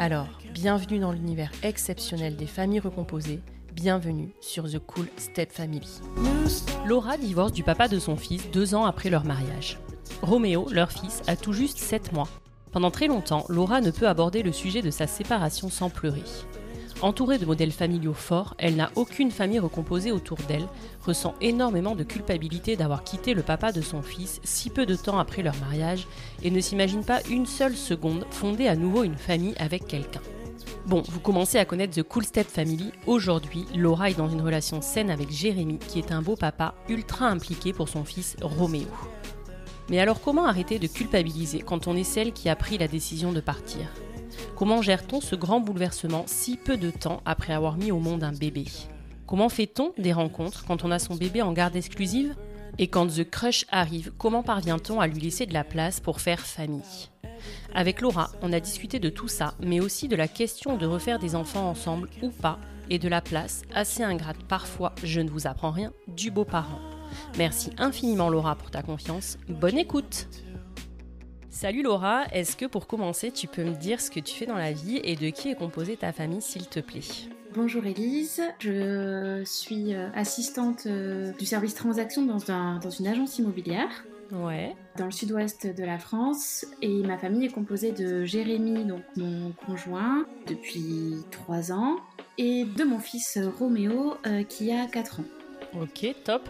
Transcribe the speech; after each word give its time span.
Alors, 0.00 0.28
bienvenue 0.54 1.00
dans 1.00 1.10
l'univers 1.10 1.50
exceptionnel 1.64 2.36
des 2.36 2.46
familles 2.46 2.78
recomposées 2.78 3.40
bienvenue 3.74 4.30
sur 4.40 4.70
The 4.70 4.78
Cool 4.78 5.06
Step 5.16 5.50
Family. 5.50 6.00
Laura 6.86 7.16
divorce 7.16 7.50
du 7.50 7.64
papa 7.64 7.88
de 7.88 7.98
son 7.98 8.16
fils 8.16 8.48
deux 8.52 8.76
ans 8.76 8.84
après 8.84 9.10
leur 9.10 9.24
mariage. 9.24 9.80
Roméo, 10.22 10.68
leur 10.70 10.92
fils, 10.92 11.22
a 11.26 11.34
tout 11.34 11.52
juste 11.52 11.78
7 11.78 12.12
mois. 12.12 12.28
Pendant 12.70 12.92
très 12.92 13.08
longtemps, 13.08 13.44
Laura 13.48 13.80
ne 13.80 13.90
peut 13.90 14.08
aborder 14.08 14.44
le 14.44 14.52
sujet 14.52 14.82
de 14.82 14.90
sa 14.92 15.08
séparation 15.08 15.68
sans 15.68 15.90
pleurer. 15.90 16.22
Entourée 17.00 17.38
de 17.38 17.46
modèles 17.46 17.70
familiaux 17.70 18.12
forts, 18.12 18.54
elle 18.58 18.74
n'a 18.74 18.90
aucune 18.96 19.30
famille 19.30 19.60
recomposée 19.60 20.10
autour 20.10 20.38
d'elle, 20.48 20.66
ressent 21.06 21.34
énormément 21.40 21.94
de 21.94 22.02
culpabilité 22.02 22.74
d'avoir 22.74 23.04
quitté 23.04 23.34
le 23.34 23.42
papa 23.42 23.70
de 23.70 23.80
son 23.80 24.02
fils 24.02 24.40
si 24.42 24.68
peu 24.68 24.84
de 24.84 24.96
temps 24.96 25.20
après 25.20 25.42
leur 25.42 25.56
mariage 25.58 26.08
et 26.42 26.50
ne 26.50 26.60
s'imagine 26.60 27.04
pas 27.04 27.20
une 27.30 27.46
seule 27.46 27.76
seconde 27.76 28.26
fonder 28.32 28.66
à 28.66 28.74
nouveau 28.74 29.04
une 29.04 29.16
famille 29.16 29.54
avec 29.58 29.86
quelqu'un. 29.86 30.20
Bon, 30.86 31.02
vous 31.08 31.20
commencez 31.20 31.58
à 31.58 31.64
connaître 31.64 31.94
The 31.94 32.02
Cool 32.02 32.24
Step 32.24 32.48
Family. 32.48 32.90
Aujourd'hui, 33.06 33.66
Laura 33.76 34.10
est 34.10 34.18
dans 34.18 34.28
une 34.28 34.40
relation 34.40 34.80
saine 34.80 35.10
avec 35.10 35.30
Jérémy, 35.30 35.78
qui 35.78 36.00
est 36.00 36.10
un 36.10 36.22
beau 36.22 36.34
papa 36.34 36.74
ultra 36.88 37.26
impliqué 37.26 37.72
pour 37.72 37.88
son 37.88 38.04
fils 38.04 38.36
Roméo. 38.42 38.88
Mais 39.88 40.00
alors 40.00 40.20
comment 40.20 40.46
arrêter 40.46 40.80
de 40.80 40.88
culpabiliser 40.88 41.60
quand 41.60 41.86
on 41.86 41.94
est 41.94 42.04
celle 42.04 42.32
qui 42.32 42.48
a 42.48 42.56
pris 42.56 42.76
la 42.76 42.88
décision 42.88 43.32
de 43.32 43.40
partir? 43.40 43.86
Comment 44.56 44.82
gère-t-on 44.82 45.20
ce 45.20 45.36
grand 45.36 45.60
bouleversement 45.60 46.24
si 46.26 46.56
peu 46.56 46.76
de 46.76 46.90
temps 46.90 47.22
après 47.24 47.52
avoir 47.52 47.76
mis 47.76 47.92
au 47.92 47.98
monde 47.98 48.24
un 48.24 48.32
bébé? 48.32 48.64
Comment 49.26 49.48
fait-on 49.48 49.92
des 49.98 50.12
rencontres 50.12 50.64
quand 50.66 50.84
on 50.84 50.90
a 50.90 50.98
son 50.98 51.14
bébé 51.14 51.42
en 51.42 51.52
garde 51.52 51.76
exclusive? 51.76 52.34
Et 52.78 52.88
quand 52.88 53.06
The 53.06 53.28
Crush 53.28 53.66
arrive, 53.70 54.12
comment 54.16 54.42
parvient-on 54.42 55.00
à 55.00 55.06
lui 55.06 55.20
laisser 55.20 55.46
de 55.46 55.54
la 55.54 55.64
place 55.64 56.00
pour 56.00 56.20
faire 56.20 56.40
famille? 56.40 57.08
Avec 57.74 58.00
Laura, 58.00 58.30
on 58.42 58.52
a 58.52 58.60
discuté 58.60 58.98
de 58.98 59.10
tout 59.10 59.28
ça, 59.28 59.54
mais 59.60 59.80
aussi 59.80 60.08
de 60.08 60.16
la 60.16 60.28
question 60.28 60.76
de 60.76 60.86
refaire 60.86 61.18
des 61.18 61.34
enfants 61.34 61.68
ensemble 61.68 62.08
ou 62.22 62.30
pas, 62.30 62.58
et 62.90 62.98
de 62.98 63.08
la 63.08 63.20
place, 63.20 63.62
assez 63.74 64.02
ingrate. 64.02 64.42
Parfois, 64.48 64.94
je 65.02 65.20
ne 65.20 65.30
vous 65.30 65.46
apprends 65.46 65.70
rien, 65.70 65.92
du 66.06 66.30
beau-parent. 66.30 66.80
Merci 67.36 67.70
infiniment 67.78 68.28
Laura 68.28 68.56
pour 68.56 68.70
ta 68.70 68.82
confiance. 68.82 69.38
Bonne 69.48 69.78
écoute 69.78 70.28
Salut 71.50 71.82
Laura, 71.82 72.26
est-ce 72.32 72.56
que 72.56 72.66
pour 72.66 72.86
commencer 72.86 73.30
tu 73.30 73.46
peux 73.46 73.64
me 73.64 73.74
dire 73.74 74.00
ce 74.00 74.10
que 74.10 74.20
tu 74.20 74.34
fais 74.34 74.46
dans 74.46 74.56
la 74.56 74.72
vie 74.72 75.00
et 75.02 75.16
de 75.16 75.30
qui 75.30 75.48
est 75.48 75.54
composée 75.54 75.96
ta 75.96 76.12
famille 76.12 76.42
s'il 76.42 76.66
te 76.66 76.80
plaît? 76.80 77.00
Bonjour 77.54 77.84
Elise, 77.86 78.42
je 78.60 79.42
suis 79.44 79.94
euh, 79.94 80.10
assistante 80.14 80.84
euh, 80.86 81.32
du 81.38 81.46
service 81.46 81.74
transaction 81.74 82.22
dans, 82.26 82.78
dans 82.78 82.90
une 82.90 83.06
agence 83.06 83.38
immobilière. 83.38 84.04
Ouais. 84.30 84.76
Dans 84.98 85.06
le 85.06 85.10
sud-ouest 85.10 85.66
de 85.66 85.84
la 85.84 85.98
France. 85.98 86.66
Et 86.82 87.02
ma 87.02 87.16
famille 87.16 87.46
est 87.46 87.52
composée 87.52 87.92
de 87.92 88.24
Jérémy, 88.24 88.84
donc 88.84 89.00
mon 89.16 89.52
conjoint, 89.66 90.26
depuis 90.46 91.14
3 91.30 91.72
ans, 91.72 91.96
et 92.36 92.64
de 92.64 92.84
mon 92.84 92.98
fils 92.98 93.38
Roméo, 93.58 94.14
euh, 94.26 94.42
qui 94.42 94.70
a 94.70 94.86
4 94.86 95.20
ans. 95.20 95.24
Ok, 95.80 96.14
top. 96.24 96.48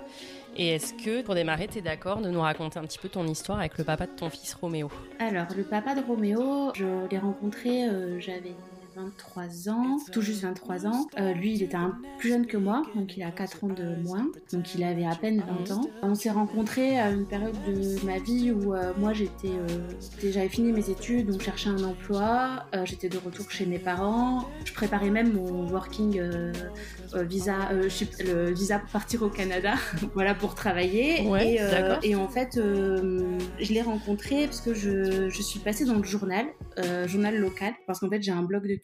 Et 0.56 0.74
est-ce 0.74 0.92
que, 0.92 1.22
pour 1.22 1.34
démarrer, 1.34 1.68
tu 1.68 1.78
es 1.78 1.82
d'accord 1.82 2.20
de 2.20 2.30
nous 2.30 2.40
raconter 2.40 2.78
un 2.78 2.82
petit 2.82 2.98
peu 2.98 3.08
ton 3.08 3.26
histoire 3.26 3.58
avec 3.60 3.78
le 3.78 3.84
papa 3.84 4.06
de 4.06 4.12
ton 4.12 4.28
fils 4.28 4.54
Roméo? 4.54 4.90
Alors, 5.20 5.46
le 5.56 5.62
papa 5.62 5.94
de 5.94 6.00
Roméo, 6.00 6.72
je 6.74 7.08
l'ai 7.10 7.18
rencontré, 7.18 7.88
euh, 7.88 8.18
j'avais 8.18 8.54
23 8.98 9.68
ans, 9.68 9.98
tout 10.12 10.22
juste 10.22 10.42
23 10.42 10.86
ans. 10.86 11.06
Euh, 11.18 11.32
lui, 11.32 11.54
il 11.54 11.62
était 11.62 11.76
un 11.76 11.96
plus 12.18 12.30
jeune 12.30 12.46
que 12.46 12.56
moi, 12.56 12.82
donc 12.96 13.16
il 13.16 13.22
a 13.22 13.30
4 13.30 13.64
ans 13.64 13.68
de 13.68 13.94
moins, 14.02 14.26
donc 14.52 14.74
il 14.74 14.82
avait 14.82 15.06
à 15.06 15.14
peine 15.14 15.42
20 15.66 15.74
ans. 15.76 15.90
On 16.02 16.14
s'est 16.14 16.30
rencontrés 16.30 16.98
à 16.98 17.10
une 17.10 17.26
période 17.26 17.56
de 17.66 18.04
ma 18.04 18.18
vie 18.18 18.50
où 18.50 18.74
euh, 18.74 18.92
moi 18.98 19.12
j'étais, 19.12 19.48
euh, 19.48 19.66
j'avais 20.22 20.48
fini 20.48 20.72
mes 20.72 20.90
études, 20.90 21.30
donc 21.30 21.42
cherchais 21.42 21.68
un 21.68 21.82
emploi, 21.84 22.64
j'étais 22.84 23.08
de 23.08 23.18
retour 23.18 23.50
chez 23.50 23.66
mes 23.66 23.78
parents, 23.78 24.48
je 24.64 24.72
préparais 24.72 25.10
même 25.10 25.32
mon 25.32 25.68
working 25.68 26.20
visa, 27.14 27.72
le 27.72 28.50
visa 28.52 28.78
pour 28.80 28.90
partir 28.90 29.22
au 29.22 29.28
Canada, 29.28 29.74
voilà 30.14 30.34
pour 30.34 30.54
travailler. 30.54 31.22
et, 31.22 31.60
et, 32.02 32.16
en 32.16 32.28
fait, 32.28 32.52
je 32.56 33.72
l'ai 33.72 33.82
rencontré 33.82 34.46
parce 34.46 34.60
que 34.60 34.74
je, 34.74 35.28
je, 35.28 35.42
suis 35.42 35.60
passée 35.60 35.84
dans 35.84 35.94
le 35.94 36.04
journal, 36.04 36.46
journal 37.06 37.36
local, 37.36 37.74
parce 37.86 38.00
qu'en 38.00 38.08
fait 38.08 38.22
j'ai 38.22 38.32
un 38.32 38.42
blog 38.42 38.66
de 38.66 38.74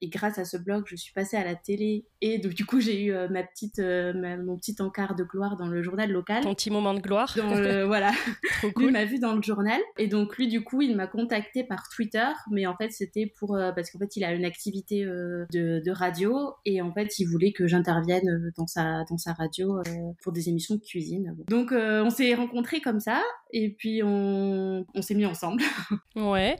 et 0.00 0.08
grâce 0.08 0.38
à 0.38 0.44
ce 0.44 0.56
blog, 0.56 0.84
je 0.86 0.96
suis 0.96 1.12
passée 1.12 1.36
à 1.36 1.44
la 1.44 1.54
télé 1.54 2.06
Et 2.20 2.38
donc, 2.38 2.54
du 2.54 2.64
coup, 2.64 2.80
j'ai 2.80 3.04
eu 3.04 3.12
ma 3.30 3.42
petite, 3.42 3.78
mon 3.78 4.56
petit 4.56 4.76
encart 4.80 5.14
de 5.14 5.24
gloire 5.24 5.56
dans 5.56 5.68
le 5.68 5.82
journal 5.82 6.10
local. 6.10 6.42
Ton 6.42 6.54
petit 6.54 6.70
moment 6.70 6.94
de 6.94 7.00
gloire. 7.00 7.36
voilà. 7.86 8.12
Trop 8.58 8.70
cool. 8.72 8.86
Lui 8.86 8.92
m'a 8.92 9.04
vu 9.04 9.18
dans 9.18 9.34
le 9.34 9.42
journal. 9.42 9.80
Et 9.98 10.08
donc, 10.08 10.36
lui, 10.36 10.48
du 10.48 10.62
coup, 10.62 10.82
il 10.82 10.96
m'a 10.96 11.06
contacté 11.06 11.64
par 11.64 11.88
Twitter. 11.88 12.26
Mais 12.50 12.66
en 12.66 12.76
fait, 12.76 12.90
c'était 12.90 13.26
pour. 13.26 13.56
parce 13.74 13.90
qu'en 13.90 13.98
fait, 13.98 14.16
il 14.16 14.24
a 14.24 14.32
une 14.32 14.44
activité 14.44 15.04
de, 15.04 15.46
de, 15.52 15.90
radio. 15.90 16.54
Et 16.64 16.82
en 16.82 16.92
fait, 16.92 17.18
il 17.18 17.26
voulait 17.26 17.52
que 17.52 17.66
j'intervienne 17.66 18.52
dans 18.56 18.66
sa, 18.66 19.04
dans 19.08 19.18
sa 19.18 19.32
radio 19.32 19.80
pour 20.22 20.32
des 20.32 20.48
émissions 20.48 20.74
de 20.74 20.80
cuisine. 20.80 21.36
Donc, 21.48 21.72
on 21.72 22.10
s'est 22.10 22.34
rencontrés 22.34 22.80
comme 22.80 23.00
ça. 23.00 23.22
Et 23.52 23.70
puis, 23.70 24.02
on, 24.02 24.84
on 24.94 25.02
s'est 25.02 25.14
mis 25.14 25.26
ensemble. 25.26 25.62
ouais. 26.16 26.56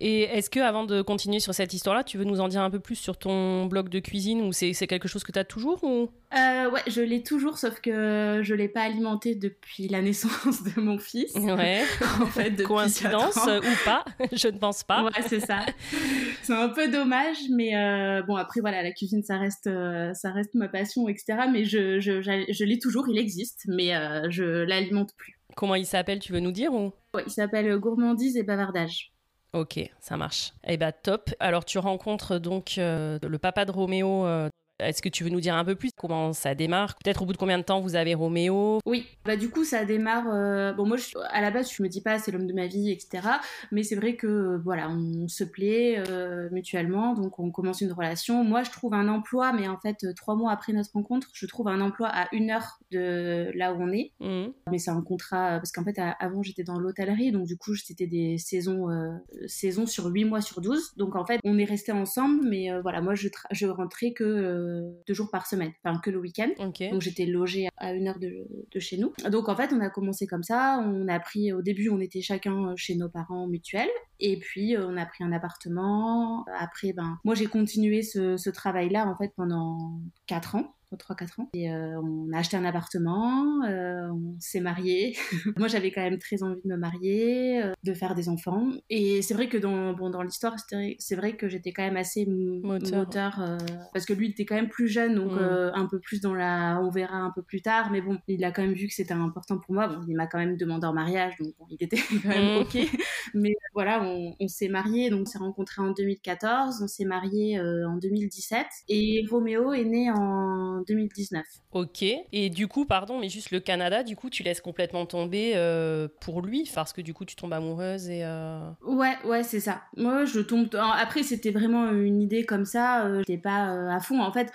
Et 0.00 0.22
est-ce 0.22 0.48
que, 0.48 0.60
avant 0.60 0.84
de 0.84 1.02
continuer 1.02 1.40
sur 1.40 1.52
cette 1.52 1.74
histoire-là, 1.74 2.04
tu 2.04 2.18
veux 2.18 2.24
nous 2.24 2.40
en 2.40 2.46
dire 2.46 2.62
un 2.62 2.70
peu 2.70 2.78
plus 2.78 2.94
sur 2.94 3.18
ton 3.18 3.66
blog 3.66 3.88
de 3.88 3.98
cuisine 3.98 4.42
ou 4.42 4.52
c'est 4.52 4.72
quelque 4.86 4.97
chose 5.06 5.22
que 5.22 5.30
tu 5.30 5.38
as 5.38 5.44
toujours 5.44 5.84
ou... 5.84 6.10
Euh, 6.36 6.70
ouais, 6.70 6.80
je 6.88 7.00
l'ai 7.00 7.22
toujours, 7.22 7.58
sauf 7.58 7.80
que 7.80 8.40
je 8.42 8.54
l'ai 8.54 8.68
pas 8.68 8.80
alimenté 8.80 9.34
depuis 9.34 9.86
la 9.86 10.02
naissance 10.02 10.64
de 10.64 10.80
mon 10.80 10.98
fils. 10.98 11.34
Ouais. 11.34 11.84
en 12.20 12.26
fait, 12.26 12.50
depuis 12.50 12.64
Coïncidence 12.64 13.36
ou 13.36 13.84
pas? 13.84 14.04
Je 14.32 14.48
ne 14.48 14.58
pense 14.58 14.82
pas. 14.82 15.04
Ouais, 15.04 15.22
c'est 15.28 15.40
ça. 15.40 15.60
c'est 16.42 16.54
un 16.54 16.70
peu 16.70 16.88
dommage, 16.88 17.36
mais 17.50 17.76
euh, 17.76 18.22
bon, 18.22 18.34
après, 18.36 18.60
voilà, 18.60 18.82
la 18.82 18.90
cuisine, 18.90 19.22
ça 19.22 19.38
reste, 19.38 19.68
euh, 19.68 20.12
ça 20.14 20.32
reste 20.32 20.54
ma 20.54 20.68
passion, 20.68 21.08
etc. 21.08 21.42
Mais 21.52 21.64
je, 21.64 22.00
je, 22.00 22.20
je, 22.20 22.64
l'ai 22.64 22.78
toujours, 22.78 23.08
il 23.08 23.18
existe, 23.18 23.66
mais 23.68 23.92
je 24.30 24.64
l'alimente 24.64 25.14
plus. 25.16 25.38
Comment 25.54 25.76
il 25.76 25.86
s'appelle, 25.86 26.18
tu 26.18 26.32
veux 26.32 26.40
nous 26.40 26.52
dire 26.52 26.72
ou? 26.72 26.92
Ouais, 27.14 27.22
Il 27.26 27.32
s'appelle 27.32 27.78
Gourmandise 27.78 28.36
et 28.36 28.42
Bavardage. 28.42 29.12
Ok, 29.54 29.80
ça 30.00 30.16
marche. 30.16 30.52
Eh 30.66 30.76
bah 30.76 30.92
top. 30.92 31.30
Alors 31.40 31.64
tu 31.64 31.78
rencontres 31.78 32.38
donc 32.38 32.74
euh, 32.76 33.18
le 33.22 33.38
papa 33.38 33.64
de 33.64 33.70
Roméo 33.70 34.26
euh, 34.26 34.50
est-ce 34.80 35.02
que 35.02 35.08
tu 35.08 35.24
veux 35.24 35.30
nous 35.30 35.40
dire 35.40 35.56
un 35.56 35.64
peu 35.64 35.74
plus 35.74 35.90
comment 35.96 36.32
ça 36.32 36.54
démarre? 36.54 36.94
Peut-être 37.02 37.22
au 37.22 37.26
bout 37.26 37.32
de 37.32 37.38
combien 37.38 37.58
de 37.58 37.64
temps 37.64 37.80
vous 37.80 37.96
avez 37.96 38.14
Roméo? 38.14 38.78
Oui, 38.86 39.06
bah 39.24 39.36
du 39.36 39.50
coup 39.50 39.64
ça 39.64 39.84
démarre. 39.84 40.26
Euh, 40.32 40.72
bon 40.72 40.86
moi 40.86 40.96
à 41.30 41.40
la 41.40 41.50
base 41.50 41.72
je 41.72 41.82
me 41.82 41.88
dis 41.88 42.00
pas 42.00 42.18
c'est 42.18 42.30
l'homme 42.30 42.46
de 42.46 42.52
ma 42.52 42.66
vie 42.66 42.90
etc. 42.90 43.26
Mais 43.72 43.82
c'est 43.82 43.96
vrai 43.96 44.14
que 44.14 44.60
voilà 44.62 44.88
on 44.88 45.26
se 45.28 45.44
plaît 45.44 46.02
euh, 46.08 46.48
mutuellement 46.52 47.14
donc 47.14 47.38
on 47.38 47.50
commence 47.50 47.80
une 47.80 47.92
relation. 47.92 48.44
Moi 48.44 48.62
je 48.62 48.70
trouve 48.70 48.94
un 48.94 49.08
emploi 49.08 49.52
mais 49.52 49.66
en 49.68 49.78
fait 49.78 50.06
trois 50.14 50.36
mois 50.36 50.52
après 50.52 50.72
notre 50.72 50.92
rencontre 50.92 51.28
je 51.32 51.46
trouve 51.46 51.68
un 51.68 51.80
emploi 51.80 52.08
à 52.08 52.28
une 52.32 52.50
heure 52.50 52.78
de 52.92 53.50
là 53.54 53.72
où 53.72 53.82
on 53.82 53.92
est. 53.92 54.12
Mmh. 54.20 54.52
Mais 54.70 54.78
c'est 54.78 54.90
un 54.90 55.02
contrat 55.02 55.58
parce 55.58 55.72
qu'en 55.72 55.84
fait 55.84 55.98
avant 56.20 56.42
j'étais 56.42 56.62
dans 56.62 56.78
l'hôtellerie 56.78 57.32
donc 57.32 57.46
du 57.46 57.56
coup 57.56 57.74
c'était 57.74 58.06
des 58.06 58.38
saisons 58.38 58.90
euh, 58.90 59.10
saisons 59.46 59.86
sur 59.86 60.06
huit 60.06 60.24
mois 60.24 60.40
sur 60.40 60.60
12 60.60 60.94
donc 60.96 61.16
en 61.16 61.24
fait 61.24 61.40
on 61.44 61.58
est 61.58 61.64
resté 61.64 61.90
ensemble 61.90 62.46
mais 62.48 62.68
voilà 62.82 63.00
moi 63.00 63.14
je 63.14 63.28
je 63.50 63.66
rentrais 63.66 64.12
que 64.12 64.67
deux 65.06 65.14
jours 65.14 65.30
par 65.30 65.46
semaine, 65.46 65.72
enfin 65.84 65.98
que 66.00 66.10
le 66.10 66.18
week-end. 66.18 66.50
Donc 66.58 67.00
j'étais 67.00 67.26
logée 67.26 67.68
à 67.76 67.92
une 67.92 68.08
heure 68.08 68.18
de, 68.18 68.46
chez 68.78 68.96
nous. 68.96 69.12
Donc 69.30 69.48
en 69.48 69.56
fait, 69.56 69.72
on 69.72 69.80
a 69.80 69.90
commencé 69.90 70.26
comme 70.26 70.42
ça. 70.42 70.82
On 70.86 71.08
a 71.08 71.18
pris, 71.20 71.52
au 71.52 71.62
début, 71.62 71.88
on 71.90 72.00
était 72.00 72.22
chacun 72.22 72.74
chez 72.76 72.94
nos 72.94 73.08
parents 73.08 73.46
mutuels. 73.46 73.88
Et 74.20 74.38
puis 74.38 74.76
euh, 74.76 74.86
on 74.86 74.96
a 74.96 75.06
pris 75.06 75.24
un 75.24 75.32
appartement. 75.32 76.44
Après, 76.58 76.92
ben, 76.92 77.18
moi 77.24 77.34
j'ai 77.34 77.46
continué 77.46 78.02
ce, 78.02 78.36
ce 78.36 78.50
travail-là 78.50 79.06
en 79.06 79.16
fait 79.16 79.32
pendant 79.36 80.00
quatre 80.26 80.54
ans. 80.56 80.74
3-4 80.96 81.40
ans. 81.40 81.48
Et 81.52 81.70
euh, 81.70 82.00
on 82.00 82.32
a 82.32 82.38
acheté 82.38 82.56
un 82.56 82.64
appartement, 82.64 83.64
euh, 83.64 84.08
on 84.10 84.36
s'est 84.40 84.60
marié. 84.60 85.16
Moi, 85.56 85.68
j'avais 85.68 85.90
quand 85.90 86.00
même 86.00 86.18
très 86.18 86.42
envie 86.42 86.60
de 86.62 86.68
me 86.68 86.76
marier, 86.76 87.62
euh, 87.62 87.72
de 87.84 87.94
faire 87.94 88.14
des 88.14 88.28
enfants. 88.28 88.68
Et 88.88 89.22
c'est 89.22 89.34
vrai 89.34 89.48
que 89.48 89.58
dans, 89.58 89.92
bon, 89.92 90.10
dans 90.10 90.22
l'histoire, 90.22 90.56
c'est 90.98 91.16
vrai 91.16 91.36
que 91.36 91.48
j'étais 91.48 91.72
quand 91.72 91.82
même 91.82 91.96
assez 91.96 92.26
moteur, 92.26 93.58
parce 93.92 94.06
que 94.06 94.12
lui, 94.12 94.28
il 94.28 94.30
était 94.30 94.44
quand 94.44 94.54
même 94.54 94.68
plus 94.68 94.88
jeune, 94.88 95.14
donc 95.14 95.32
mm. 95.32 95.72
un 95.74 95.86
peu 95.86 95.98
plus 96.00 96.20
dans 96.20 96.34
la... 96.34 96.80
On 96.82 96.90
verra 96.90 97.16
un 97.16 97.30
peu 97.30 97.42
plus 97.42 97.60
tard, 97.60 97.90
mais 97.90 98.00
bon, 98.00 98.18
il 98.28 98.44
a 98.44 98.50
quand 98.50 98.62
même 98.62 98.72
vu 98.72 98.86
que 98.86 98.94
c'était 98.94 99.14
important 99.14 99.58
pour 99.58 99.74
moi. 99.74 99.88
Bon, 99.88 100.00
il 100.08 100.16
m'a 100.16 100.26
quand 100.26 100.38
même 100.38 100.56
demandé 100.56 100.86
en 100.86 100.92
mariage, 100.92 101.34
donc 101.38 101.52
il 101.70 101.82
était 101.82 101.98
quand 102.22 102.28
même 102.28 102.58
mm. 102.58 102.62
OK. 102.62 102.76
Mais 103.34 103.54
voilà, 103.74 104.02
on, 104.02 104.34
on 104.40 104.48
s'est 104.48 104.68
marié, 104.68 105.10
donc 105.10 105.22
on 105.22 105.26
s'est 105.26 105.38
rencontrés 105.38 105.82
en 105.82 105.90
2014, 105.90 106.80
on 106.82 106.88
s'est 106.88 107.04
marié 107.04 107.60
en 107.60 107.96
2017. 107.96 108.66
Et 108.88 109.24
Roméo 109.30 109.72
est 109.72 109.84
né 109.84 110.10
en 110.10 110.77
2019. 110.82 111.44
Ok. 111.72 112.02
Et 112.32 112.50
du 112.50 112.68
coup, 112.68 112.84
pardon, 112.84 113.18
mais 113.18 113.28
juste 113.28 113.50
le 113.50 113.60
Canada, 113.60 114.02
du 114.02 114.16
coup, 114.16 114.30
tu 114.30 114.42
laisses 114.42 114.60
complètement 114.60 115.06
tomber 115.06 115.52
euh, 115.54 116.08
pour 116.20 116.42
lui, 116.42 116.68
parce 116.74 116.92
que 116.92 117.00
du 117.00 117.14
coup, 117.14 117.24
tu 117.24 117.36
tombes 117.36 117.52
amoureuse 117.52 118.08
et. 118.08 118.24
Euh, 118.24 118.70
ouais, 118.82 119.14
ouais, 119.24 119.42
c'est 119.42 119.60
ça. 119.60 119.82
Moi, 119.96 120.24
je 120.24 120.40
tombe. 120.40 120.68
Après, 120.74 121.22
c'était 121.22 121.50
vraiment 121.50 121.90
une 121.90 122.22
idée 122.22 122.44
comme 122.44 122.64
ça. 122.64 123.06
Euh, 123.06 123.18
j'étais 123.20 123.38
pas 123.38 123.94
à 123.94 124.00
fond. 124.00 124.20
En 124.20 124.32
fait, 124.32 124.52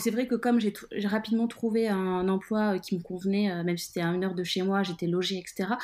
c'est 0.00 0.10
vrai 0.10 0.26
que 0.26 0.34
comme 0.34 0.60
j'ai 0.60 0.72
rapidement 1.04 1.46
trouvé 1.46 1.88
un 1.88 2.28
emploi 2.28 2.78
qui 2.78 2.96
me 2.96 3.02
convenait, 3.02 3.62
même 3.64 3.76
si 3.76 3.86
c'était 3.86 4.00
à 4.00 4.08
une 4.08 4.24
heure 4.24 4.34
de 4.34 4.44
chez 4.44 4.62
moi, 4.62 4.82
j'étais 4.82 5.06
logée, 5.06 5.38
etc. 5.38 5.74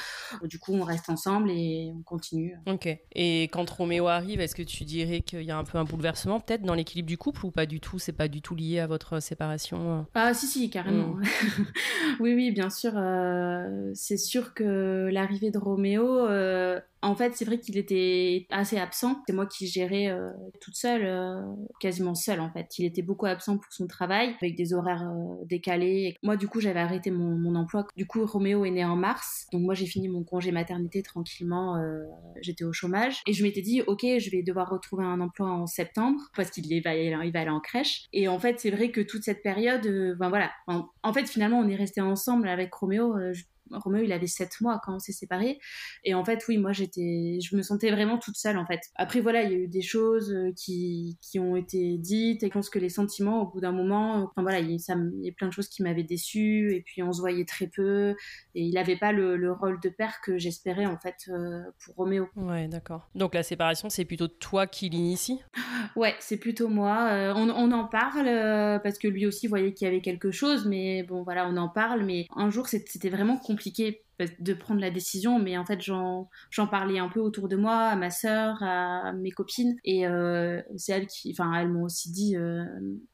Du 0.45 0.59
coup, 0.59 0.73
on 0.73 0.83
reste 0.83 1.09
ensemble 1.09 1.51
et 1.51 1.93
on 1.97 2.03
continue. 2.03 2.57
Ok. 2.67 2.89
Et 3.15 3.45
quand 3.45 3.69
Roméo 3.69 4.09
arrive, 4.09 4.41
est-ce 4.41 4.55
que 4.55 4.63
tu 4.63 4.85
dirais 4.85 5.21
qu'il 5.21 5.43
y 5.43 5.51
a 5.51 5.57
un 5.57 5.65
peu 5.65 5.79
un 5.79 5.85
bouleversement 5.85 6.41
peut-être 6.41 6.63
dans 6.63 6.75
l'équilibre 6.75 7.09
du 7.09 7.19
couple 7.19 7.47
ou 7.47 7.51
pas 7.51 7.67
du 7.67 7.81
tout? 7.81 7.99
C'est 7.99 8.13
pas 8.13 8.29
du 8.29 8.43
tout 8.43 8.55
lié 8.55 8.81
à 8.81 8.87
votre 8.87 9.21
séparation? 9.21 9.74
Ah 10.15 10.35
si 10.35 10.47
si 10.47 10.71
carrément. 10.71 11.15
Mm. 11.15 11.23
oui 12.21 12.35
oui 12.35 12.51
bien 12.51 12.71
sûr. 12.71 12.93
Euh, 12.97 13.91
c'est 13.95 14.17
sûr 14.17 14.55
que 14.55 15.09
l'arrivée 15.13 15.51
de 15.51 15.59
Roméo 15.59 16.27
euh, 16.27 16.81
en 17.05 17.15
fait, 17.15 17.37
c'est 17.37 17.45
vrai 17.45 17.61
qu'il 17.61 17.77
était 17.77 18.47
assez 18.51 18.79
absent. 18.79 19.23
C'est 19.27 19.35
moi 19.35 19.47
qui 19.47 19.67
gérais 19.67 20.09
euh, 20.09 20.31
toute 20.61 20.75
seule, 20.75 21.05
euh, 21.05 21.43
quasiment 21.79 22.15
seule 22.15 22.41
en 22.41 22.51
fait. 22.51 22.79
Il 22.79 22.87
était 22.87 23.03
beaucoup 23.03 23.27
absent 23.27 23.59
pour 23.59 23.71
son 23.73 23.87
travail, 23.87 24.35
avec 24.41 24.57
des 24.57 24.73
horaires 24.73 25.11
euh, 25.11 25.45
décalés. 25.45 26.17
Moi, 26.23 26.37
du 26.37 26.49
coup, 26.49 26.61
j'avais 26.61 26.81
arrêté 26.81 27.11
mon, 27.11 27.55
emploi. 27.55 27.87
Du 27.97 28.07
coup, 28.07 28.25
Roméo 28.25 28.65
est 28.65 28.71
né 28.71 28.85
en 28.85 28.97
mars. 28.97 29.47
Donc 29.53 29.63
moi, 29.63 29.75
j'ai 29.75 29.87
fini 29.87 30.09
mon 30.09 30.25
congé 30.25 30.51
maternité 30.51 31.03
tranquillement. 31.03 31.81
J'étais 32.41 32.65
au 32.65 32.73
chômage. 32.73 33.23
Et 33.27 33.33
je 33.33 33.45
m'étais 33.45 33.61
dit, 33.61 33.83
ok, 33.83 34.01
je 34.03 34.31
vais 34.31 34.43
devoir 34.43 34.71
retrouver 34.71 35.05
un 35.05 35.21
emploi 35.21 35.49
en 35.49 35.67
septembre, 35.67 36.19
parce 36.35 36.51
qu'il 36.51 36.67
va, 36.83 36.91
va 36.95 37.41
aller 37.41 37.51
en 37.51 37.61
crèche. 37.61 38.07
Et 38.13 38.27
en 38.27 38.39
fait, 38.39 38.59
c'est 38.59 38.71
vrai 38.71 38.91
que 38.91 39.01
toute 39.01 39.23
cette 39.23 39.43
période, 39.43 39.87
ben 40.19 40.29
voilà. 40.31 40.51
En, 40.67 40.89
en, 41.03 41.13
fait, 41.13 41.29
finalement, 41.29 41.61
on 41.61 41.69
est 41.69 41.77
resté 41.77 42.01
ensemble 42.01 42.49
avec 42.49 42.75
Roméo 42.75 43.15
Roméo, 43.79 44.03
il 44.05 44.13
avait 44.13 44.27
7 44.27 44.61
mois 44.61 44.81
quand 44.85 44.95
on 44.95 44.99
s'est 44.99 45.13
séparés. 45.13 45.59
Et 46.05 46.15
en 46.15 46.25
fait, 46.25 46.45
oui, 46.49 46.59
moi, 46.59 46.73
j'étais, 46.73 47.39
je 47.43 47.57
me 47.57 47.63
sentais 47.63 47.91
vraiment 47.91 48.19
toute 48.19 48.37
seule, 48.37 48.59
en 48.59 48.67
fait. 48.67 48.81
Après, 48.97 49.21
voilà, 49.21 49.43
il 49.43 49.53
y 49.53 49.55
a 49.55 49.59
eu 49.59 49.69
des 49.69 49.83
choses 49.83 50.33
euh, 50.33 50.53
qui, 50.57 51.19
qui 51.21 51.39
ont 51.39 51.57
été 51.57 51.99
dites 51.99 52.43
et 52.43 52.47
je 52.47 52.53
pense 52.53 52.71
que 52.71 52.79
les 52.79 52.89
sentiments, 52.89 53.43
au 53.43 53.47
bout 53.47 53.61
d'un 53.61 53.73
moment, 53.73 54.25
enfin 54.25 54.43
voilà, 54.43 54.61
il 54.61 54.71
y, 54.71 54.75
a, 54.75 54.97
il 54.97 55.25
y 55.25 55.29
a 55.29 55.33
plein 55.33 55.49
de 55.49 55.53
choses 55.53 55.69
qui 55.69 55.83
m'avaient 55.83 56.03
déçue 56.05 56.75
et 56.75 56.83
puis 56.83 57.03
on 57.03 57.13
se 57.13 57.21
voyait 57.21 57.45
très 57.45 57.67
peu 57.67 58.17
et 58.55 58.63
il 58.63 58.75
n'avait 58.75 58.97
pas 58.97 59.13
le, 59.13 59.37
le, 59.37 59.53
rôle 59.53 59.81
de 59.81 59.89
père 59.89 60.21
que 60.23 60.39
j'espérais, 60.39 60.87
en 60.87 60.99
fait, 60.99 61.29
euh, 61.29 61.63
pour 61.85 61.95
Roméo. 61.97 62.29
Ouais, 62.37 62.69
d'accord. 62.69 63.09
Donc 63.15 63.35
la 63.35 63.43
séparation, 63.43 63.91
c'est 63.91 64.05
plutôt 64.05 64.29
toi 64.29 64.67
qui 64.67 64.89
l'initie? 64.89 65.41
Ouais, 65.97 66.15
c'est 66.19 66.39
plutôt 66.39 66.69
moi. 66.69 67.09
Euh, 67.11 67.33
on, 67.37 67.51
on, 67.51 67.71
en 67.73 67.85
parle 67.85 68.25
parce 68.83 68.99
que 68.99 69.07
lui 69.07 69.27
aussi 69.27 69.47
voyait 69.47 69.73
qu'il 69.73 69.87
y 69.87 69.89
avait 69.89 70.01
quelque 70.01 70.31
chose, 70.31 70.67
mais 70.67 71.03
bon, 71.03 71.23
voilà, 71.23 71.49
on 71.49 71.57
en 71.57 71.69
parle. 71.69 72.05
Mais 72.05 72.27
un 72.35 72.51
jour, 72.51 72.67
c'était 72.67 73.11
vraiment 73.11 73.37
compliqué 73.37 73.64
compliqué 73.65 74.04
de 74.19 74.55
prendre 74.55 74.81
la 74.81 74.91
décision, 74.91 75.39
mais 75.39 75.59
en 75.59 75.65
fait 75.65 75.81
j'en 75.81 76.29
parlais 76.71 76.99
un 76.99 77.09
peu 77.09 77.21
autour 77.21 77.49
de 77.49 77.57
moi, 77.57 77.77
à 77.77 77.97
ma 77.97 78.11
sœur, 78.11 78.63
à 78.63 79.13
mes 79.13 79.31
copines, 79.31 79.77
et 79.85 80.07
euh, 80.07 80.61
c'est 80.77 80.93
elles 80.93 81.07
qui, 81.07 81.31
enfin 81.33 81.53
elles 81.59 81.69
m'ont 81.69 81.85
aussi 81.85 82.13
dit, 82.13 82.37
euh, 82.37 82.65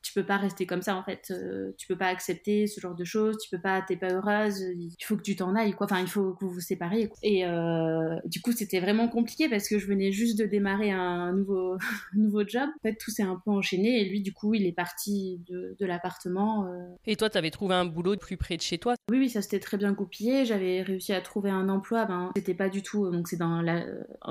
tu 0.03 0.13
peux 0.13 0.25
pas 0.25 0.37
rester 0.37 0.67
comme 0.67 0.83
ça 0.83 0.97
en 0.97 1.03
fait, 1.03 1.31
euh, 1.31 1.73
tu 1.79 1.87
peux 1.87 1.97
pas 1.97 2.09
accepter 2.09 2.67
ce 2.67 2.81
genre 2.81 2.95
de 2.95 3.05
choses, 3.05 3.39
tu 3.39 3.49
peux 3.51 3.61
pas, 3.61 3.83
t'es 3.83 3.97
pas 3.97 4.13
heureuse, 4.13 4.61
il 4.61 5.05
faut 5.05 5.17
que 5.17 5.23
tu 5.23 5.37
t'en 5.37 5.55
ailles 5.55 5.73
quoi, 5.73 5.87
enfin 5.87 6.01
il 6.01 6.09
faut 6.09 6.35
que 6.35 6.45
vous 6.45 6.51
vous 6.53 6.61
sépariez. 6.61 7.11
Et 7.23 7.45
du 8.27 8.41
coup 8.43 8.53
c'était 8.53 8.81
vraiment 8.81 9.09
compliqué 9.09 9.49
parce 9.49 9.69
que 9.69 9.79
je 9.79 9.87
venais 9.87 10.13
juste 10.13 10.39
de 10.39 10.45
démarrer 10.45 10.91
un 10.91 11.33
nouveau 11.33 11.77
nouveau 12.15 12.47
job, 12.47 12.69
en 12.69 12.83
fait 12.83 12.97
tout 12.97 13.11
s'est 13.11 13.23
un 13.23 13.41
peu 13.45 13.51
enchaîné 13.51 14.01
et 14.01 14.05
lui 14.09 14.21
du 14.21 14.33
coup 14.33 14.55
il 14.55 14.67
est 14.67 14.73
parti 14.73 15.41
de, 15.49 15.77
de 15.79 15.87
l'appartement. 15.87 16.71
Et 17.07 17.17
toi 17.17 17.31
t'avais 17.31 17.51
trouvé 17.51 17.75
un 17.75 17.87
boulot 17.87 18.17
plus 18.17 18.37
près 18.37 18.57
de 18.57 18.63
chez 18.63 18.79
toi? 18.79 18.95
Oui 19.11 19.19
oui 19.19 19.31
ça 19.31 19.43
s'était 19.43 19.61
très 19.61 19.77
bien 19.77 19.93
goupillé, 19.93 20.45
j'avais 20.45 20.83
réussi 20.91 21.13
à 21.13 21.21
trouver 21.21 21.51
un 21.51 21.69
emploi, 21.69 22.05
ben 22.05 22.31
c'était 22.37 22.55
pas 22.55 22.69
du 22.69 22.83
tout, 22.83 23.11
donc 23.11 23.29
c'est 23.29 23.37
dans 23.37 23.61
la, 23.63 23.85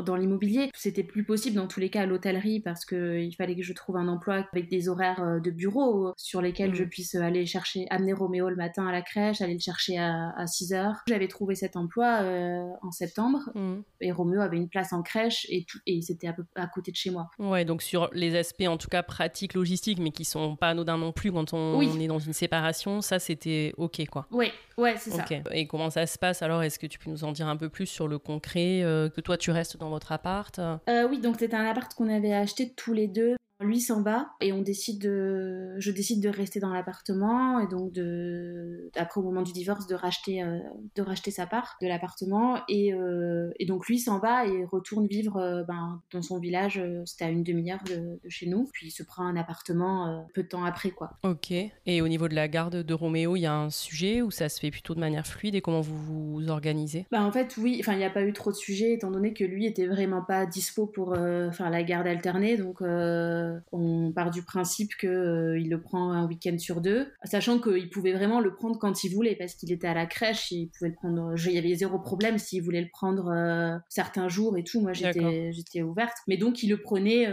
dans 0.04 0.16
l'immobilier. 0.16 0.70
C'était 0.76 1.04
plus 1.04 1.24
possible 1.24 1.56
dans 1.56 1.68
tous 1.68 1.80
les 1.80 1.90
cas 1.90 2.02
à 2.02 2.06
l'hôtellerie 2.06 2.60
parce 2.60 2.86
que 2.86 3.20
il 3.20 3.36
fallait 3.36 3.56
que 3.56 3.64
je 3.64 3.74
trouve 3.74 3.98
un 3.98 4.08
emploi 4.08 4.46
avec 4.52 4.70
des 4.70 4.90
horaires 4.90 5.22
euh, 5.22 5.40
de 5.40 5.52
bureau 5.52 6.14
sur 6.18 6.42
lesquels 6.42 6.76
je 6.76 6.84
mm. 6.84 6.90
puisse 6.90 7.16
aller 7.16 7.46
chercher, 7.46 7.86
amener 7.90 8.14
Roméo 8.14 8.50
le 8.50 8.56
matin 8.56 8.88
à 8.88 8.92
la 8.92 9.02
crèche, 9.02 9.42
aller 9.42 9.54
le 9.54 9.60
chercher 9.60 9.98
à, 9.98 10.32
à 10.38 10.48
6 10.48 10.74
heures. 10.74 10.96
J'avais 11.08 11.28
trouvé 11.28 11.56
cet 11.56 11.76
emploi 11.76 12.20
euh, 12.22 12.68
en 12.82 12.92
septembre 12.92 13.40
mm. 13.56 13.82
et 14.02 14.12
Roméo 14.12 14.42
avait 14.42 14.58
une 14.58 14.70
place 14.70 14.94
en 14.94 15.02
crèche 15.02 15.46
et 15.50 15.66
tout, 15.66 15.80
et 15.86 16.02
c'était 16.02 16.28
à, 16.28 16.34
peu, 16.34 16.44
à 16.56 16.68
côté 16.68 16.92
de 16.92 16.98
chez 16.98 17.12
moi. 17.12 17.30
Ouais, 17.40 17.66
donc 17.66 17.82
sur 17.82 18.10
les 18.14 18.36
aspects 18.36 18.68
en 18.68 18.78
tout 18.78 18.90
cas 18.90 19.04
pratiques, 19.04 19.54
logistiques, 19.54 20.00
mais 20.00 20.12
qui 20.12 20.26
sont 20.26 20.56
pas 20.56 20.70
anodins 20.70 20.98
non 20.98 21.12
plus 21.12 21.32
quand 21.32 21.54
on, 21.54 21.80
est 21.82 22.08
dans 22.08 22.20
une 22.20 22.34
séparation, 22.34 23.02
ça 23.02 23.20
c'était 23.20 23.74
ok 23.78 24.08
quoi. 24.10 24.28
Ouais, 24.32 24.52
ouais, 24.78 24.96
c'est 24.98 25.12
ça. 25.12 25.26
Et 25.52 25.68
comment 25.68 25.90
ça 25.90 26.06
se 26.06 26.18
passe 26.18 26.42
alors 26.50 26.64
Est-ce 26.64 26.80
que 26.80 26.88
tu 26.88 26.98
peux 26.98 27.12
nous 27.12 27.24
en 27.24 27.32
dire 27.32 27.48
un 27.48 27.56
peu 27.56 27.70
plus 27.70 27.86
sur 27.86 28.08
le 28.08 28.18
concret 28.18 28.82
euh, 28.82 29.08
Que 29.10 29.22
toi, 29.22 29.38
tu 29.38 29.52
restes 29.52 29.78
dans 29.78 29.90
votre 29.90 30.12
appart? 30.12 30.58
Euh, 30.58 31.08
Oui, 31.08 31.20
donc 31.20 31.36
c'était 31.38 31.56
un 31.56 31.66
appart 31.66 31.94
qu'on 31.94 32.10
avait 32.10 32.34
acheté 32.34 32.74
tous 32.76 32.94
les 32.94 33.08
deux 33.08 33.36
Lui 33.60 33.82
s'en 33.82 34.02
va 34.02 34.30
et 34.42 34.54
on 34.54 34.62
décide 34.62 35.02
de, 35.02 35.76
je 35.78 35.92
décide 35.92 36.22
de 36.22 36.30
rester 36.30 36.60
dans 36.60 36.72
l'appartement 36.72 37.60
et 37.60 37.68
donc 37.68 37.92
de, 37.92 38.90
après 38.96 39.20
au 39.20 39.24
moment 39.24 39.42
du 39.42 39.52
divorce, 39.52 39.88
de 39.88 39.96
racheter, 39.96 40.44
euh, 40.44 40.60
de 40.96 41.02
racheter 41.02 41.32
sa 41.32 41.46
part 41.46 41.78
de 41.82 41.88
l'appartement 41.88 42.62
et, 42.70 42.94
euh, 42.94 43.52
et, 43.60 43.66
donc 43.66 43.88
lui 43.88 44.00
s'en 44.00 44.20
va 44.20 44.46
et 44.46 44.66
retourne 44.66 45.08
vivre 45.08 45.38
euh, 45.38 45.64
ben, 45.64 46.02
dans 46.12 46.22
son 46.22 46.40
village. 46.40 46.82
C'était 47.06 47.26
à 47.26 47.30
une 47.30 47.44
demi-heure 47.44 47.84
de, 47.86 48.20
chez 48.28 48.48
nous. 48.48 48.70
Puis 48.74 48.88
il 48.88 48.92
se 48.92 49.04
prend 49.04 49.26
un 49.26 49.36
appartement 49.36 50.28
peu 50.34 50.44
de 50.44 50.48
temps 50.48 50.64
après 50.64 50.92
quoi. 50.92 51.12
Ok. 51.24 51.52
Et 51.52 52.02
au 52.02 52.08
niveau 52.08 52.28
de 52.28 52.36
la 52.36 52.48
garde 52.48 52.84
de 52.84 52.94
Roméo, 52.94 53.36
il 53.36 53.42
y 53.42 53.46
a 53.46 53.54
un 53.54 53.70
sujet 53.70 54.22
où 54.22 54.32
ça 54.32 54.50
se 54.50 54.60
fait 54.60 54.72
plutôt 54.72 54.96
de 54.96 55.00
manière 55.00 55.28
fluide 55.28 55.56
et 55.56 55.62
comment 55.62 55.82
vous 55.82 55.98
vous 55.98 56.50
organisez? 56.50 57.06
Bah 57.12 57.24
en 57.24 57.32
fait 57.32 57.56
oui. 57.58 57.78
Enfin 57.80 57.94
il 57.94 58.00
n'y 58.00 58.06
a 58.06 58.10
pas 58.10 58.24
eu 58.24 58.34
trop 58.34 58.52
de 58.52 58.56
sujets 58.56 58.94
étant 58.94 59.12
donné 59.12 59.34
que 59.34 59.44
lui 59.44 59.66
était 59.66 59.88
vraiment 59.88 60.22
pas 60.22 60.46
dispo 60.46 60.86
pour 60.86 61.16
faire 61.16 61.70
la 61.70 61.84
garde 61.84 62.08
alternée 62.08 62.58
donc 62.58 62.82
euh, 62.82 63.49
on 63.72 64.12
part 64.12 64.32
du 64.32 64.44
principe 64.44 64.96
qu'il 64.96 65.10
euh, 65.10 65.60
le 65.60 65.82
prend 65.82 66.12
un 66.12 66.28
week-end 66.28 66.58
sur 66.58 66.82
deux, 66.82 67.12
sachant 67.24 67.60
qu'il 67.60 67.90
pouvait 67.90 68.14
vraiment 68.14 68.40
le 68.40 68.54
prendre 68.54 68.78
quand 68.78 69.04
il 69.04 69.14
voulait 69.14 69.36
parce 69.36 69.56
qu'il 69.56 69.72
était 69.72 69.88
à 69.88 69.94
la 69.94 70.06
crèche, 70.06 70.52
il 70.52 70.70
pouvait 70.70 70.90
le 70.90 70.96
prendre. 70.96 71.34
Il 71.46 71.52
y 71.52 71.58
avait 71.58 71.76
zéro 71.76 72.00
problème 72.00 72.38
s'il 72.38 72.64
voulait 72.64 72.82
le 72.82 72.90
prendre 72.92 73.30
euh, 73.30 73.78
certains 73.90 74.28
jours 74.28 74.58
et 74.58 74.64
tout. 74.64 74.82
Moi, 74.82 74.94
j'étais 74.94 75.52
j'étais 75.52 75.82
ouverte, 75.82 76.18
mais 76.28 76.38
donc 76.38 76.64
il 76.64 76.70
le 76.70 76.82
prenait. 76.82 77.28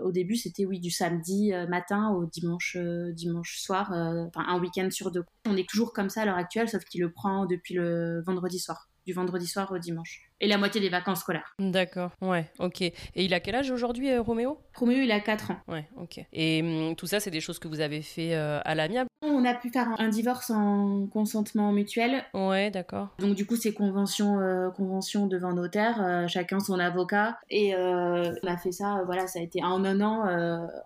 au 0.00 0.12
début, 0.12 0.36
c'était 0.36 0.64
oui 0.64 0.80
du 0.80 0.90
samedi 0.90 1.52
matin 1.68 2.10
au 2.10 2.26
dimanche 2.26 2.76
dimanche 3.12 3.58
soir, 3.58 3.92
enfin 3.92 4.44
un 4.46 4.60
week-end 4.60 4.88
sur 4.90 5.10
deux. 5.10 5.24
On 5.46 5.56
est 5.56 5.68
toujours 5.68 5.92
comme 5.92 6.10
ça 6.10 6.22
à 6.22 6.24
l'heure 6.26 6.36
actuelle, 6.36 6.68
sauf 6.68 6.84
qu'il 6.84 7.00
le 7.00 7.10
prend 7.10 7.46
depuis 7.46 7.74
le 7.74 8.22
vendredi 8.24 8.58
soir 8.58 8.88
du 9.06 9.12
vendredi 9.12 9.46
soir 9.46 9.70
au 9.72 9.78
dimanche. 9.78 10.30
Et 10.42 10.48
la 10.48 10.58
moitié 10.58 10.80
des 10.80 10.88
vacances 10.88 11.20
scolaires. 11.20 11.54
D'accord, 11.60 12.10
ouais, 12.20 12.50
ok. 12.58 12.82
Et 12.82 12.94
il 13.14 13.32
a 13.32 13.38
quel 13.38 13.54
âge 13.54 13.70
aujourd'hui, 13.70 14.10
euh, 14.10 14.20
Roméo? 14.20 14.58
Roméo, 14.74 14.98
il 15.00 15.12
a 15.12 15.20
4 15.20 15.52
ans. 15.52 15.56
Ouais, 15.68 15.86
ok. 15.96 16.18
Et 16.32 16.60
hum, 16.62 16.96
tout 16.96 17.06
ça, 17.06 17.20
c'est 17.20 17.30
des 17.30 17.40
choses 17.40 17.60
que 17.60 17.68
vous 17.68 17.78
avez 17.78 18.02
fait 18.02 18.34
euh, 18.34 18.58
à 18.64 18.74
l'amiable? 18.74 19.08
On 19.24 19.44
a 19.44 19.54
pu 19.54 19.70
faire 19.70 19.86
un, 20.00 20.08
divorce 20.08 20.50
en 20.50 21.06
consentement 21.06 21.70
mutuel. 21.70 22.24
Ouais, 22.34 22.72
d'accord. 22.72 23.10
Donc 23.20 23.36
du 23.36 23.46
coup, 23.46 23.54
c'est 23.54 23.72
convention, 23.72 24.40
euh, 24.40 24.70
convention 24.70 25.28
devant 25.28 25.52
notaire, 25.52 26.26
chacun 26.28 26.58
son 26.58 26.80
avocat. 26.80 27.38
Et 27.48 27.72
on 27.76 28.46
a 28.48 28.56
fait 28.56 28.72
ça, 28.72 29.02
voilà, 29.06 29.28
ça 29.28 29.38
a 29.38 29.42
été 29.42 29.62
en 29.62 29.84
un 29.84 30.00
an. 30.00 30.24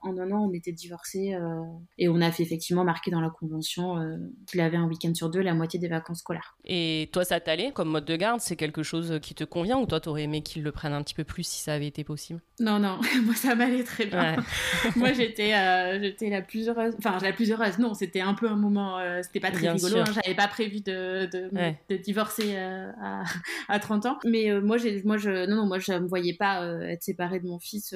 en 0.02 0.18
un 0.18 0.32
an, 0.32 0.48
on 0.50 0.52
était 0.52 0.72
divorcés. 0.72 1.34
et 1.96 2.08
on 2.10 2.20
a 2.20 2.30
fait 2.30 2.42
effectivement 2.42 2.84
marquer 2.84 3.10
dans 3.10 3.22
la 3.22 3.30
convention 3.30 3.96
qu'il 4.46 4.60
avait 4.60 4.76
un 4.76 4.86
week-end 4.86 5.14
sur 5.14 5.30
deux 5.30 5.40
la 5.40 5.54
moitié 5.54 5.80
des 5.80 5.88
vacances 5.88 6.18
scolaires. 6.18 6.56
Et 6.66 7.08
toi, 7.14 7.25
ça 7.25 7.40
t'allait 7.40 7.72
comme 7.72 7.88
mode 7.88 8.04
de 8.04 8.16
garde? 8.16 8.42
C'est 8.42 8.56
quelque 8.56 8.82
chose 8.82 9.18
qui 9.22 9.34
te 9.34 9.45
convient 9.46 9.78
ou 9.78 9.86
toi, 9.86 10.00
t'aurais 10.00 10.24
aimé 10.24 10.42
qu'ils 10.42 10.62
le 10.62 10.72
prennent 10.72 10.92
un 10.92 11.02
petit 11.02 11.14
peu 11.14 11.24
plus 11.24 11.46
si 11.46 11.62
ça 11.62 11.74
avait 11.74 11.86
été 11.86 12.04
possible? 12.04 12.40
Non, 12.60 12.78
non, 12.78 12.98
moi 13.24 13.34
ça 13.34 13.54
m'allait 13.54 13.84
très 13.84 14.06
bien. 14.06 14.36
moi 14.96 15.12
j'étais 15.12 15.54
euh, 15.54 16.00
j'étais 16.00 16.30
la 16.30 16.42
plus 16.42 16.68
heureuse, 16.68 16.94
enfin 16.98 17.18
la 17.22 17.32
plus 17.32 17.50
heureuse, 17.50 17.78
non, 17.78 17.94
c'était 17.94 18.20
un 18.20 18.34
peu 18.34 18.48
un 18.48 18.56
moment, 18.56 18.98
euh, 18.98 19.20
c'était 19.22 19.40
pas 19.40 19.50
très 19.50 19.70
rigolo, 19.70 19.98
hein. 19.98 20.04
j'avais 20.12 20.34
pas 20.34 20.48
prévu 20.48 20.80
de, 20.80 21.26
de, 21.26 21.96
divorcer 21.96 22.54
euh, 22.56 22.90
à, 23.02 23.24
à, 23.68 23.78
30 23.78 24.06
ans, 24.06 24.18
mais 24.24 24.50
moi, 24.60 24.76
moi 25.04 25.16
je, 25.18 25.46
non, 25.48 25.56
non, 25.56 25.66
moi 25.66 25.78
je 25.78 25.92
me 25.92 26.06
voyais 26.06 26.34
pas 26.34 26.64
être 26.88 27.02
séparée 27.02 27.40
de 27.40 27.46
mon 27.46 27.58
fils, 27.58 27.94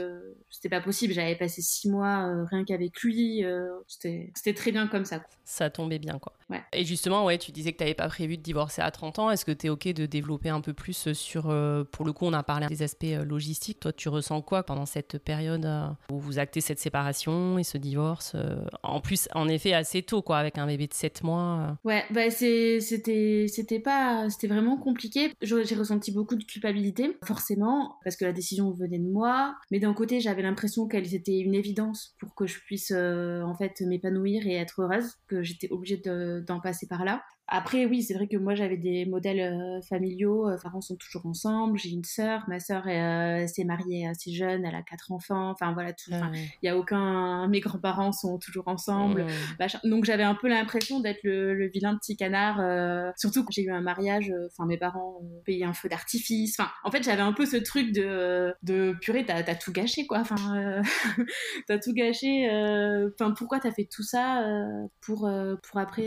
c'était 0.51 0.69
pas 0.69 0.81
possible, 0.81 1.15
j'avais 1.15 1.37
passé 1.37 1.63
six 1.63 1.89
mois 1.89 2.45
rien 2.51 2.65
qu'avec 2.65 3.01
lui, 3.01 3.45
c'était 3.87 4.55
très 4.55 4.73
bien 4.73 4.87
comme 4.87 5.05
ça. 5.05 5.23
Ça 5.45 5.71
tombait 5.71 5.99
bien 5.99 6.19
quoi. 6.19 6.33
Ouais. 6.51 6.63
Et 6.73 6.85
justement, 6.85 7.25
ouais, 7.25 7.39
tu 7.39 7.53
disais 7.53 7.73
que 7.73 7.79
t'avais 7.79 7.95
pas 7.95 8.09
prévu 8.09 8.37
de 8.37 8.43
divorcer 8.43 8.83
à 8.83 8.91
30 8.91 9.21
ans, 9.21 9.31
est-ce 9.31 9.45
que 9.45 9.53
tu 9.53 9.67
es 9.67 9.69
ok 9.69 9.89
de 9.89 10.07
développer 10.07 10.49
un 10.49 10.61
peu 10.61 10.73
plus 10.73 11.13
sur 11.13 11.30
euh, 11.37 11.85
pour 11.85 12.05
le 12.05 12.13
coup, 12.13 12.27
on 12.27 12.33
a 12.33 12.43
parlé 12.43 12.67
des 12.67 12.83
aspects 12.83 13.05
euh, 13.05 13.25
logistiques. 13.25 13.81
Toi, 13.81 13.93
tu 13.93 14.09
ressens 14.09 14.43
quoi 14.43 14.63
pendant 14.63 14.87
cette 14.87 15.19
période 15.19 15.65
euh, 15.65 15.89
où 16.11 16.19
vous 16.19 16.39
actez 16.39 16.61
cette 16.61 16.79
séparation 16.79 17.59
et 17.59 17.65
ce 17.65 17.79
divorce 17.79 18.37
En 18.83 19.01
plus, 19.01 19.29
en 19.35 19.49
effet, 19.49 19.73
assez 19.73 20.03
tôt, 20.03 20.23
quoi, 20.23 20.39
avec 20.39 20.59
un 20.59 20.67
bébé 20.67 20.87
de 20.87 20.95
7 20.95 21.23
mois. 21.23 21.79
Ouais, 21.85 22.05
bah 22.11 22.31
c'était 22.31 23.81
pas 23.83 24.29
c'était 24.31 24.47
vraiment 24.47 24.77
compliqué. 24.77 25.33
J'ai 25.43 25.75
ressenti 25.75 26.13
beaucoup 26.13 26.37
de 26.37 26.45
culpabilité, 26.45 27.17
forcément, 27.25 27.97
parce 28.05 28.17
que 28.17 28.25
la 28.25 28.33
décision 28.33 28.71
venait 28.73 28.99
de 28.99 29.11
moi. 29.11 29.55
Mais 29.71 29.81
d'un 29.81 29.95
côté, 29.95 30.21
j'avais 30.21 30.43
l'impression 30.43 30.87
qu'elle 30.87 31.13
était 31.15 31.39
une 31.39 31.55
évidence 31.55 32.15
pour 32.19 32.35
que 32.35 32.47
je 32.47 32.59
puisse 32.61 32.93
en 32.93 33.55
fait 33.55 33.81
m'épanouir 33.81 34.47
et 34.47 34.55
être 34.55 34.83
heureuse, 34.83 35.15
que 35.27 35.43
j'étais 35.43 35.71
obligée 35.71 36.01
d'en 36.47 36.61
passer 36.61 36.87
par 36.87 37.05
là. 37.05 37.23
Après, 37.53 37.85
oui, 37.85 38.05
c'est 38.05 38.15
vrai 38.15 38.29
que 38.29 38.37
moi, 38.37 38.55
j'avais 38.55 38.77
des 38.77 39.07
modèles 39.07 39.41
euh, 39.41 39.83
familiaux. 39.83 40.47
Mes 40.47 40.53
euh, 40.53 40.57
parents 40.63 40.81
sont 40.81 40.95
toujours 40.95 41.27
ensemble. 41.27 41.77
J'ai 41.79 41.91
une 41.91 42.05
sœur. 42.05 42.45
Ma 42.47 42.61
sœur 42.61 42.85
euh, 42.87 43.45
s'est 43.49 43.65
mariée 43.65 44.07
assez 44.07 44.33
jeune. 44.33 44.65
Elle 44.65 44.77
a 44.77 44.83
quatre 44.83 45.11
enfants. 45.11 45.51
Enfin, 45.51 45.73
voilà, 45.73 45.93
tout. 45.93 46.13
Il 46.63 46.67
y 46.67 46.69
a 46.69 46.79
aucun. 46.79 47.49
Mes 47.49 47.59
grands-parents 47.59 48.13
sont 48.13 48.39
toujours 48.39 48.69
ensemble. 48.69 49.27
Donc, 49.83 50.05
j'avais 50.05 50.23
un 50.23 50.37
peu 50.37 50.49
l'impression 50.49 51.01
d'être 51.01 51.25
le, 51.25 51.67
vilain 51.67 51.97
petit 51.97 52.17
canard. 52.17 53.15
surtout 53.17 53.43
quand 53.43 53.51
j'ai 53.51 53.63
eu 53.63 53.73
un 53.73 53.81
mariage. 53.81 54.33
Enfin, 54.53 54.67
mes 54.67 54.79
parents 54.79 55.19
ont 55.21 55.43
payé 55.45 55.65
un 55.65 55.73
feu 55.73 55.89
d'artifice. 55.89 56.55
Enfin, 56.59 56.71
en 56.85 56.93
fait, 56.93 57.03
j'avais 57.03 57.23
un 57.23 57.33
peu 57.33 57.47
ce 57.47 57.57
truc 57.57 57.93
de, 57.93 58.55
de 58.63 58.95
purée, 59.01 59.25
t'as 59.25 59.39
as 59.39 59.55
tout 59.57 59.73
gâché, 59.73 60.07
quoi. 60.07 60.21
Enfin, 60.21 60.83
t'as 61.67 61.79
tout 61.79 61.93
gâché. 61.95 62.49
Enfin, 63.13 63.33
pourquoi 63.33 63.59
t'as 63.59 63.73
fait 63.73 63.89
tout 63.91 64.05
ça 64.05 64.45
pour, 65.01 65.29
pour 65.63 65.81
après 65.81 66.07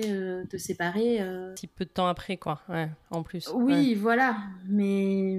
te 0.49 0.57
séparer 0.57 1.19
un 1.33 1.53
petit 1.53 1.67
peu 1.67 1.85
de 1.85 1.89
temps 1.89 2.07
après, 2.07 2.37
quoi. 2.37 2.61
Ouais, 2.69 2.89
en 3.11 3.23
plus. 3.23 3.49
Oui, 3.53 3.95
voilà. 3.95 4.37
Mais 4.67 5.37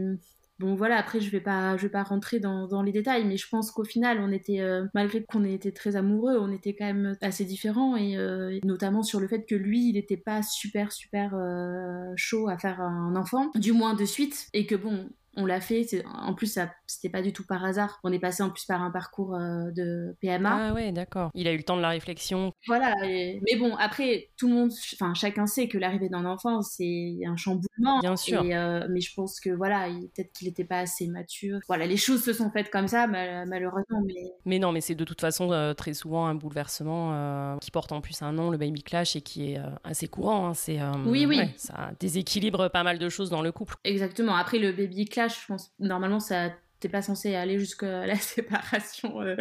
bon, 0.58 0.74
voilà. 0.74 0.96
Après, 0.96 1.20
je 1.20 1.30
vais 1.30 1.40
pas, 1.40 1.76
je 1.76 1.82
vais 1.82 1.88
pas 1.88 2.02
rentrer 2.02 2.40
dans, 2.40 2.66
dans 2.66 2.82
les 2.82 2.92
détails, 2.92 3.24
mais 3.24 3.36
je 3.36 3.48
pense 3.48 3.70
qu'au 3.70 3.84
final, 3.84 4.18
on 4.20 4.30
était, 4.32 4.60
euh, 4.60 4.86
malgré 4.94 5.22
qu'on 5.24 5.44
ait 5.44 5.54
été 5.54 5.72
très 5.72 5.96
amoureux, 5.96 6.38
on 6.38 6.50
était 6.52 6.74
quand 6.74 6.86
même 6.86 7.16
assez 7.20 7.44
différents 7.44 7.96
et 7.96 8.16
euh, 8.16 8.58
notamment 8.64 9.02
sur 9.02 9.20
le 9.20 9.28
fait 9.28 9.44
que 9.44 9.54
lui, 9.54 9.88
il 9.88 9.96
était 9.96 10.16
pas 10.16 10.42
super 10.42 10.92
super 10.92 11.32
euh, 11.34 12.12
chaud 12.16 12.48
à 12.48 12.58
faire 12.58 12.80
un 12.80 13.16
enfant, 13.16 13.50
du 13.54 13.72
moins 13.72 13.94
de 13.94 14.04
suite, 14.04 14.48
et 14.52 14.66
que 14.66 14.74
bon, 14.74 15.08
on 15.36 15.46
l'a 15.46 15.60
fait. 15.60 15.86
En 16.04 16.34
plus, 16.34 16.58
c'était 16.86 17.08
pas 17.08 17.22
du 17.22 17.32
tout 17.32 17.44
par 17.44 17.64
hasard. 17.64 18.00
On 18.04 18.12
est 18.12 18.18
passé 18.18 18.42
en 18.42 18.50
plus 18.50 18.64
par 18.64 18.82
un 18.82 18.90
parcours 18.90 19.34
euh, 19.34 19.70
de 19.72 20.16
PMA. 20.20 20.68
Ah 20.70 20.74
ouais, 20.74 20.92
d'accord. 20.92 21.30
Il 21.34 21.48
a 21.48 21.52
eu 21.52 21.56
le 21.56 21.62
temps 21.62 21.76
de 21.76 21.82
la 21.82 21.90
réflexion. 21.90 22.52
Voilà. 22.66 22.94
Mais 23.02 23.56
bon, 23.58 23.74
après, 23.76 24.30
tout 24.36 24.48
le 24.48 24.54
monde, 24.54 24.70
enfin, 24.94 25.14
chacun 25.14 25.46
sait 25.46 25.68
que 25.68 25.78
l'arrivée 25.78 26.08
d'un 26.08 26.24
enfant, 26.24 26.62
c'est 26.62 27.18
un 27.26 27.36
chamboulement. 27.36 28.00
Bien 28.00 28.16
sûr. 28.16 28.42
Euh, 28.44 28.86
mais 28.90 29.00
je 29.00 29.12
pense 29.14 29.40
que 29.40 29.50
voilà, 29.50 29.88
peut-être 30.14 30.32
qu'il 30.32 30.48
n'était 30.48 30.64
pas 30.64 30.80
assez 30.80 31.06
mature. 31.08 31.58
Voilà, 31.66 31.86
les 31.86 31.96
choses 31.96 32.22
se 32.22 32.32
sont 32.32 32.50
faites 32.50 32.70
comme 32.70 32.88
ça, 32.88 33.06
malheureusement. 33.06 34.02
Mais, 34.06 34.32
mais 34.44 34.58
non, 34.58 34.72
mais 34.72 34.80
c'est 34.80 34.94
de 34.94 35.04
toute 35.04 35.20
façon 35.20 35.52
euh, 35.52 35.74
très 35.74 35.94
souvent 35.94 36.26
un 36.26 36.34
bouleversement 36.34 37.58
qui 37.60 37.70
porte 37.70 37.92
en 37.92 38.00
plus 38.00 38.22
un 38.22 38.32
nom, 38.32 38.50
le 38.50 38.58
baby 38.58 38.82
clash, 38.82 39.16
et 39.16 39.20
qui 39.20 39.52
est 39.52 39.60
assez 39.82 40.06
courant. 40.06 40.48
Hein. 40.48 40.54
C'est 40.54 40.78
oui, 41.06 41.26
oui. 41.26 41.40
ça 41.56 41.90
déséquilibre 41.98 42.68
pas 42.68 42.82
mal 42.82 42.98
de 42.98 43.08
choses 43.08 43.30
dans 43.30 43.42
le 43.42 43.52
couple. 43.52 43.76
Exactement. 43.84 44.34
Après, 44.34 44.58
le 44.58 44.72
baby 44.72 45.06
clash 45.06 45.23
je 45.28 45.36
pense, 45.46 45.72
normalement, 45.78 46.20
ça 46.20 46.50
t'es 46.84 46.90
pas 46.90 47.00
censé 47.00 47.34
aller 47.34 47.58
jusqu'à 47.58 48.06
la 48.06 48.16
séparation. 48.18 49.22
Euh. 49.22 49.36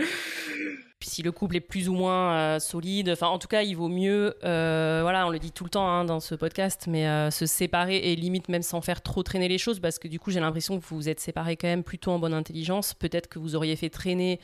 Puis 1.00 1.10
si 1.10 1.24
le 1.24 1.34
couple 1.34 1.58
est 1.58 1.62
plus 1.62 1.90
ou 1.90 1.94
moins 1.94 2.34
euh, 2.34 2.60
solide, 2.60 3.10
enfin 3.10 3.28
en 3.28 3.38
tout 3.38 3.50
cas 3.50 3.64
il 3.64 3.76
vaut 3.76 3.90
mieux, 3.90 4.38
euh, 4.46 5.00
voilà 5.02 5.28
on 5.28 5.30
le 5.30 5.40
dit 5.40 5.52
tout 5.52 5.66
le 5.66 5.70
temps 5.70 5.86
hein, 5.86 6.06
dans 6.06 6.22
ce 6.22 6.36
podcast, 6.36 6.86
mais 6.88 7.30
se 7.32 7.46
séparer 7.46 7.98
et 7.98 8.16
limite 8.16 8.48
même 8.48 8.62
sans 8.62 8.80
faire 8.80 9.02
trop 9.02 9.22
traîner 9.24 9.50
les 9.50 9.58
choses 9.58 9.82
parce 9.82 10.00
que 10.00 10.08
du 10.08 10.18
coup 10.18 10.32
j'ai 10.32 10.40
l'impression 10.40 10.80
que 10.80 10.86
vous 10.86 10.96
vous 10.96 11.10
êtes 11.10 11.20
séparés 11.20 11.58
quand 11.58 11.68
même 11.68 11.84
plutôt 11.84 12.12
en 12.12 12.20
bonne 12.20 12.34
intelligence. 12.34 12.94
Peut-être 12.94 13.28
que 13.28 13.40
vous 13.40 13.56
auriez 13.56 13.76
fait 13.76 13.90
traîner 13.90 14.40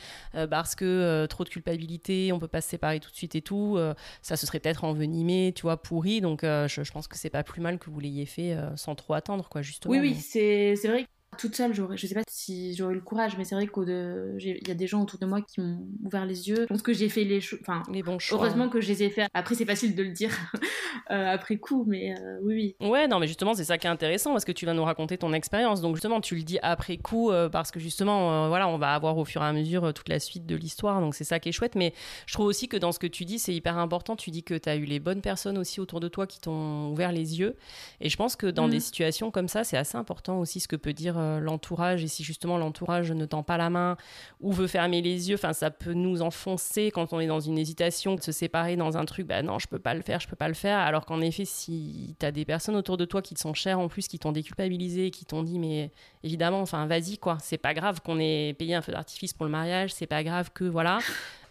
parce 0.49 0.75
que 0.75 1.25
trop 1.27 1.45
de 1.45 1.49
culpabilité, 1.49 2.33
on 2.33 2.39
peut 2.39 2.49
pas 2.49 2.59
se 2.59 2.67
séparer 2.67 2.99
tout 2.99 3.11
de 3.11 3.15
suite 3.15 3.35
et 3.35 3.41
tout, 3.41 3.79
ça 4.21 4.35
se 4.35 4.45
serait 4.45 4.59
peut-être 4.59 4.83
envenimé, 4.83 5.53
tu 5.55 5.61
vois, 5.61 5.81
pourri. 5.81 6.19
Donc 6.19 6.41
je, 6.43 6.67
je, 6.67 6.91
pense 6.91 7.07
que 7.07 7.17
c'est 7.17 7.29
pas 7.29 7.43
plus 7.43 7.61
mal 7.61 7.79
que 7.79 7.89
vous 7.89 8.01
l'ayez 8.01 8.25
fait 8.25 8.57
sans 8.75 8.95
trop 8.95 9.13
attendre 9.13 9.47
quoi 9.47 9.61
justement. 9.61 9.93
Oui 9.93 9.99
oui 10.01 10.15
c'est 10.15 10.75
vrai 10.83 11.07
toute 11.39 11.55
seule, 11.55 11.73
j'aurais, 11.73 11.95
je 11.95 12.05
sais 12.05 12.13
pas 12.13 12.21
si 12.29 12.75
j'aurais 12.75 12.91
eu 12.91 12.95
le 12.95 13.01
courage, 13.01 13.37
mais 13.37 13.45
c'est 13.45 13.55
vrai 13.55 13.65
qu'il 13.67 14.67
y 14.67 14.71
a 14.71 14.73
des 14.73 14.87
gens 14.87 15.01
autour 15.01 15.19
de 15.19 15.25
moi 15.25 15.41
qui 15.41 15.61
m'ont 15.61 15.87
ouvert 16.03 16.25
les 16.25 16.49
yeux. 16.49 16.63
Je 16.63 16.65
pense 16.65 16.81
que 16.81 16.91
j'ai 16.91 17.07
fait 17.07 17.23
les 17.23 17.39
choses, 17.39 17.59
enfin, 17.61 17.81
les 17.91 18.03
bons 18.03 18.19
choix. 18.19 18.37
Heureusement 18.37 18.67
que 18.67 18.81
je 18.81 18.89
les 18.89 19.03
ai 19.03 19.09
fait. 19.09 19.27
Après, 19.33 19.55
c'est 19.55 19.65
facile 19.65 19.95
de 19.95 20.03
le 20.03 20.11
dire 20.11 20.31
euh, 21.11 21.33
après 21.33 21.55
coup, 21.55 21.85
mais 21.87 22.13
euh, 22.13 22.39
oui, 22.43 22.75
oui. 22.81 22.87
Ouais, 22.89 23.07
non, 23.07 23.19
mais 23.19 23.27
justement, 23.27 23.53
c'est 23.53 23.63
ça 23.63 23.77
qui 23.77 23.87
est 23.87 23.89
intéressant 23.89 24.33
parce 24.33 24.43
que 24.43 24.51
tu 24.51 24.65
vas 24.65 24.73
nous 24.73 24.83
raconter 24.83 25.17
ton 25.17 25.31
expérience. 25.31 25.79
Donc, 25.79 25.95
justement, 25.95 26.19
tu 26.19 26.35
le 26.35 26.43
dis 26.43 26.59
après 26.61 26.97
coup 26.97 27.31
euh, 27.31 27.47
parce 27.47 27.71
que 27.71 27.79
justement, 27.79 28.49
voilà, 28.49 28.67
on 28.67 28.77
va 28.77 28.93
avoir 28.93 29.17
au 29.17 29.23
fur 29.23 29.41
et 29.41 29.45
à 29.45 29.53
mesure 29.53 29.93
toute 29.93 30.09
la 30.09 30.19
suite 30.19 30.45
de 30.45 30.57
l'histoire. 30.57 30.99
Donc, 30.99 31.15
c'est 31.15 31.23
ça 31.23 31.39
qui 31.39 31.49
est 31.49 31.53
chouette. 31.53 31.75
Mais 31.75 31.93
je 32.25 32.33
trouve 32.33 32.47
aussi 32.47 32.67
que 32.67 32.75
dans 32.75 32.91
ce 32.91 32.99
que 32.99 33.07
tu 33.07 33.23
dis, 33.23 33.39
c'est 33.39 33.53
hyper 33.53 33.77
important. 33.77 34.17
Tu 34.17 34.29
dis 34.29 34.43
que 34.43 34.55
tu 34.55 34.67
as 34.67 34.75
eu 34.75 34.83
les 34.83 34.99
bonnes 34.99 35.21
personnes 35.21 35.57
aussi 35.57 35.79
autour 35.79 36.01
de 36.01 36.09
toi 36.09 36.27
qui 36.27 36.41
t'ont 36.41 36.89
ouvert 36.89 37.13
les 37.13 37.39
yeux. 37.39 37.55
Et 38.01 38.09
je 38.09 38.17
pense 38.17 38.35
que 38.35 38.47
dans 38.47 38.67
mm. 38.67 38.71
des 38.71 38.79
situations 38.81 39.31
comme 39.31 39.47
ça, 39.47 39.63
c'est 39.63 39.77
assez 39.77 39.97
important 39.97 40.39
aussi 40.39 40.59
ce 40.59 40.67
que 40.67 40.75
peut 40.75 40.93
dire 40.93 41.17
l'entourage 41.39 42.03
et 42.03 42.07
si 42.07 42.23
justement 42.23 42.57
l'entourage 42.57 43.11
ne 43.11 43.25
tend 43.25 43.43
pas 43.43 43.57
la 43.57 43.69
main 43.69 43.97
ou 44.41 44.51
veut 44.51 44.67
fermer 44.67 45.01
les 45.01 45.29
yeux, 45.29 45.37
ça 45.37 45.71
peut 45.71 45.93
nous 45.93 46.21
enfoncer 46.21 46.91
quand 46.91 47.13
on 47.13 47.19
est 47.19 47.27
dans 47.27 47.39
une 47.39 47.57
hésitation 47.57 48.15
de 48.15 48.21
se 48.21 48.31
séparer 48.31 48.75
dans 48.75 48.97
un 48.97 49.05
truc, 49.05 49.27
bah 49.27 49.41
non, 49.41 49.59
je 49.59 49.67
peux 49.67 49.79
pas 49.79 49.93
le 49.93 50.01
faire, 50.01 50.19
je 50.19 50.27
peux 50.27 50.35
pas 50.35 50.47
le 50.47 50.53
faire. 50.53 50.79
Alors 50.79 51.05
qu'en 51.05 51.21
effet, 51.21 51.45
si 51.45 52.15
tu 52.19 52.25
as 52.25 52.31
des 52.31 52.45
personnes 52.45 52.75
autour 52.75 52.97
de 52.97 53.05
toi 53.05 53.21
qui 53.21 53.35
te 53.35 53.39
sont 53.39 53.53
chères 53.53 53.79
en 53.79 53.87
plus, 53.87 54.07
qui 54.07 54.19
t'ont 54.19 54.31
déculpabilisé, 54.31 55.11
qui 55.11 55.25
t'ont 55.25 55.43
dit, 55.43 55.59
mais 55.59 55.91
évidemment, 56.23 56.61
enfin 56.61 56.85
vas-y 56.87 57.17
quoi, 57.17 57.37
c'est 57.41 57.57
pas 57.57 57.73
grave 57.73 58.01
qu'on 58.01 58.19
ait 58.19 58.55
payé 58.57 58.75
un 58.75 58.81
feu 58.81 58.91
d'artifice 58.91 59.33
pour 59.33 59.45
le 59.45 59.51
mariage, 59.51 59.93
c'est 59.93 60.07
pas 60.07 60.23
grave 60.23 60.51
que 60.53 60.63
voilà. 60.63 60.99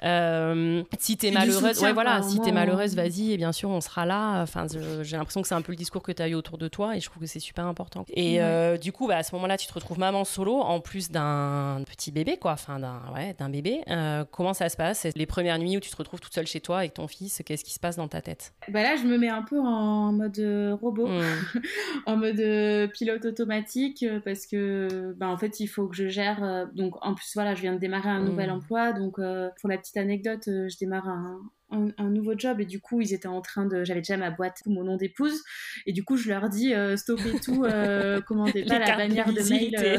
Euh, 0.05 0.83
si 0.99 1.17
t'es 1.17 1.31
malheureuse, 1.31 1.81
ouais, 1.81 1.93
voilà, 1.93 2.23
si 2.23 2.40
t'es 2.40 2.52
malheureuse, 2.52 2.95
vas-y, 2.95 3.33
et 3.33 3.37
bien 3.37 3.52
sûr, 3.52 3.69
on 3.71 3.81
sera 3.81 4.07
là. 4.07 4.43
Enfin, 4.43 4.67
j'ai 5.02 5.17
l'impression 5.17 5.43
que 5.43 5.49
c'est 5.49 5.55
un 5.55 5.62
peu 5.62 5.73
le 5.73 5.76
discours 5.76 6.02
que 6.02 6.12
tu 6.12 6.23
as 6.23 6.28
eu 6.28 6.35
autour 6.35 6.59
de 6.59 6.69
toi, 6.69 6.97
et 6.97 7.00
je 7.00 7.09
trouve 7.09 7.21
que 7.21 7.26
c'est 7.26 7.40
super 7.40 7.67
important. 7.67 8.05
Et 8.14 8.40
euh, 8.40 8.76
du 8.76 8.93
coup, 8.93 9.09
bah, 9.09 9.17
à 9.17 9.23
ce 9.23 9.35
moment-là, 9.35 9.57
tu 9.57 9.67
te 9.67 9.75
retrouves 9.75 9.99
maman 9.99 10.25
solo, 10.25 10.57
en 10.57 10.81
plus 10.81 11.11
d'un 11.11 11.83
petit 11.87 12.12
bébé, 12.12 12.37
quoi, 12.37 12.52
enfin, 12.52 12.78
d'un 12.78 13.00
ouais, 13.14 13.35
d'un 13.38 13.49
bébé. 13.49 13.81
Euh, 13.88 14.25
comment 14.31 14.55
ça 14.55 14.69
se 14.69 14.76
passe? 14.76 15.07
Les 15.17 15.26
premières 15.26 15.59
nuits 15.59 15.76
où 15.76 15.81
tu 15.81 15.90
te 15.90 15.97
retrouves 15.97 16.21
toute 16.21 16.35
seule 16.35 16.47
chez 16.47 16.61
toi 16.61 16.78
avec 16.78 16.95
ton 16.95 17.09
fils, 17.09 17.43
qu'est-ce 17.45 17.64
qui 17.64 17.73
se 17.73 17.81
passe 17.81 17.97
dans 17.97 18.09
ta 18.09 18.21
tête? 18.21 18.52
Bah 18.69 18.83
là, 18.83 18.97
je 18.97 19.05
me 19.05 19.19
mets 19.19 19.28
un 19.28 19.43
peu 19.43 19.59
en 19.59 20.12
mode 20.12 20.38
robot, 20.81 21.09
hmm. 21.09 21.61
en 22.07 22.17
mode 22.17 22.90
pilote 22.93 23.25
automatique, 23.25 24.05
parce 24.25 24.47
que, 24.47 25.14
bah, 25.17 25.28
en 25.28 25.37
fait, 25.37 25.61
il 25.61 25.67
faut 25.67 25.88
que 25.88 25.97
je 25.97 26.09
gère. 26.09 26.69
donc, 26.75 26.95
en 27.05 27.14
plus, 27.14 27.31
voilà, 27.35 27.55
je 27.55 27.62
viens 27.62 27.73
de 27.73 27.78
démarrer 27.78 28.11
un 28.11 28.21
nouvel 28.21 28.50
hmm. 28.50 28.57
emploi, 28.57 28.93
donc 28.93 29.17
pour 29.17 29.69
la 29.69 29.76
petite 29.78 29.88
anecdote, 29.97 30.42
je 30.47 30.76
démarre 30.78 31.09
un, 31.09 31.40
un, 31.71 32.11
nouveau 32.11 32.33
job 32.37 32.61
et 32.61 32.64
du 32.64 32.80
coup 32.80 33.00
ils 33.00 33.12
étaient 33.12 33.28
en 33.28 33.42
train 33.42 33.66
de 33.66 33.85
j'avais 33.85 34.00
déjà 34.00 34.16
ma 34.16 34.30
boîte 34.30 34.62
mon 34.66 34.85
nom 34.85 34.97
d'épouse 34.97 35.42
et 35.87 35.92
du 35.92 36.02
coup 36.02 36.16
je 36.16 36.28
leur 36.28 36.49
dis 36.49 36.75
euh, 36.75 36.97
stoppez 36.97 37.38
tout 37.40 37.64
euh, 37.64 38.21
commandez 38.26 38.64
pas 38.64 38.78
la 38.78 38.97
bannière 38.97 39.33
de 39.33 39.42
mail 39.49 39.76
euh, 39.78 39.99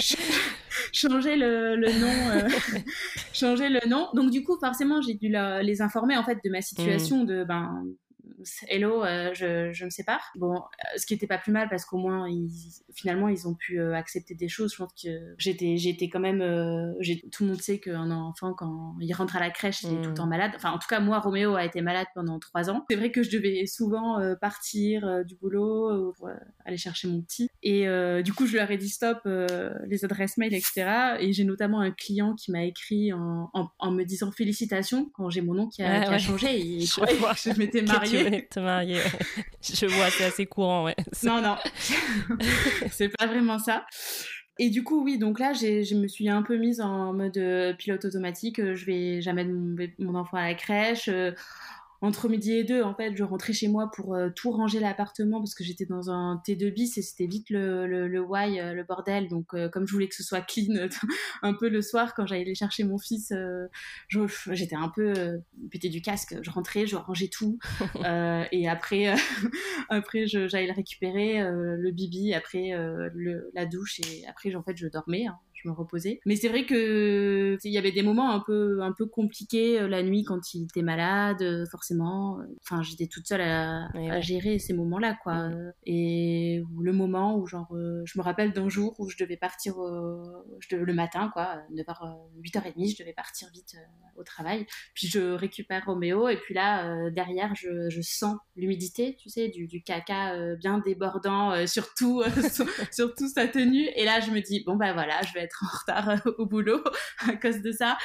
changez 0.92 1.36
le, 1.36 1.76
le 1.76 1.88
nom 1.98 2.48
changer 3.32 3.70
le 3.70 3.88
nom 3.88 4.08
donc 4.14 4.30
du 4.30 4.44
coup 4.44 4.58
forcément 4.58 5.00
j'ai 5.00 5.14
dû 5.14 5.28
les 5.62 5.82
informer 5.82 6.16
en 6.16 6.24
fait 6.24 6.38
de 6.44 6.50
ma 6.50 6.60
situation 6.60 7.24
mm. 7.24 7.26
de 7.26 7.44
ben 7.44 7.84
hello, 8.68 9.04
euh, 9.04 9.32
je, 9.34 9.72
je, 9.72 9.84
me 9.84 9.90
sépare. 9.90 10.32
Bon, 10.36 10.56
euh, 10.56 10.58
ce 10.96 11.06
qui 11.06 11.14
était 11.14 11.26
pas 11.26 11.38
plus 11.38 11.52
mal 11.52 11.68
parce 11.68 11.84
qu'au 11.84 11.98
moins, 11.98 12.28
ils, 12.28 12.50
finalement, 12.94 13.28
ils 13.28 13.46
ont 13.48 13.54
pu 13.54 13.80
euh, 13.80 13.94
accepter 13.94 14.34
des 14.34 14.48
choses. 14.48 14.72
Je 14.72 14.78
pense 14.78 14.92
que 15.00 15.34
j'étais, 15.38 15.76
j'étais 15.76 16.08
quand 16.08 16.20
même. 16.20 16.38
tout 17.32 17.44
le 17.44 17.50
monde 17.50 17.60
sait 17.60 17.78
qu'un 17.78 18.10
enfant, 18.10 18.54
quand 18.54 18.96
il 19.00 19.12
rentre 19.12 19.36
à 19.36 19.40
la 19.40 19.50
crèche, 19.50 19.82
il 19.82 19.92
est 19.92 20.02
tout 20.02 20.10
le 20.10 20.14
temps 20.14 20.26
mm. 20.26 20.30
malade. 20.30 20.52
Enfin, 20.56 20.70
en 20.70 20.78
tout 20.78 20.88
cas, 20.88 21.00
moi, 21.00 21.18
Roméo 21.20 21.54
a 21.54 21.64
été 21.64 21.80
malade 21.80 22.06
pendant 22.14 22.38
trois 22.38 22.70
ans. 22.70 22.84
C'est 22.90 22.96
vrai 22.96 23.10
que 23.10 23.22
je 23.22 23.30
devais 23.30 23.66
souvent 23.66 24.20
partir 24.40 25.24
du 25.24 25.36
boulot 25.36 26.12
pour 26.18 26.28
aller 26.64 26.76
chercher 26.76 27.08
mon 27.08 27.22
petit. 27.22 27.48
Et 27.62 27.86
du 28.22 28.32
coup, 28.32 28.46
je 28.46 28.56
leur 28.56 28.70
ai 28.70 28.76
dit 28.76 28.88
stop, 28.88 29.18
les 29.24 30.04
adresses 30.04 30.36
mail, 30.36 30.54
etc. 30.54 31.16
Et 31.20 31.32
j'ai 31.32 31.44
notamment 31.44 31.80
un 31.80 31.90
client 31.90 32.34
qui 32.34 32.50
m'a 32.50 32.64
écrit 32.64 33.12
en, 33.12 33.50
en, 33.52 33.90
me 33.90 34.04
disant 34.04 34.30
félicitations 34.30 35.10
quand 35.14 35.28
j'ai 35.30 35.42
mon 35.42 35.54
nom 35.54 35.68
qui 35.68 35.82
a, 35.82 36.04
qui 36.04 36.14
a 36.14 36.18
changé. 36.18 36.58
Et 36.58 36.80
je, 36.80 37.52
je 37.52 37.58
m'étais 37.58 37.82
mariée 37.92 38.31
te 38.40 38.60
marier. 38.60 39.00
Je 39.62 39.86
vois, 39.86 40.10
c'est 40.10 40.24
assez 40.24 40.46
courant, 40.46 40.84
ouais. 40.84 40.96
Non, 41.22 41.40
non, 41.40 41.56
c'est 42.90 43.08
pas 43.08 43.26
vraiment 43.26 43.58
ça. 43.58 43.86
Et 44.58 44.70
du 44.70 44.84
coup, 44.84 45.02
oui, 45.02 45.18
donc 45.18 45.38
là, 45.38 45.52
je 45.54 45.94
me 45.94 46.06
suis 46.06 46.28
un 46.28 46.42
peu 46.42 46.56
mise 46.56 46.80
en 46.80 47.14
mode 47.14 47.38
euh, 47.38 47.72
pilote 47.72 48.04
automatique. 48.04 48.58
Euh, 48.58 48.74
je 48.74 48.84
vais 48.84 49.22
jamais 49.22 49.44
mon, 49.44 49.76
mon 49.98 50.14
enfant 50.14 50.36
à 50.36 50.48
la 50.48 50.54
crèche. 50.54 51.08
Entre 52.02 52.28
midi 52.28 52.54
et 52.54 52.64
deux, 52.64 52.82
en 52.82 52.96
fait, 52.96 53.16
je 53.16 53.22
rentrais 53.22 53.52
chez 53.52 53.68
moi 53.68 53.88
pour 53.94 54.16
euh, 54.16 54.28
tout 54.34 54.50
ranger 54.50 54.80
l'appartement 54.80 55.38
parce 55.38 55.54
que 55.54 55.62
j'étais 55.62 55.86
dans 55.86 56.10
un 56.10 56.42
T2 56.44 56.74
bis 56.74 56.98
et 56.98 57.02
c'était 57.02 57.28
vite 57.28 57.48
le, 57.48 57.86
le, 57.86 58.08
le 58.08 58.20
why, 58.20 58.58
euh, 58.58 58.74
le 58.74 58.82
bordel. 58.82 59.28
Donc, 59.28 59.54
euh, 59.54 59.68
comme 59.68 59.86
je 59.86 59.92
voulais 59.92 60.08
que 60.08 60.16
ce 60.16 60.24
soit 60.24 60.40
clean 60.40 60.88
un 61.42 61.54
peu 61.54 61.68
le 61.68 61.80
soir 61.80 62.14
quand 62.16 62.26
j'allais 62.26 62.56
chercher 62.56 62.82
mon 62.82 62.98
fils, 62.98 63.32
j'étais 64.08 64.74
un 64.74 64.88
peu 64.88 65.40
pété 65.70 65.90
du 65.90 66.02
casque. 66.02 66.34
Je 66.42 66.50
rentrais, 66.50 66.88
je 66.88 66.96
rangeais 66.96 67.28
tout. 67.28 67.60
et 68.52 68.68
après, 68.68 69.14
après 69.88 70.26
j'allais 70.26 70.66
le 70.66 70.74
récupérer, 70.74 71.40
le 71.40 71.90
bibi, 71.92 72.34
après 72.34 72.72
le, 73.14 73.48
la 73.54 73.64
douche 73.64 74.00
et 74.00 74.26
après, 74.26 74.52
en 74.56 74.64
fait, 74.64 74.76
je 74.76 74.88
dormais. 74.88 75.26
Hein 75.26 75.38
me 75.68 75.72
reposais. 75.72 76.20
Mais 76.26 76.36
c'est 76.36 76.48
vrai 76.48 76.66
que 76.66 77.58
il 77.64 77.72
y 77.72 77.78
avait 77.78 77.92
des 77.92 78.02
moments 78.02 78.30
un 78.30 78.40
peu 78.40 78.82
un 78.82 78.92
peu 78.92 79.06
compliqués 79.06 79.80
euh, 79.80 79.88
la 79.88 80.02
nuit 80.02 80.24
quand 80.24 80.54
il 80.54 80.64
était 80.64 80.82
malade, 80.82 81.42
euh, 81.42 81.64
forcément. 81.70 82.38
Enfin, 82.62 82.82
j'étais 82.82 83.06
toute 83.06 83.26
seule 83.26 83.40
à, 83.40 83.88
gérer 84.20 84.58
ces 84.58 84.72
moments-là, 84.72 85.16
quoi. 85.22 85.50
Et 85.84 86.62
le 86.80 86.92
moment 86.92 87.36
où 87.36 87.46
genre, 87.46 87.68
euh, 87.74 88.02
je 88.04 88.18
me 88.18 88.22
rappelle 88.22 88.52
d'un 88.52 88.68
jour 88.68 88.94
où 88.98 89.08
je 89.08 89.16
devais 89.16 89.36
partir 89.36 89.74
le 89.78 90.92
matin, 90.92 91.30
quoi, 91.32 91.62
9h, 91.72 92.16
8h30, 92.42 92.92
je 92.92 93.02
devais 93.02 93.12
partir 93.12 93.48
vite 93.52 93.76
au 94.16 94.22
travail. 94.22 94.66
Puis 94.94 95.08
je 95.08 95.32
récupère 95.32 95.84
Roméo 95.86 96.28
et 96.28 96.36
puis 96.36 96.54
là 96.54 97.10
derrière, 97.10 97.54
je, 97.54 97.88
je 97.88 98.00
sens 98.02 98.36
l'humidité, 98.56 99.16
tu 99.18 99.28
sais, 99.28 99.48
du, 99.48 99.66
du 99.66 99.82
caca 99.82 100.36
bien 100.56 100.78
débordant, 100.78 101.66
surtout 101.66 102.22
surtout 102.92 103.28
sa 103.28 103.48
tenue. 103.48 103.88
Et 103.96 104.04
là, 104.04 104.20
je 104.20 104.30
me 104.30 104.40
dis 104.40 104.62
bon 104.64 104.76
bah 104.76 104.92
voilà, 104.92 105.20
je 105.22 105.32
vais 105.34 105.40
être 105.40 105.51
en 105.60 105.78
retard 105.78 106.08
euh, 106.10 106.32
au 106.38 106.46
boulot 106.46 106.82
à 107.28 107.36
cause 107.36 107.60
de 107.60 107.72
ça. 107.72 107.96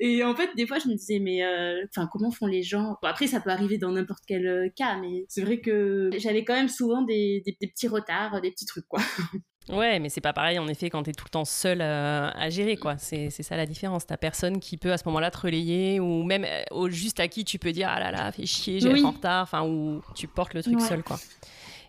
Et 0.00 0.24
en 0.24 0.34
fait, 0.34 0.50
des 0.56 0.66
fois, 0.66 0.78
je 0.78 0.88
me 0.88 0.94
disais, 0.94 1.18
mais 1.18 1.44
euh, 1.44 1.84
comment 2.12 2.30
font 2.30 2.46
les 2.46 2.62
gens? 2.62 2.96
Après, 3.02 3.26
ça 3.26 3.40
peut 3.40 3.50
arriver 3.50 3.78
dans 3.78 3.92
n'importe 3.92 4.24
quel 4.26 4.46
euh, 4.46 4.68
cas, 4.74 4.96
mais 4.96 5.24
c'est 5.28 5.42
vrai 5.42 5.60
que 5.60 6.10
j'avais 6.18 6.44
quand 6.44 6.54
même 6.54 6.68
souvent 6.68 7.02
des, 7.02 7.42
des, 7.44 7.66
petits 7.66 7.88
retards, 7.88 8.40
des 8.40 8.50
petits 8.50 8.66
trucs, 8.66 8.88
quoi. 8.88 9.00
Ouais, 9.68 9.98
mais 9.98 10.08
c'est 10.10 10.20
pas 10.20 10.32
pareil 10.32 10.60
en 10.60 10.68
effet 10.68 10.90
quand 10.90 11.02
t'es 11.02 11.10
tout 11.10 11.24
le 11.24 11.30
temps 11.30 11.44
seul 11.44 11.80
à 11.80 12.48
gérer, 12.50 12.76
quoi. 12.76 12.98
C'est 12.98 13.30
ça 13.30 13.56
la 13.56 13.66
différence. 13.66 14.06
T'as 14.06 14.16
personne 14.16 14.60
qui 14.60 14.76
peut 14.76 14.92
à 14.92 14.96
ce 14.96 15.02
moment-là 15.06 15.32
te 15.32 15.38
relayer 15.38 15.98
ou 15.98 16.22
même 16.22 16.46
au 16.70 16.88
juste 16.88 17.18
à 17.18 17.26
qui 17.26 17.44
tu 17.44 17.58
peux 17.58 17.72
dire 17.72 17.88
ah 17.90 17.98
là 17.98 18.12
là, 18.12 18.30
fais 18.30 18.46
chier, 18.46 18.78
j'ai 18.78 19.02
en 19.02 19.10
retard, 19.10 19.42
enfin, 19.42 19.66
ou 19.66 20.02
tu 20.14 20.28
portes 20.28 20.54
le 20.54 20.62
truc 20.62 20.80
seul, 20.80 21.02
quoi. 21.02 21.18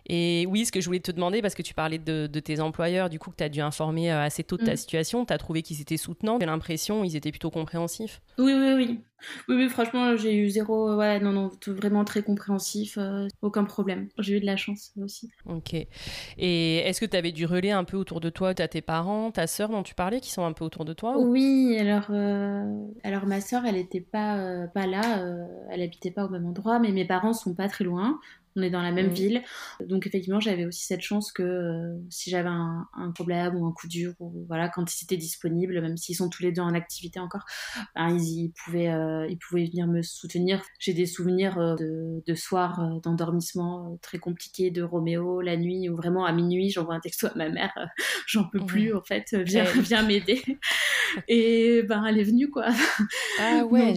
Et 0.08 0.46
oui, 0.48 0.64
ce 0.64 0.72
que 0.72 0.80
je 0.80 0.86
voulais 0.86 1.00
te 1.00 1.12
demander, 1.12 1.42
parce 1.42 1.54
que 1.54 1.62
tu 1.62 1.74
parlais 1.74 1.98
de, 1.98 2.26
tes 2.26 2.60
employeurs, 2.60 3.10
du 3.10 3.18
coup, 3.18 3.30
que 3.30 3.36
tu 3.36 3.44
as 3.44 3.48
dû 3.48 3.60
informer 3.60 4.10
euh, 4.10 4.22
assez 4.22 4.42
tôt 4.42 4.56
de 4.56 4.64
ta 4.64 4.72
mm. 4.72 4.76
situation, 4.76 5.26
tu 5.26 5.32
as 5.32 5.38
trouvé 5.38 5.62
qu'ils 5.62 5.80
étaient 5.80 5.96
soutenants, 5.96 6.38
j'ai 6.40 6.46
l'impression, 6.46 7.04
ils 7.04 7.16
étaient 7.16 7.30
plutôt 7.30 7.50
compréhensifs. 7.50 8.22
Oui, 8.38 8.54
oui, 8.54 8.72
oui. 8.74 9.00
Oui, 9.48 9.56
oui, 9.56 9.68
franchement, 9.68 10.16
j'ai 10.16 10.36
eu 10.36 10.48
zéro. 10.48 10.94
Ouais, 10.94 11.18
non, 11.18 11.32
non, 11.32 11.50
vraiment 11.66 12.04
très 12.04 12.22
compréhensif, 12.22 12.96
euh, 12.98 13.26
aucun 13.42 13.64
problème. 13.64 14.08
J'ai 14.18 14.36
eu 14.36 14.40
de 14.40 14.46
la 14.46 14.56
chance 14.56 14.92
aussi. 15.02 15.28
Ok. 15.44 15.74
Et 15.74 16.76
est-ce 16.76 17.00
que 17.00 17.06
tu 17.06 17.16
avais 17.16 17.32
du 17.32 17.44
relais 17.44 17.72
un 17.72 17.82
peu 17.82 17.96
autour 17.96 18.20
de 18.20 18.30
toi 18.30 18.54
Tu 18.54 18.62
as 18.62 18.68
tes 18.68 18.80
parents, 18.80 19.32
ta 19.32 19.48
sœur 19.48 19.70
dont 19.70 19.82
tu 19.82 19.96
parlais 19.96 20.20
qui 20.20 20.30
sont 20.30 20.44
un 20.44 20.52
peu 20.52 20.64
autour 20.64 20.84
de 20.84 20.92
toi 20.92 21.18
Oui, 21.18 21.76
alors, 21.80 22.06
euh, 22.10 22.86
alors 23.02 23.26
ma 23.26 23.40
sœur, 23.40 23.66
elle 23.66 23.74
n'était 23.74 24.00
pas, 24.00 24.68
pas 24.72 24.86
là, 24.86 25.20
elle 25.68 25.82
habitait 25.82 26.12
pas 26.12 26.24
au 26.24 26.28
même 26.28 26.46
endroit, 26.46 26.78
mais 26.78 26.92
mes 26.92 27.04
parents 27.04 27.32
sont 27.32 27.54
pas 27.54 27.68
très 27.68 27.82
loin 27.82 28.20
on 28.56 28.62
est 28.62 28.70
dans 28.70 28.82
la 28.82 28.92
même 28.92 29.08
mm. 29.08 29.14
ville. 29.14 29.42
Donc 29.80 30.06
effectivement, 30.06 30.40
j'avais 30.40 30.66
aussi 30.66 30.84
cette 30.84 31.00
chance 31.00 31.32
que 31.32 31.42
euh, 31.42 31.96
si 32.10 32.30
j'avais 32.30 32.48
un, 32.48 32.86
problème 33.14 33.56
ou 33.56 33.66
un 33.66 33.72
coup 33.72 33.88
dur, 33.88 34.12
ou 34.20 34.44
voilà, 34.46 34.68
quand 34.68 34.84
ils 34.94 35.04
étaient 35.04 35.16
disponibles, 35.16 35.80
même 35.80 35.96
s'ils 35.96 36.16
sont 36.16 36.28
tous 36.28 36.42
les 36.42 36.52
deux 36.52 36.62
en 36.62 36.74
activité 36.74 37.20
encore, 37.20 37.44
ben, 37.94 38.16
ils, 38.18 38.52
pouvaient, 38.64 38.90
euh, 38.90 39.26
ils 39.28 39.38
pouvaient 39.38 39.64
venir 39.64 39.86
me 39.86 40.02
soutenir. 40.02 40.62
J'ai 40.78 40.92
des 40.92 41.06
souvenirs 41.06 41.58
euh, 41.58 41.76
de, 41.76 42.22
de 42.26 42.34
soirs 42.34 43.00
d'endormissement 43.02 43.98
très 44.02 44.18
compliqués 44.18 44.70
de 44.70 44.82
Roméo 44.82 45.40
la 45.40 45.56
nuit, 45.56 45.88
où 45.88 45.96
vraiment 45.96 46.24
à 46.24 46.32
minuit, 46.32 46.70
j'envoie 46.70 46.94
un 46.94 47.00
texto 47.00 47.26
à 47.26 47.32
ma 47.34 47.48
mère, 47.48 47.72
j'en 48.26 48.44
peux 48.44 48.64
plus 48.64 48.94
en 48.94 49.02
fait, 49.02 49.34
viens, 49.34 49.64
viens 49.64 50.02
m'aider. 50.02 50.42
Et 51.28 51.82
ben 51.84 52.04
elle 52.04 52.18
est 52.18 52.24
venue 52.24 52.50
quoi. 52.50 52.66
Ah 53.40 53.64
ouais, 53.70 53.94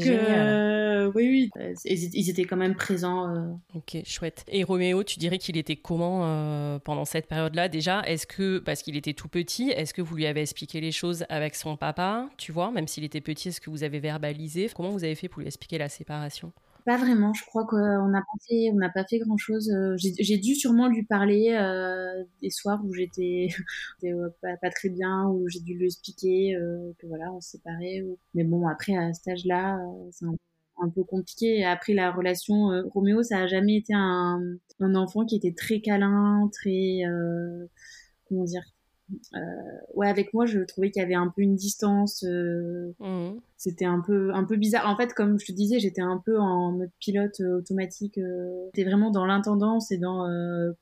oui, 1.13 1.49
oui, 1.55 1.73
ils, 1.85 2.29
étaient 2.29 2.45
quand 2.45 2.57
même 2.57 2.75
présents. 2.75 3.59
Ok, 3.73 3.97
chouette. 4.05 4.45
Et 4.53 4.65
Roméo, 4.65 5.01
tu 5.05 5.17
dirais 5.17 5.37
qu'il 5.37 5.55
était 5.55 5.77
comment 5.77 6.25
euh, 6.25 6.77
pendant 6.77 7.05
cette 7.05 7.27
période-là? 7.27 7.69
Déjà 7.69 8.01
Est-ce 8.01 8.27
que, 8.27 8.59
parce 8.59 8.81
qu'il 8.81 8.97
était 8.97 9.13
tout 9.13 9.29
petit, 9.29 9.69
est-ce 9.69 9.93
que 9.93 10.01
vous 10.01 10.13
lui 10.17 10.25
avez 10.25 10.41
expliqué 10.41 10.81
les 10.81 10.91
choses 10.91 11.23
avec 11.29 11.55
son 11.55 11.77
papa 11.77 12.29
Tu 12.35 12.51
vois, 12.51 12.69
même 12.69 12.85
s'il 12.85 13.05
était 13.05 13.21
petit, 13.21 13.47
est-ce 13.47 13.61
que 13.61 13.69
vous 13.69 13.83
avez 13.83 14.01
verbalisé? 14.01 14.69
Comment 14.75 14.89
vous 14.89 15.05
avez 15.05 15.15
fait 15.15 15.29
pour 15.29 15.39
lui 15.39 15.47
expliquer 15.47 15.77
la 15.77 15.87
séparation? 15.87 16.51
Pas 16.85 16.97
vraiment, 16.97 17.31
je 17.33 17.45
crois 17.45 17.65
qu'on 17.65 18.09
n'a 18.09 18.19
pas 18.19 18.45
fait, 18.45 18.71
on 18.73 18.75
n'a 18.75 18.89
pas 18.89 19.05
fait 19.05 19.19
grand 19.19 19.37
chose. 19.37 19.71
Euh, 19.71 19.95
j'ai 19.97 20.37
dû 20.37 20.53
sûrement 20.53 20.89
lui 20.89 21.05
parler 21.05 21.55
euh, 21.57 22.21
des 22.41 22.49
soirs 22.49 22.81
où 22.83 22.93
j'étais 22.93 23.47
pas, 24.41 24.69
très 24.69 24.89
bien, 24.89 25.27
où 25.29 25.47
j'ai 25.47 25.61
dû 25.61 25.75
lui 25.75 25.85
expliquer 25.85 26.57
que 26.99 27.07
voilà, 27.07 27.31
on 27.31 27.39
se 27.39 27.51
séparait. 27.51 28.03
Mais 28.33 28.43
bon, 28.43 28.67
après 28.67 28.97
à 28.97 29.13
cet 29.13 29.29
âge-là, 29.29 29.79
c'est 30.11 30.25
un 30.25 30.35
un 30.77 30.89
peu 30.89 31.03
compliqué. 31.03 31.63
Après, 31.65 31.93
la 31.93 32.11
relation 32.11 32.71
euh, 32.71 32.83
Roméo, 32.93 33.23
ça 33.23 33.39
a 33.39 33.47
jamais 33.47 33.77
été 33.77 33.93
un, 33.93 34.41
un, 34.79 34.95
enfant 34.95 35.25
qui 35.25 35.35
était 35.35 35.53
très 35.53 35.81
câlin, 35.81 36.49
très 36.53 37.05
euh, 37.05 37.67
comment 38.27 38.43
dire. 38.43 38.63
Euh, 39.35 39.39
ouais, 39.93 40.07
avec 40.07 40.33
moi, 40.33 40.45
je 40.45 40.59
trouvais 40.59 40.89
qu'il 40.89 41.01
y 41.01 41.05
avait 41.05 41.15
un 41.15 41.27
peu 41.27 41.41
une 41.41 41.55
distance. 41.55 42.23
Mmh. 42.23 43.31
C'était 43.57 43.85
un 43.85 43.99
peu 43.99 44.33
un 44.33 44.45
peu 44.45 44.55
bizarre. 44.55 44.89
En 44.89 44.95
fait, 44.95 45.13
comme 45.13 45.37
je 45.37 45.45
te 45.47 45.51
disais, 45.51 45.79
j'étais 45.79 46.01
un 46.01 46.21
peu 46.25 46.39
en 46.39 46.71
mode 46.71 46.91
pilote 46.99 47.41
automatique. 47.41 48.17
J'étais 48.73 48.87
vraiment 48.87 49.11
dans 49.11 49.25
l'intendance 49.25 49.91
et 49.91 49.97
dans 49.97 50.25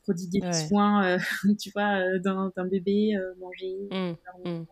prodiguer 0.03 0.41
des 0.41 0.53
soins, 0.53 1.17
tu 1.59 1.71
vois, 1.71 2.19
d'un 2.19 2.51
bébé, 2.69 3.17
manger, 3.39 3.75
mmh. 3.91 4.47
Mmh. 4.47 4.65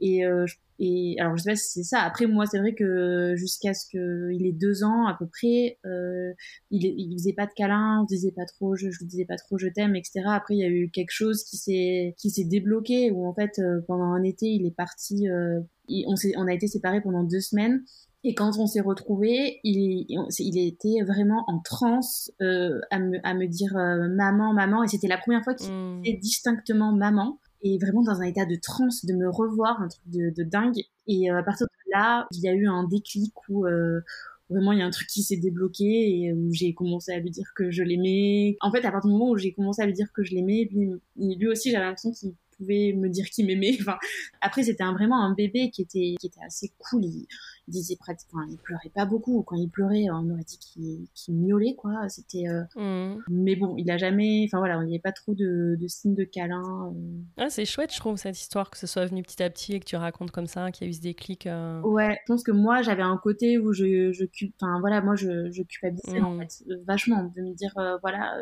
Et 0.00 0.22
je 0.22 0.54
et 0.78 1.16
alors 1.18 1.36
je 1.36 1.42
sais 1.42 1.50
pas 1.50 1.56
si 1.56 1.70
c'est 1.70 1.82
ça. 1.84 2.00
Après 2.00 2.26
moi 2.26 2.44
c'est 2.46 2.58
vrai 2.58 2.74
que 2.74 3.34
jusqu'à 3.36 3.72
ce 3.72 3.88
qu'il 3.88 4.46
ait 4.46 4.52
deux 4.52 4.84
ans 4.84 5.06
à 5.06 5.16
peu 5.18 5.26
près, 5.26 5.78
euh, 5.86 6.32
il, 6.70 6.84
il 6.84 7.16
faisait 7.18 7.32
pas 7.32 7.46
de 7.46 7.52
câlins, 7.56 8.00
on 8.02 8.04
disait 8.04 8.32
pas 8.32 8.44
trop, 8.44 8.76
je, 8.76 8.90
je 8.90 9.04
disais 9.04 9.24
pas 9.24 9.36
trop 9.36 9.56
je 9.56 9.68
t'aime, 9.68 9.96
etc. 9.96 10.24
Après 10.28 10.54
il 10.54 10.60
y 10.60 10.64
a 10.64 10.68
eu 10.68 10.90
quelque 10.90 11.12
chose 11.12 11.44
qui 11.44 11.56
s'est 11.56 12.14
qui 12.18 12.30
s'est 12.30 12.44
débloqué 12.44 13.10
où 13.10 13.26
en 13.26 13.34
fait 13.34 13.58
euh, 13.58 13.80
pendant 13.86 14.12
un 14.12 14.22
été 14.22 14.46
il 14.46 14.66
est 14.66 14.76
parti, 14.76 15.28
euh, 15.30 15.60
on 16.06 16.16
s'est 16.16 16.32
on 16.36 16.46
a 16.46 16.52
été 16.52 16.66
séparés 16.66 17.00
pendant 17.00 17.24
deux 17.24 17.40
semaines 17.40 17.82
Et 18.24 18.34
quand 18.34 18.58
on 18.58 18.66
s'est 18.66 18.80
retrouvés, 18.80 19.60
il, 19.62 20.06
il 20.08 20.58
était 20.68 21.02
vraiment 21.06 21.44
en 21.46 21.60
transe 21.60 22.32
euh, 22.42 22.80
à, 22.90 22.98
me, 22.98 23.18
à 23.24 23.34
me 23.34 23.46
dire 23.46 23.76
euh, 23.76 24.08
maman, 24.08 24.52
maman. 24.52 24.82
Et 24.82 24.88
c'était 24.88 25.06
la 25.06 25.18
première 25.18 25.44
fois 25.44 25.54
qu'il 25.54 25.72
mmh. 25.72 26.02
disait 26.02 26.16
distinctement 26.18 26.92
maman. 26.92 27.38
Vraiment 27.80 28.02
dans 28.02 28.20
un 28.20 28.24
état 28.24 28.46
de 28.46 28.56
transe, 28.56 29.04
de 29.04 29.14
me 29.14 29.28
revoir, 29.28 29.80
un 29.80 29.88
truc 29.88 30.02
de, 30.06 30.42
dingue. 30.42 30.82
Et 31.06 31.30
euh, 31.30 31.38
à 31.38 31.42
partir 31.42 31.66
de 31.66 31.92
là, 31.92 32.26
il 32.32 32.40
y 32.40 32.48
a 32.48 32.54
eu 32.54 32.66
un 32.66 32.84
déclic 32.84 33.32
où 33.48 33.66
vraiment 34.48 34.72
il 34.72 34.78
y 34.78 34.82
a 34.82 34.86
un 34.86 34.90
truc 34.90 35.08
qui 35.08 35.22
s'est 35.22 35.36
débloqué 35.36 35.84
et 35.84 36.32
où 36.32 36.52
j'ai 36.52 36.72
commencé 36.74 37.12
à 37.12 37.18
lui 37.18 37.30
dire 37.30 37.52
que 37.54 37.70
je 37.70 37.82
l'aimais. 37.82 38.56
En 38.60 38.70
fait, 38.70 38.84
à 38.84 38.92
partir 38.92 39.10
du 39.10 39.16
moment 39.16 39.30
où 39.30 39.36
j'ai 39.36 39.52
commencé 39.52 39.82
à 39.82 39.86
lui 39.86 39.92
dire 39.92 40.12
que 40.12 40.22
je 40.22 40.34
l'aimais, 40.34 40.68
lui, 40.72 40.90
lui 41.16 41.48
aussi 41.48 41.70
j'avais 41.70 41.84
l'impression 41.84 42.12
qu'il 42.12 42.34
pouvait 42.56 42.92
me 42.92 43.08
dire 43.08 43.28
qu'il 43.30 43.46
m'aimait. 43.46 43.76
Enfin, 43.80 43.96
après, 44.40 44.62
c'était 44.64 44.84
vraiment 44.84 45.22
un 45.22 45.34
bébé 45.34 45.70
qui 45.70 45.82
était, 45.82 46.14
qui 46.18 46.26
était 46.26 46.44
assez 46.44 46.72
cool. 46.78 47.04
Il 47.68 47.72
disait 47.72 47.96
pratiquement, 47.96 48.42
il 48.48 48.56
pleurait 48.58 48.92
pas 48.94 49.06
beaucoup. 49.06 49.42
Quand 49.42 49.56
il 49.56 49.68
pleurait, 49.68 50.06
on 50.10 50.30
aurait 50.30 50.44
dit 50.44 50.58
qu'il 51.14 51.34
miaulait, 51.34 51.74
quoi. 51.74 52.08
C'était. 52.08 52.46
Euh, 52.48 52.62
mmh. 52.76 53.22
Mais 53.28 53.56
bon, 53.56 53.74
il 53.76 53.90
a 53.90 53.96
jamais. 53.96 54.44
Enfin 54.46 54.58
voilà, 54.58 54.76
il 54.82 54.86
n'y 54.86 54.94
avait 54.94 55.00
pas 55.00 55.12
trop 55.12 55.34
de, 55.34 55.76
de 55.80 55.88
signes 55.88 56.14
de 56.14 56.24
câlin. 56.24 56.92
Euh. 56.94 57.18
Ah, 57.36 57.50
c'est 57.50 57.64
chouette, 57.64 57.92
je 57.92 57.98
trouve, 57.98 58.16
cette 58.16 58.38
histoire, 58.40 58.70
que 58.70 58.78
ce 58.78 58.86
soit 58.86 59.06
venu 59.06 59.22
petit 59.22 59.42
à 59.42 59.50
petit 59.50 59.74
et 59.74 59.80
que 59.80 59.84
tu 59.84 59.96
racontes 59.96 60.30
comme 60.30 60.46
ça, 60.46 60.70
qu'il 60.70 60.86
y 60.86 60.88
a 60.88 60.90
eu 60.90 60.94
ce 60.94 61.00
déclic. 61.00 61.46
Euh. 61.46 61.80
Ouais, 61.82 62.18
je 62.22 62.32
pense 62.32 62.44
que 62.44 62.52
moi, 62.52 62.82
j'avais 62.82 63.02
un 63.02 63.16
côté 63.16 63.58
où 63.58 63.72
je. 63.72 64.12
je 64.12 64.24
enfin 64.60 64.78
voilà, 64.78 65.00
moi, 65.00 65.16
je, 65.16 65.50
je 65.50 65.62
culpabilisais, 65.62 66.20
en 66.20 66.34
mmh. 66.34 66.40
fait, 66.40 66.64
vachement, 66.86 67.32
de 67.34 67.42
me 67.42 67.54
dire, 67.54 67.72
voilà, 67.74 68.36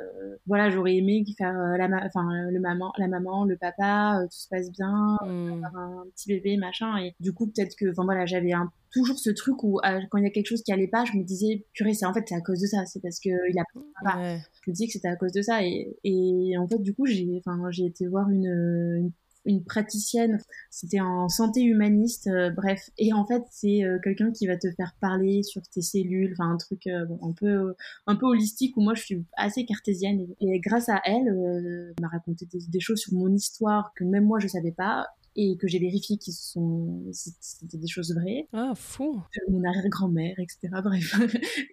voilà 0.47 0.69
j'aurais 0.69 0.97
aimé 0.97 1.25
faire 1.39 1.55
la, 1.55 1.89
enfin, 2.05 2.29
le 2.51 2.61
maman, 2.61 2.93
la 2.99 3.09
maman, 3.09 3.45
le 3.45 3.57
papa, 3.57 4.19
tout 4.25 4.37
se 4.37 4.49
passe 4.49 4.71
bien, 4.71 5.19
mmh. 5.25 5.65
un 5.75 6.05
petit 6.15 6.29
bébé, 6.29 6.59
machin. 6.59 6.99
Et 6.99 7.15
du 7.21 7.33
coup, 7.33 7.47
peut-être 7.47 7.75
que. 7.75 7.91
Enfin 7.91 8.05
voilà, 8.05 8.27
j'avais 8.27 8.53
un 8.53 8.71
toujours 8.95 9.19
ce 9.19 9.31
truc 9.31 9.63
où 9.65 9.81
euh, 9.81 10.01
quand 10.11 10.19
il 10.19 10.25
y 10.25 10.27
a 10.27 10.31
quelque 10.31 10.47
chose 10.47 10.63
qui 10.63 10.73
allait 10.73 10.89
pas, 10.89 11.05
je 11.05 11.19
me 11.19 11.25
disais 11.25 11.67
purée, 11.73 11.95
c'est 11.95 12.07
en 12.07 12.15
fait 12.15 12.25
c'est 12.29 12.35
à 12.35 12.41
cause 12.41 12.61
de 12.61 12.67
ça, 12.67 12.87
c'est 12.87 13.01
parce 13.01 13.19
que 13.19 13.29
il 13.51 13.59
a 13.59 13.65
pas. 14.03 14.39
Je 14.63 14.71
me 14.71 14.73
disais 14.73 14.87
que 14.87 14.93
c'était 14.93 15.09
à 15.09 15.17
cause 15.17 15.33
de 15.33 15.43
ça 15.43 15.63
et, 15.65 15.97
et 16.05 16.57
en 16.57 16.69
fait 16.69 16.81
du 16.81 16.95
coup 16.95 17.05
j'ai 17.05 17.43
enfin 17.45 17.71
j'ai 17.71 17.87
été 17.87 18.07
voir 18.07 18.31
une, 18.31 19.13
une, 19.45 19.65
praticienne, 19.65 20.39
c'était 20.71 21.01
en 21.01 21.29
santé 21.29 21.63
humaniste, 21.63 22.29
euh, 22.29 22.51
bref. 22.51 22.91
Et 22.97 23.13
en 23.13 23.27
fait 23.27 23.43
c'est 23.51 23.83
euh, 23.85 23.99
quelqu'un 24.03 24.31
qui 24.31 24.47
va 24.47 24.57
te 24.57 24.71
faire 24.71 24.95
parler 25.01 25.43
sur 25.43 25.63
tes 25.63 25.83
cellules, 25.83 26.33
enfin 26.39 26.53
un 26.53 26.57
truc 26.57 26.89
bon, 27.09 27.19
un 27.29 27.33
peu 27.33 27.75
un 28.07 28.15
peu 28.15 28.27
holistique 28.27 28.77
où 28.77 28.81
moi 28.81 28.95
je 28.95 29.03
suis 29.03 29.25
assez 29.37 29.65
cartésienne. 29.67 30.29
Et, 30.41 30.61
grâce 30.61 30.89
à 30.89 31.03
elle, 31.05 31.27
elle 31.27 31.95
m'a 32.01 32.09
raconté 32.09 32.47
des, 32.47 32.61
des, 32.69 32.81
choses 32.81 33.01
sur 33.01 33.13
mon 33.13 33.35
histoire 33.35 33.93
que 33.97 34.05
même 34.05 34.25
moi 34.25 34.39
je 34.39 34.47
savais 34.47 34.73
pas 34.73 35.09
et 35.37 35.57
que 35.57 35.67
j'ai 35.67 35.79
vérifié 35.79 36.17
qu'ils 36.17 36.35
sont 36.35 37.03
c'était 37.13 37.79
des 37.79 37.89
choses 37.89 38.15
vraies. 38.15 38.49
Ah, 38.53 38.73
fou. 38.75 39.23
Mon 39.49 39.65
arrière-grand-mère, 39.65 40.39
etc. 40.39 40.69
Bref. 40.85 41.17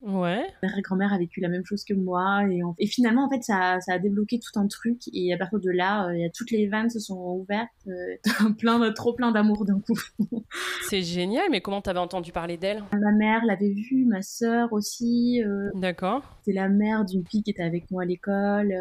Ouais. 0.01 0.43
Mon 0.63 0.69
arrière-grand-mère 0.69 1.13
a 1.13 1.17
vécu 1.17 1.41
la 1.41 1.49
même 1.49 1.65
chose 1.65 1.83
que 1.83 1.93
moi 1.93 2.43
et, 2.49 2.61
et 2.79 2.87
finalement 2.87 3.25
en 3.25 3.29
fait 3.29 3.43
ça, 3.43 3.79
ça, 3.81 3.93
a 3.93 3.99
débloqué 3.99 4.39
tout 4.39 4.59
un 4.59 4.67
truc 4.67 5.01
et 5.13 5.33
à 5.33 5.37
partir 5.37 5.59
de 5.59 5.69
là, 5.69 6.07
euh, 6.07 6.17
y 6.17 6.25
a 6.25 6.29
toutes 6.29 6.51
les 6.51 6.67
vannes 6.67 6.89
se 6.89 6.99
sont 6.99 7.17
ouvertes, 7.17 7.69
euh, 7.87 8.15
plein 8.59 8.91
trop 8.93 9.13
plein 9.13 9.31
d'amour 9.31 9.65
d'un 9.65 9.79
coup. 9.79 9.97
C'est 10.89 11.03
génial, 11.03 11.45
mais 11.51 11.61
comment 11.61 11.81
t'avais 11.81 11.99
entendu 11.99 12.31
parler 12.31 12.57
d'elle? 12.57 12.83
Ma 12.91 13.11
mère 13.11 13.45
l'avait 13.45 13.73
vue, 13.73 14.05
ma 14.05 14.21
sœur 14.21 14.73
aussi. 14.73 15.43
Euh, 15.43 15.69
D'accord. 15.75 16.37
C'est 16.43 16.53
la 16.53 16.69
mère 16.69 17.05
d'une 17.05 17.25
fille 17.25 17.43
qui 17.43 17.51
était 17.51 17.63
avec 17.63 17.89
moi 17.91 18.03
à 18.03 18.05
l'école 18.05 18.73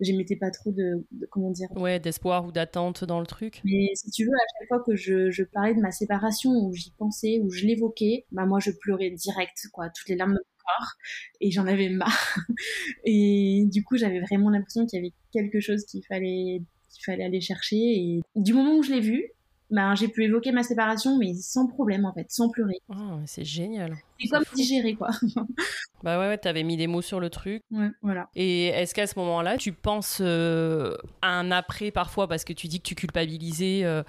j'émettais 0.00 0.36
pas 0.36 0.50
trop 0.50 0.72
de, 0.72 1.06
comment 1.30 1.50
dire. 1.50 1.68
Ouais 1.76 2.00
d'espoir 2.00 2.46
ou 2.46 2.52
d'attente 2.52 3.04
dans 3.04 3.20
le 3.20 3.26
truc. 3.26 3.60
Mais 3.64 3.90
si 3.94 4.10
tu 4.10 4.24
veux 4.24 4.32
à 4.32 4.46
chaque 4.58 4.68
fois 4.68 4.82
que 4.84 4.96
je, 4.96 5.30
je 5.30 5.42
parlais 5.44 5.74
de 5.74 5.80
ma 5.80 5.90
séparation 5.90 6.50
ou 6.50 6.74
j'y 6.74 6.92
pensais 6.92 7.40
ou 7.42 7.50
je 7.50 7.66
l'évoquais 7.66 8.26
bah 8.32 8.46
moi 8.46 8.58
je 8.60 8.70
pleurais 8.70 9.10
direct 9.10 9.68
quoi 9.72 9.88
toutes 9.90 10.08
les 10.08 10.16
larmes 10.16 10.32
de 10.32 10.38
mon 10.38 10.56
corps. 10.58 10.92
Et 11.40 11.50
j'en 11.50 11.66
avais 11.66 11.88
marre. 11.88 12.38
Et 13.04 13.64
du 13.66 13.84
coup 13.84 13.96
j'avais 13.96 14.20
vraiment 14.20 14.50
l'impression 14.50 14.86
qu'il 14.86 14.98
y 14.98 15.02
avait 15.02 15.14
quelque 15.32 15.60
chose 15.60 15.84
qu'il 15.84 16.04
fallait 16.06 16.62
qu'il 16.90 17.04
fallait 17.04 17.24
aller 17.24 17.40
chercher. 17.40 17.76
Et 17.76 18.20
du 18.36 18.52
moment 18.52 18.76
où 18.76 18.82
je 18.82 18.92
l'ai 18.92 19.00
vu 19.00 19.30
bah, 19.70 19.94
j'ai 19.94 20.08
pu 20.08 20.24
évoquer 20.24 20.50
ma 20.50 20.64
séparation, 20.64 21.16
mais 21.16 21.32
sans 21.34 21.68
problème 21.68 22.04
en 22.04 22.12
fait, 22.12 22.26
sans 22.28 22.48
pleurer. 22.48 22.80
Oh, 22.88 23.20
c'est 23.26 23.44
génial. 23.44 23.96
C'est 24.20 24.28
comme 24.28 24.44
digérer 24.54 24.94
quoi. 24.94 25.08
bah 26.02 26.18
ouais, 26.18 26.28
ouais 26.28 26.38
t'avais 26.38 26.62
mis 26.62 26.76
des 26.76 26.86
mots 26.86 27.02
sur 27.02 27.20
le 27.20 27.30
truc. 27.30 27.62
Ouais, 27.70 27.88
voilà. 28.02 28.28
Et 28.34 28.66
est-ce 28.66 28.94
qu'à 28.94 29.06
ce, 29.06 29.18
moment-là, 29.18 29.56
tu 29.56 29.72
penses 29.72 30.18
euh, 30.20 30.94
à 31.22 31.38
un 31.38 31.50
après 31.50 31.90
parfois 31.90 32.28
parce 32.28 32.44
que 32.44 32.52
tu 32.52 32.68
dis 32.68 32.80
que 32.80 32.86
tu 32.88 32.94
culpabilisais 32.94 33.84
euh, 33.84 34.02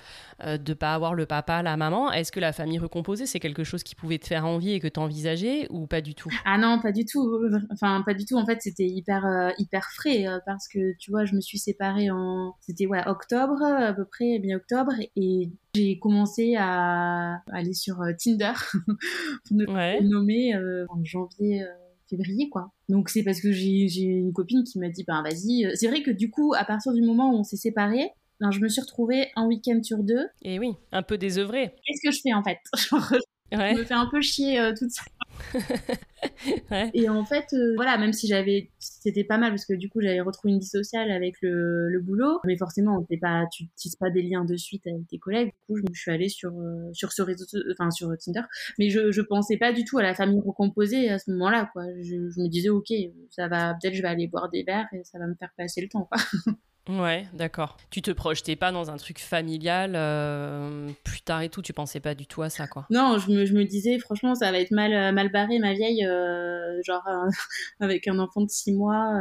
euh, 0.43 0.58
de 0.58 0.74
pas 0.74 0.93
avoir 0.93 1.13
le 1.13 1.26
papa, 1.26 1.62
la 1.63 1.78
maman 1.78 2.12
Est-ce 2.12 2.32
que 2.32 2.39
la 2.39 2.54
famille 2.54 2.80
recomposée, 2.80 3.26
c'est 3.26 3.39
quelque 3.39 3.63
chose 3.63 3.84
qui 3.84 3.95
pouvait 3.95 4.19
te 4.19 4.28
faire 4.28 4.45
envie 4.45 4.71
et 4.71 4.80
que 4.80 4.88
t'envisageais 4.88 5.67
ou 5.69 5.88
pas 5.88 6.02
du 6.02 6.15
tout? 6.15 6.30
Ah 6.45 6.58
non, 6.58 6.80
pas 6.80 6.91
du 6.91 7.06
tout. 7.06 7.39
Enfin, 7.71 8.04
pas 8.06 8.13
du 8.13 8.26
tout. 8.26 8.38
En 8.38 8.45
fait, 8.45 8.62
c'était 8.62 8.88
hyper, 8.88 9.54
hyper 9.58 9.89
frais 9.95 10.26
parce 10.45 10.67
que 10.67 10.95
tu 10.97 11.12
vois, 11.12 11.26
je 11.26 11.36
me 11.36 11.41
suis 11.41 11.58
séparée 11.58 12.10
en. 12.12 12.56
C'était 12.62 12.88
ouais, 12.88 13.06
octobre, 13.08 13.62
à 13.63 13.93
peu 13.93 14.06
près, 14.06 14.39
bien 14.39 14.58
octobre. 14.58 14.93
Et 15.15 15.52
j'ai 15.74 16.00
commencé 16.00 16.56
à 16.58 17.42
aller 17.52 17.74
sur 17.74 18.02
euh, 18.02 18.12
Tinder, 18.18 18.54
pour 19.48 19.58
me 19.58 20.02
nommer 20.02 20.54
euh, 20.56 20.86
en 20.90 21.04
janvier, 21.04 21.64
euh, 21.64 21.68
février, 22.10 22.50
quoi. 22.50 22.72
Donc 22.90 23.10
c'est 23.10 23.24
parce 23.24 23.40
que 23.40 23.52
j'ai 23.52 24.04
une 24.04 24.34
copine 24.34 24.64
qui 24.64 24.80
m'a 24.80 24.90
dit, 24.90 25.06
ben 25.08 25.24
vas-y. 25.24 25.72
C'est 25.76 25.88
vrai 25.88 26.04
que 26.04 26.12
du 26.12 26.30
coup, 26.30 26.54
à 26.54 26.66
partir 26.66 26.94
du 26.94 27.02
moment 27.02 27.32
où 27.32 27.38
on 27.38 27.44
s'est 27.44 27.58
séparés, 27.58 28.10
ben, 28.42 28.52
je 28.52 28.60
me 28.60 28.68
suis 28.68 28.82
retrouvée 28.82 29.30
un 29.36 29.46
week-end 29.46 29.82
sur 29.84 30.04
deux. 30.04 30.26
Et 30.42 30.60
oui, 30.60 30.74
un 30.92 31.04
peu 31.04 31.18
désœuvrée. 31.18 31.74
Qu'est-ce 31.86 32.02
que 32.04 32.14
je 32.14 32.22
fais 32.22 32.34
en 32.34 32.44
fait? 32.44 32.58
Je 33.54 33.78
me 33.78 33.84
fais 33.84 33.94
un 33.94 34.08
peu 34.10 34.22
chier 34.22 34.72
toute 34.80 34.92
seule. 34.92 35.06
Et 36.93 37.10
en 37.10 37.25
fait, 37.25 37.45
euh, 37.54 37.73
voilà, 37.75 37.97
même 37.97 38.13
si 38.13 38.27
j'avais, 38.27 38.71
c'était 38.80 39.23
pas 39.23 39.38
mal 39.38 39.51
parce 39.51 39.65
que 39.65 39.73
du 39.73 39.89
coup 39.89 40.01
j'avais 40.01 40.21
retrouvé 40.21 40.54
une 40.54 40.60
vie 40.60 40.65
sociale 40.65 41.12
avec 41.12 41.36
le, 41.41 41.89
le 41.89 41.99
boulot, 41.99 42.39
mais 42.45 42.58
forcément 42.58 42.97
on 42.97 43.17
pas, 43.17 43.45
tu 43.51 43.67
tisses 43.75 43.95
pas 43.95 44.10
des 44.10 44.21
liens 44.21 44.45
de 44.45 44.56
suite 44.56 44.88
avec 44.88 45.08
tes 45.08 45.17
collègues. 45.17 45.51
Du 45.69 45.82
coup, 45.82 45.88
je 45.93 45.99
suis 45.99 46.12
allée 46.12 46.30
sur 46.30 46.51
euh, 46.51 46.89
sur 46.93 47.12
ce 47.12 47.21
réseau, 47.21 47.45
enfin 47.71 47.91
sur 47.91 48.10
Tinder, 48.17 48.41
mais 48.80 48.89
je 48.89 49.12
je 49.12 49.21
pensais 49.21 49.58
pas 49.58 49.73
du 49.73 49.84
tout 49.84 49.97
à 49.97 50.04
la 50.04 50.13
famille 50.15 50.41
recomposée 50.45 51.10
à 51.10 51.19
ce 51.19 51.32
moment-là, 51.32 51.69
quoi. 51.73 51.84
Je, 52.01 52.15
me 52.15 52.47
disais 52.47 52.69
ok, 52.69 52.91
ça 53.30 53.47
va, 53.47 53.75
peut-être 53.75 53.93
je 53.93 54.01
vais 54.01 54.08
aller 54.08 54.27
boire 54.27 54.49
des 54.49 54.63
verres 54.63 54.88
et 54.93 55.04
ça 55.04 55.19
va 55.19 55.27
me 55.27 55.36
faire 55.36 55.51
passer 55.58 55.82
le 55.82 55.89
temps. 55.89 56.10
Ouais, 56.89 57.28
d'accord. 57.34 57.78
Tu 57.91 58.02
te 58.02 58.12
projetais 58.12 58.56
pas 58.56 58.72
dans 58.72 58.89
un 58.89 58.98
truc 58.98 59.20
familial 59.20 59.94
euh, 59.96 60.89
plus 61.04 61.22
tard 61.22 61.41
et 61.41 61.50
tout, 61.50 61.62
tu 61.62 61.74
pensais 61.74 62.00
pas 62.00 62.15
du 62.15 62.26
tout 62.26 62.41
à 62.41 62.50
ça, 62.50 62.67
quoi? 62.67 62.88
Non, 62.89 63.20
je 63.20 63.30
me, 63.32 63.46
je 63.46 63.54
me 63.54 63.63
disais, 63.65 64.00
franchement, 64.00 64.34
ça 64.34 64.52
va 64.52 64.60
être 64.60 64.72
mal, 64.72 64.91
euh, 64.94 65.12
mal 65.12 65.32
barré, 65.32 65.60
ma 65.60 65.74
vieille, 65.74 66.06
euh, 66.06 66.82
genre 66.84 67.04
avec 67.80 68.08
un 68.08 68.17
enfant 68.20 68.41
de 68.41 68.50
6 68.50 68.74
mois. 68.74 69.13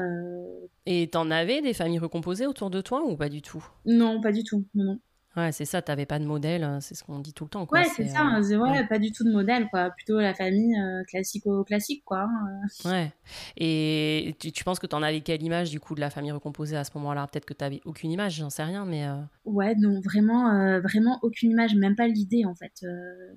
Et 0.86 1.08
t'en 1.10 1.30
avais 1.30 1.60
des 1.60 1.74
familles 1.74 1.98
recomposées 1.98 2.46
autour 2.46 2.70
de 2.70 2.80
toi 2.80 3.02
ou 3.04 3.16
pas 3.16 3.28
du 3.28 3.42
tout? 3.42 3.64
Non, 3.84 4.20
pas 4.20 4.32
du 4.32 4.42
tout, 4.42 4.66
non, 4.74 4.84
non. 4.84 5.00
Ouais, 5.36 5.52
c'est 5.52 5.64
ça, 5.64 5.80
t'avais 5.80 6.06
pas 6.06 6.18
de 6.18 6.24
modèle, 6.24 6.64
hein, 6.64 6.80
c'est 6.80 6.96
ce 6.96 7.04
qu'on 7.04 7.20
dit 7.20 7.32
tout 7.32 7.44
le 7.44 7.50
temps. 7.50 7.64
Quoi. 7.64 7.78
Ouais, 7.78 7.86
c'est 7.94 8.08
ça, 8.08 8.22
hein, 8.22 8.42
ouais, 8.42 8.84
pas 8.88 8.98
du 8.98 9.12
tout 9.12 9.22
de 9.22 9.30
modèle, 9.30 9.68
quoi. 9.70 9.90
Plutôt 9.90 10.18
la 10.18 10.34
famille 10.34 10.76
euh, 10.76 11.04
classico-classique, 11.04 12.02
quoi. 12.04 12.22
Hein, 12.22 12.48
euh. 12.84 12.90
Ouais. 12.90 13.12
Et 13.56 14.34
tu, 14.40 14.50
tu 14.50 14.64
penses 14.64 14.80
que 14.80 14.88
t'en 14.88 15.02
avais 15.02 15.20
quelle 15.20 15.42
image, 15.44 15.70
du 15.70 15.78
coup, 15.78 15.94
de 15.94 16.00
la 16.00 16.10
famille 16.10 16.32
recomposée 16.32 16.76
à 16.76 16.82
ce 16.82 16.90
moment-là? 16.96 17.28
Peut-être 17.28 17.44
que 17.44 17.54
t'avais 17.54 17.80
aucune 17.84 18.10
image, 18.10 18.34
j'en 18.34 18.50
sais 18.50 18.64
rien, 18.64 18.84
mais... 18.84 19.06
Euh. 19.06 19.20
Ouais, 19.44 19.76
non, 19.76 20.00
vraiment, 20.00 20.80
vraiment 20.80 21.20
aucune 21.22 21.52
image, 21.52 21.76
même 21.76 21.94
pas 21.94 22.08
l'idée, 22.08 22.44
en 22.44 22.56
fait. 22.56 22.84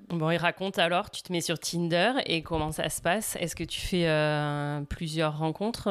Bon, 0.09 0.31
et 0.31 0.37
raconte 0.37 0.79
alors, 0.79 1.11
tu 1.11 1.21
te 1.21 1.31
mets 1.31 1.41
sur 1.41 1.59
Tinder, 1.59 2.13
et 2.25 2.41
comment 2.41 2.71
ça 2.71 2.89
se 2.89 3.01
passe? 3.01 3.37
Est-ce 3.39 3.55
que 3.55 3.63
tu 3.63 3.79
fais 3.79 4.07
plusieurs 4.89 5.37
rencontres 5.37 5.89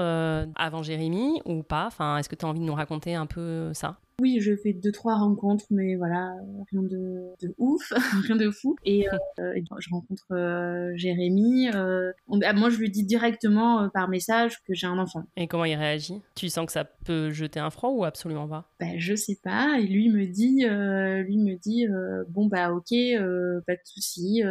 avant 0.56 0.82
Jérémy, 0.82 1.40
ou 1.44 1.62
pas? 1.62 1.86
Enfin, 1.86 2.18
est-ce 2.18 2.28
que 2.28 2.34
tu 2.34 2.44
as 2.44 2.48
envie 2.48 2.60
de 2.60 2.64
nous 2.64 2.74
raconter 2.74 3.14
un 3.14 3.26
peu 3.26 3.72
ça? 3.72 3.98
Oui, 4.22 4.38
je 4.40 4.54
fais 4.54 4.72
deux 4.72 4.92
trois 4.92 5.16
rencontres, 5.16 5.64
mais 5.70 5.96
voilà, 5.96 6.32
rien 6.70 6.82
de, 6.82 7.34
de 7.42 7.54
ouf, 7.58 7.92
rien 8.28 8.36
de 8.36 8.52
fou. 8.52 8.76
Et, 8.84 9.08
euh, 9.40 9.54
je 9.80 9.90
rencontre 9.90 10.26
euh, 10.30 10.92
Jérémy. 10.94 11.70
Euh, 11.74 12.12
ah, 12.44 12.52
moi, 12.52 12.70
je 12.70 12.78
lui 12.78 12.88
dis 12.88 13.04
directement 13.04 13.88
par 13.92 14.08
message 14.08 14.62
que 14.64 14.74
j'ai 14.74 14.86
un 14.86 14.98
enfant. 14.98 15.24
Et 15.36 15.48
comment 15.48 15.64
il 15.64 15.74
réagit? 15.74 16.20
Tu 16.36 16.48
sens 16.50 16.66
que 16.66 16.72
ça 16.72 16.84
peut 16.84 17.32
jeter 17.32 17.58
un 17.58 17.70
froid 17.70 17.90
ou 17.90 18.04
absolument 18.04 18.46
pas? 18.46 18.70
Ben, 18.78 18.94
je 18.98 19.16
sais 19.16 19.38
pas. 19.42 19.80
Et 19.80 19.88
lui 19.88 20.08
me 20.08 20.24
dit, 20.26 20.60
lui 20.60 21.38
me 21.38 21.56
dit, 21.56 21.86
bon 22.28 22.46
bah 22.46 22.70
ok, 22.70 22.90
pas 23.66 23.74
de 23.74 23.80
souci. 23.84 24.42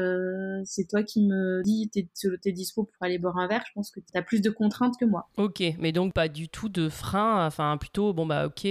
c'est 0.66 0.90
toi 0.90 1.04
qui 1.04 1.26
me 1.26 1.64
dis 1.64 1.90
t'es 1.94 2.10
es 2.46 2.52
dispo 2.52 2.84
pour 2.84 3.06
aller 3.06 3.20
boire 3.20 3.38
un 3.38 3.48
verre. 3.48 3.64
Je 3.66 3.72
pense 3.74 3.90
que 3.90 4.02
tu 4.02 4.18
as 4.18 4.22
plus 4.22 4.42
de 4.42 4.50
contraintes 4.50 4.96
que 5.00 5.06
moi. 5.06 5.30
Ok, 5.38 5.64
mais 5.80 5.94
donc 5.94 6.14
pas 6.14 6.28
du 6.28 6.50
tout 6.50 6.68
de 6.68 6.90
frein. 6.90 7.46
Enfin, 7.46 7.78
plutôt 7.78 8.12
bon 8.12 8.26
bah 8.26 8.48
ok, 8.48 8.68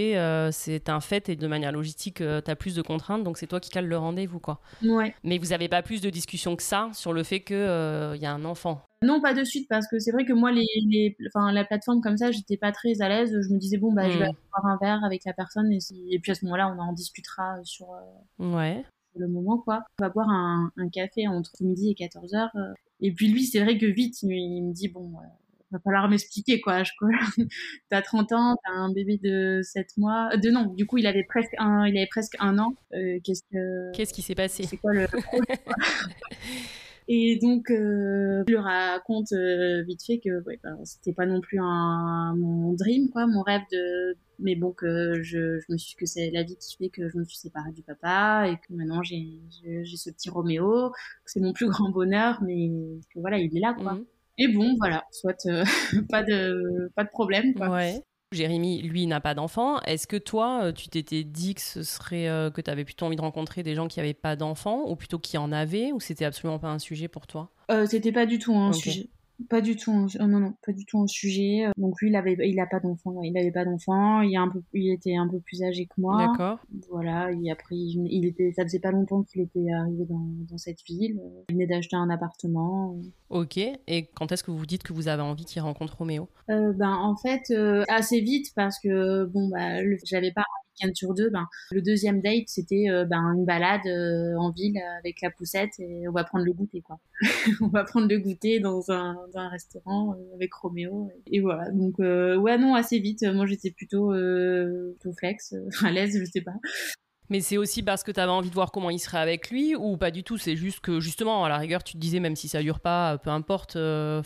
c'est 0.53 0.90
c'est 0.91 0.95
un 0.95 1.01
fait 1.01 1.29
et 1.29 1.37
de 1.37 1.47
manière 1.47 1.71
logistique, 1.71 2.21
euh, 2.21 2.41
tu 2.45 2.51
as 2.51 2.57
plus 2.57 2.75
de 2.75 2.83
contraintes, 2.83 3.23
donc 3.23 3.39
c'est 3.39 3.47
toi 3.47 3.61
qui 3.61 3.71
cales 3.71 3.87
le 3.87 3.97
rendez-vous, 3.97 4.41
quoi. 4.41 4.61
Ouais. 4.83 5.15
Mais 5.23 5.39
vous 5.39 5.53
avez 5.53 5.69
pas 5.69 5.83
plus 5.83 6.01
de 6.01 6.11
discussion 6.11 6.57
que 6.57 6.65
ça 6.65 6.91
sur 6.95 7.13
le 7.13 7.23
fait 7.23 7.41
qu'il 7.41 7.57
euh, 7.57 8.17
y 8.17 8.27
a 8.27 8.33
un 8.33 8.45
enfant 8.45 8.83
non, 9.03 9.23
pas 9.23 9.33
de 9.33 9.45
suite, 9.45 9.67
parce 9.67 9.89
que 9.89 9.99
c'est 9.99 10.11
vrai 10.11 10.27
que 10.27 10.35
moi, 10.35 10.53
les, 10.53 10.67
les, 10.87 11.17
enfin, 11.29 11.53
la 11.53 11.65
plateforme 11.65 12.03
comme 12.03 12.19
ça, 12.19 12.31
j'étais 12.33 12.59
pas 12.59 12.71
très 12.71 13.01
à 13.01 13.09
l'aise. 13.09 13.31
Je 13.31 13.49
me 13.51 13.59
disais, 13.59 13.79
bon, 13.79 13.95
bah, 13.95 14.11
je 14.11 14.19
vais 14.19 14.27
hmm. 14.27 14.29
aller 14.29 14.37
boire 14.53 14.67
un 14.67 14.77
verre 14.77 15.05
avec 15.05 15.25
la 15.25 15.33
personne, 15.33 15.73
et, 15.73 15.79
et 16.11 16.19
puis 16.19 16.33
à 16.33 16.35
ce 16.35 16.45
moment-là, 16.45 16.71
on 16.77 16.79
en 16.79 16.93
discutera 16.93 17.57
sur, 17.65 17.87
euh, 17.95 18.45
ouais. 18.45 18.85
le 19.17 19.27
moment, 19.27 19.57
quoi. 19.57 19.85
On 19.99 20.05
va 20.05 20.11
boire 20.11 20.29
un, 20.29 20.71
café 20.93 21.27
entre 21.29 21.51
midi 21.63 21.93
et 21.93 21.95
14 21.95 22.35
heures. 22.35 22.55
et 23.01 23.11
puis 23.13 23.33
lui, 23.33 23.45
c'est 23.47 23.65
vrai 23.65 23.79
que 23.79 23.87
vite, 23.87 24.21
il, 24.23 24.65
me 24.65 24.75
dit, 24.75 24.89
bon, 24.89 25.13
va 25.73 25.79
falloir 25.81 26.09
m'expliquer 26.09 26.61
quoi. 26.61 26.83
Je, 26.83 26.93
t'as 27.91 28.03
30 28.03 28.33
ans, 28.33 28.57
t'as 28.65 28.73
un 28.73 28.93
bébé 28.93 29.19
de 29.23 29.61
7 29.63 29.87
mois, 29.97 30.37
de 30.37 30.51
non, 30.51 30.67
du 30.67 30.87
coup 30.87 30.99
il 30.99 31.07
avait 31.07 31.25
presque 31.25 31.55
un, 31.59 31.87
il 31.87 31.97
avait 31.97 32.09
presque 32.09 32.37
un 32.41 32.59
an. 32.59 32.75
qu'est-ce 32.91 33.43
que 33.53 33.93
qu'est-ce 33.93 34.13
qui 34.13 34.23
s'est 34.23 34.35
passé? 34.35 34.65
C'est 34.65 34.77
quoi 34.77 34.93
le 34.93 35.07
Et 37.13 37.41
donc, 37.43 37.73
euh, 37.73 38.45
je 38.47 38.53
lui 38.53 38.61
raconte 38.61 39.33
euh, 39.33 39.83
vite 39.83 40.01
fait 40.05 40.21
que 40.21 40.45
ouais, 40.45 40.61
ben, 40.63 40.79
c'était 40.85 41.13
pas 41.13 41.27
non 41.27 41.41
plus 41.41 41.59
un, 41.61 42.37
mon 42.37 42.73
dream, 42.75 43.11
quoi, 43.11 43.27
mon 43.27 43.43
rêve 43.43 43.63
de. 43.73 44.17
Mais 44.39 44.55
bon, 44.55 44.71
que 44.71 45.21
je, 45.21 45.59
je 45.59 45.73
me 45.73 45.77
suis 45.77 45.97
que 45.97 46.07
c'est 46.07 46.31
la 46.31 46.45
vie 46.45 46.57
qui 46.57 46.77
fait 46.77 46.89
que 46.89 47.09
je 47.09 47.19
me 47.19 47.25
suis 47.25 47.37
séparée 47.37 47.73
du 47.73 47.83
papa 47.83 48.47
et 48.47 48.55
que 48.59 48.73
maintenant 48.73 49.03
j'ai 49.03 49.41
j'ai 49.51 49.97
ce 49.97 50.09
petit 50.11 50.31
Roméo, 50.31 50.91
que 50.91 50.97
c'est 51.27 51.41
mon 51.41 51.53
plus 51.53 51.69
grand 51.69 51.91
bonheur, 51.91 52.41
mais 52.45 52.71
que 53.13 53.19
voilà, 53.19 53.39
il 53.39 53.57
est 53.57 53.61
là, 53.61 53.75
quoi. 53.75 53.95
Mhm. 53.95 54.05
Et 54.43 54.49
bon, 54.49 54.75
voilà, 54.79 55.05
soit 55.13 55.37
euh, 55.47 55.65
pas 56.11 56.23
de 56.23 56.91
pas 56.97 57.05
de 57.05 57.11
problème, 57.11 57.53
quoi. 57.55 57.69
Ouais. 57.69 58.03
Jérémy, 58.33 58.81
lui, 58.83 59.07
n'a 59.09 59.21
pas 59.21 59.35
d'enfant. 59.35 59.81
Est-ce 59.81 60.07
que 60.07 60.17
toi, 60.17 60.61
euh, 60.63 60.73
tu 60.73 60.89
t'étais 60.89 61.25
dit 61.25 61.57
que 61.57 61.61
ce 61.61 61.83
serait 61.83 62.29
euh, 62.29 62.51
que 62.51 62.61
tu 62.61 62.71
avais 62.71 62.85
plutôt 62.85 63.07
envie 63.07 63.17
de 63.17 63.21
rencontrer 63.21 63.65
des 63.65 63.75
gens 63.75 63.89
qui 63.89 63.99
n'avaient 63.99 64.15
pas 64.15 64.37
d'enfants, 64.37 64.89
ou 64.89 64.95
plutôt 64.95 65.19
qui 65.19 65.37
en 65.37 65.51
avaient, 65.51 65.91
ou 65.93 65.99
c'était 65.99 66.25
absolument 66.25 66.61
pas 66.61 66.69
un 66.69 66.79
sujet 66.79 67.09
pour 67.09 67.27
toi? 67.27 67.51
Euh, 67.71 67.87
C'était 67.87 68.13
pas 68.13 68.27
du 68.27 68.39
tout 68.39 68.55
un 68.55 68.73
sujet. 68.73 69.11
Pas 69.49 69.61
du 69.61 69.77
tout, 69.77 69.93
non, 69.93 70.09
non, 70.27 70.55
pas 70.65 70.73
du 70.73 70.85
tout 70.85 70.99
un 71.01 71.07
sujet. 71.07 71.67
Donc 71.77 72.01
lui, 72.01 72.11
il 72.11 72.17
avait, 72.17 72.37
il 72.49 72.61
a 72.61 72.67
pas 72.67 72.81
d'enfant, 72.81 73.23
il 73.23 73.37
avait 73.39 73.51
pas 73.51 73.65
d'enfant. 73.65 74.21
Il 74.21 74.37
un 74.37 74.49
peu, 74.49 74.63
il 74.75 74.93
était 74.93 75.17
un 75.17 75.29
peu 75.29 75.41
plus 75.41 75.63
âgé 75.63 75.87
que 75.87 76.01
moi. 76.01 76.27
D'accord. 76.27 76.59
Voilà. 76.91 77.31
Et 77.33 77.51
après, 77.51 77.77
il 77.77 78.27
était, 78.27 78.53
ça 78.55 78.65
faisait 78.65 78.81
pas 78.81 78.91
longtemps 78.91 79.23
qu'il 79.23 79.43
était 79.43 79.71
arrivé 79.73 80.05
dans, 80.05 80.27
dans 80.51 80.59
cette 80.59 80.83
ville. 80.87 81.21
Il 81.49 81.55
venait 81.55 81.67
d'acheter 81.67 81.97
un 81.97 82.11
appartement. 82.11 82.97
Ok. 83.29 83.57
Et 83.59 84.11
quand 84.15 84.33
est-ce 84.33 84.43
que 84.45 84.51
vous 84.51 84.59
vous 84.59 84.67
dites 84.67 84.83
que 84.83 84.93
vous 84.93 85.09
avez 85.09 85.23
envie 85.23 85.45
qu'il 85.45 85.63
rencontre 85.63 85.97
Roméo? 85.99 86.29
Euh, 86.51 86.73
Ben 86.73 86.93
en 86.93 87.17
fait, 87.17 87.51
euh, 87.51 87.85
assez 87.89 88.21
vite 88.21 88.53
parce 88.55 88.79
que 88.79 89.25
bon 89.27 89.49
bah, 89.49 89.79
j'avais 90.05 90.33
pas 90.33 90.45
sur 90.95 91.15
deux, 91.15 91.31
ben, 91.31 91.47
le 91.71 91.83
deuxième 91.83 92.21
date, 92.21 92.49
c'était 92.49 92.89
euh, 92.89 93.05
ben, 93.05 93.23
une 93.35 93.45
balade 93.45 93.87
euh, 93.87 94.37
en 94.37 94.51
ville 94.51 94.79
avec 94.99 95.21
la 95.21 95.31
poussette 95.31 95.79
et 95.79 96.09
on 96.09 96.13
va 96.13 96.25
prendre 96.25 96.45
le 96.45 96.53
goûter, 96.53 96.81
quoi. 96.81 96.99
on 97.61 97.69
va 97.69 97.85
prendre 97.85 98.09
le 98.09 98.19
goûter 98.19 98.61
dans 98.61 98.91
un, 98.91 99.15
dans 99.33 99.41
un 99.41 99.49
restaurant 99.49 100.15
euh, 100.15 100.35
avec 100.35 100.53
Roméo. 100.55 101.11
Et, 101.27 101.41
voilà. 101.41 101.71
Donc, 101.71 101.99
ouais, 101.99 102.59
non, 102.59 102.75
assez 102.75 102.99
vite. 102.99 103.23
Moi, 103.23 103.47
j'étais 103.47 103.71
plutôt, 103.71 104.09
plutôt 104.11 105.17
flex, 105.17 105.55
à 105.85 105.91
l'aise, 105.91 106.19
je 106.19 106.25
sais 106.25 106.41
pas. 106.41 106.55
Mais 107.29 107.41
c'est 107.41 107.57
aussi 107.57 107.85
parce 107.85 108.03
que 108.03 108.11
tu 108.11 108.19
avais 108.19 108.33
envie 108.33 108.49
de 108.49 108.55
voir 108.55 108.73
comment 108.73 108.91
il 108.91 108.99
serait 108.99 109.19
avec 109.19 109.51
lui 109.51 109.77
ou 109.77 109.97
pas 109.97 110.11
du 110.11 110.25
tout? 110.25 110.37
C'est 110.37 110.57
juste 110.57 110.81
que 110.81 110.99
justement, 110.99 111.45
à 111.45 111.49
la 111.49 111.59
rigueur, 111.59 111.85
tu 111.85 111.93
te 111.93 111.99
disais 111.99 112.19
même 112.19 112.35
si 112.35 112.49
ça 112.49 112.61
dure 112.61 112.81
pas, 112.81 113.19
peu 113.19 113.31
importe, 113.31 113.79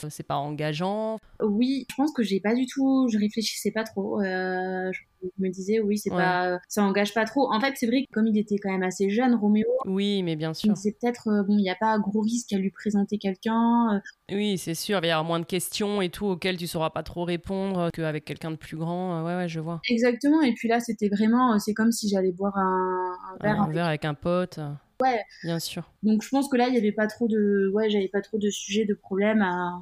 c'est 0.09 0.27
pas 0.27 0.37
engageant. 0.37 1.19
Oui, 1.43 1.87
je 1.91 1.95
pense 1.97 2.13
que 2.13 2.23
j'ai 2.23 2.41
pas 2.41 2.55
du 2.55 2.67
tout, 2.67 3.09
je 3.13 3.19
réfléchissais 3.19 3.73
pas 3.73 3.85
trop. 3.85 4.23
Euh, 4.23 4.91
je 4.93 5.01
me 5.39 5.49
disais 5.51 5.81
oui 5.81 5.99
c'est 5.99 6.11
pas 6.11 6.59
ça 6.69 6.83
engage 6.83 7.15
pas 7.15 7.25
trop. 7.25 7.53
En 7.53 7.61
fait 7.61 7.75
c'est 7.77 7.87
vrai 7.87 8.03
que 8.03 8.13
comme 8.13 8.27
il 8.27 8.39
était 8.39 8.59
quand 8.59 8.71
même 8.71 8.83
assez 8.83 9.11
jeune 9.11 9.35
Roméo 9.35 9.67
oui 9.87 10.23
mais 10.23 10.37
bien 10.37 10.55
sûr. 10.55 10.77
c'est 10.77 10.97
peut-être 10.99 11.29
euh, 11.29 11.43
bon 11.43 11.57
il 11.59 11.63
n'y 11.63 11.71
a 11.71 11.77
pas 11.77 11.99
gros 11.99 12.21
risque 12.21 12.53
à 12.53 12.59
lui 12.59 12.71
présenter 12.71 13.19
quelqu'un 13.19 13.97
euh. 13.97 14.35
oui 14.35 14.59
c'est 14.59 14.75
sûr 14.75 14.99
il 14.99 15.01
va 15.03 15.07
y 15.07 15.11
avoir 15.11 15.25
moins 15.25 15.41
de 15.41 15.45
questions 15.45 16.03
et 16.03 16.09
tout 16.09 16.27
auxquelles 16.27 16.57
tu 16.57 16.67
sauras 16.67 16.91
pas 16.91 17.03
trop 17.03 17.25
répondre 17.25 17.91
qu'avec 17.93 18.25
quelqu'un 18.25 18.51
de 18.51 18.57
plus 18.57 18.77
grand 18.77 19.25
ouais 19.25 19.37
ouais 19.37 19.49
je 19.49 19.61
vois. 19.61 19.81
Exactement 19.89 20.43
et 20.43 20.53
puis 20.53 20.69
là 20.69 20.81
c'était 20.81 21.09
vraiment 21.09 21.59
c'est 21.59 21.75
comme 21.75 21.93
si 21.93 22.09
j'allais 22.09 22.33
boire 22.33 22.57
un, 22.57 23.17
verre 23.41 23.61
un 23.61 23.69
verre 23.71 23.87
avec 23.87 24.05
un 24.05 24.15
pote. 24.15 24.61
Ouais. 25.03 25.21
Bien 25.43 25.59
sûr. 25.59 25.91
Donc 26.03 26.23
je 26.23 26.29
pense 26.29 26.49
que 26.49 26.57
là 26.57 26.69
il 26.69 26.75
y 26.75 26.79
avait 26.79 26.93
pas 26.93 27.07
trop 27.07 27.29
de 27.29 27.71
ouais 27.75 27.91
j'avais 27.91 28.09
pas 28.09 28.21
trop 28.21 28.39
de 28.39 28.49
sujets 28.51 28.85
de 28.85 28.95
problèmes 28.95 29.43
à 29.43 29.81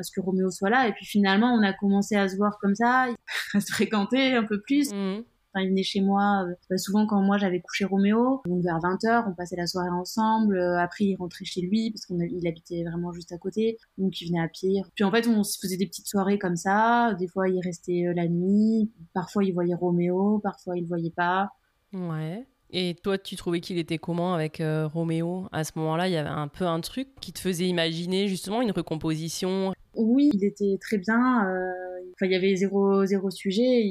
à 0.00 0.02
ce 0.02 0.10
que 0.10 0.20
Roméo 0.20 0.50
soit 0.50 0.70
là. 0.70 0.88
Et 0.88 0.92
puis 0.92 1.06
finalement, 1.06 1.52
on 1.52 1.62
a 1.62 1.72
commencé 1.72 2.16
à 2.16 2.28
se 2.28 2.36
voir 2.36 2.58
comme 2.60 2.74
ça, 2.74 3.06
à 3.54 3.60
se 3.60 3.72
fréquenter 3.72 4.34
un 4.34 4.44
peu 4.44 4.60
plus. 4.60 4.92
Mhm. 4.92 5.24
Enfin, 5.52 5.64
il 5.64 5.70
venait 5.70 5.82
chez 5.82 6.00
moi 6.00 6.44
euh, 6.46 6.54
bah, 6.68 6.78
souvent 6.78 7.06
quand 7.08 7.20
moi 7.22 7.36
j'avais 7.36 7.60
couché 7.60 7.84
Roméo, 7.84 8.40
donc 8.46 8.62
vers 8.62 8.78
20h, 8.78 9.24
on 9.28 9.34
passait 9.34 9.56
la 9.56 9.66
soirée 9.66 9.90
ensemble. 9.90 10.56
Euh, 10.56 10.78
après, 10.78 11.06
il 11.06 11.16
rentrait 11.16 11.44
chez 11.44 11.60
lui 11.60 11.90
parce 11.90 12.06
qu'il 12.06 12.46
habitait 12.46 12.84
vraiment 12.84 13.12
juste 13.12 13.32
à 13.32 13.38
côté, 13.38 13.76
donc 13.98 14.20
il 14.20 14.28
venait 14.28 14.40
à 14.40 14.48
pied. 14.48 14.82
Puis 14.94 15.02
en 15.04 15.10
fait, 15.10 15.26
on 15.26 15.42
se 15.42 15.58
faisait 15.60 15.76
des 15.76 15.86
petites 15.86 16.06
soirées 16.06 16.38
comme 16.38 16.56
ça. 16.56 17.14
Des 17.18 17.26
fois, 17.26 17.48
il 17.48 17.60
restait 17.60 18.06
euh, 18.06 18.14
la 18.14 18.28
nuit. 18.28 18.92
Parfois, 19.12 19.42
il 19.42 19.52
voyait 19.52 19.74
Roméo, 19.74 20.38
parfois, 20.38 20.76
il 20.76 20.82
le 20.82 20.88
voyait 20.88 21.10
pas. 21.10 21.50
Ouais. 21.92 22.46
Et 22.72 22.94
toi, 23.02 23.18
tu 23.18 23.36
trouvais 23.36 23.60
qu'il 23.60 23.78
était 23.78 23.98
comment 23.98 24.34
avec 24.34 24.62
Roméo? 24.92 25.48
À 25.52 25.64
ce 25.64 25.72
moment-là, 25.76 26.08
il 26.08 26.12
y 26.12 26.16
avait 26.16 26.28
un 26.28 26.48
peu 26.48 26.66
un 26.66 26.80
truc 26.80 27.08
qui 27.20 27.32
te 27.32 27.40
faisait 27.40 27.66
imaginer 27.66 28.28
justement 28.28 28.62
une 28.62 28.70
recomposition? 28.70 29.72
Oui, 29.94 30.30
il 30.32 30.44
était 30.44 30.78
très 30.80 30.98
bien. 30.98 31.48
Euh, 31.48 31.72
enfin, 32.12 32.26
il 32.26 32.32
y 32.32 32.36
avait 32.36 32.54
zéro 32.54 33.04
zéro 33.06 33.30
sujet. 33.30 33.82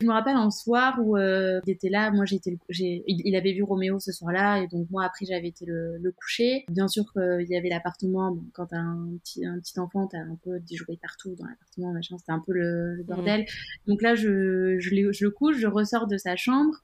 Je 0.00 0.06
me 0.06 0.12
rappelle 0.12 0.36
un 0.36 0.50
soir 0.50 0.98
où 1.02 1.16
euh, 1.16 1.60
il 1.66 1.72
était 1.72 1.88
là. 1.88 2.10
Moi, 2.10 2.26
j'étais, 2.26 2.58
j'ai, 2.68 3.02
il, 3.06 3.34
avait 3.34 3.52
vu 3.52 3.62
Roméo 3.62 3.98
ce 3.98 4.12
soir-là, 4.12 4.62
et 4.62 4.66
donc 4.68 4.90
moi 4.90 5.04
après 5.04 5.24
j'avais 5.24 5.48
été 5.48 5.64
le, 5.64 5.96
le 5.98 6.12
coucher. 6.12 6.64
Bien 6.68 6.86
sûr 6.86 7.04
qu'il 7.12 7.46
y 7.48 7.56
avait 7.56 7.70
l'appartement. 7.70 8.32
Bon, 8.32 8.44
quand 8.52 8.66
t'as 8.66 8.78
un 8.78 9.08
petit 9.22 9.46
un 9.46 9.58
petit 9.58 9.78
enfant, 9.80 10.06
t'as 10.06 10.18
un 10.18 10.38
peu 10.44 10.60
des 10.60 10.76
jouets 10.76 10.98
partout 11.00 11.34
dans 11.36 11.46
l'appartement, 11.46 11.92
machin. 11.92 12.18
C'était 12.18 12.32
un 12.32 12.42
peu 12.44 12.52
le, 12.52 13.02
bordel. 13.04 13.42
Mmh. 13.42 13.90
Donc 13.90 14.02
là, 14.02 14.14
je 14.14 14.78
je, 14.78 15.12
je 15.12 15.24
le 15.24 15.30
couche, 15.30 15.56
je 15.56 15.66
ressors 15.66 16.06
de 16.06 16.18
sa 16.18 16.36
chambre 16.36 16.74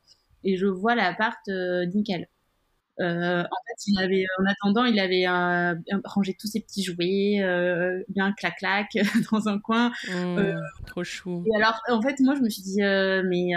et 0.45 0.57
je 0.57 0.67
vois 0.67 0.95
l'appart 0.95 1.41
euh, 1.49 1.87
nickel. 1.87 2.29
Euh, 3.01 3.43
en 3.43 3.61
fait, 3.67 3.87
il 3.89 3.99
avait, 3.99 4.25
en 4.39 4.47
attendant, 4.47 4.85
il 4.85 5.01
avait 5.01 5.27
euh, 5.27 5.75
rangé 6.05 6.37
tous 6.39 6.47
ses 6.47 6.61
petits 6.61 6.85
jouets, 6.85 7.43
euh, 7.43 8.03
bien 8.09 8.33
clac-clac 8.33 8.89
dans 9.33 9.49
un 9.49 9.59
coin. 9.59 9.91
Mmh, 10.09 10.61
trop 10.87 11.03
chou. 11.03 11.45
Et 11.47 11.57
alors, 11.57 11.81
en 11.89 12.01
fait, 12.01 12.21
moi, 12.21 12.35
je 12.37 12.41
me 12.41 12.49
suis 12.49 12.63
dit, 12.63 12.81
mais 12.81 13.53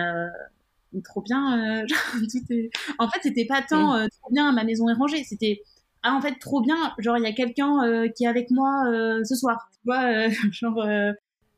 trop 1.03 1.21
bien. 1.21 1.85
tout 2.13 2.53
est... 2.53 2.69
En 2.97 3.09
fait, 3.09 3.19
c'était 3.21 3.45
pas 3.45 3.61
tant 3.61 3.97
mmh. 3.97 4.09
trop 4.21 4.31
bien, 4.31 4.51
ma 4.51 4.63
maison 4.63 4.89
est 4.89 4.93
rangée. 4.93 5.23
C'était 5.23 5.61
ah, 6.03 6.13
en 6.13 6.21
fait, 6.21 6.35
trop 6.39 6.61
bien. 6.61 6.93
Genre, 6.99 7.17
il 7.17 7.23
y 7.23 7.27
a 7.27 7.33
quelqu'un 7.33 8.07
qui 8.15 8.23
est 8.23 8.27
avec 8.27 8.49
moi 8.49 8.85
ce 9.23 9.35
soir. 9.35 9.69
Tu 9.73 9.79
vois, 9.85 10.29
genre. 10.51 10.83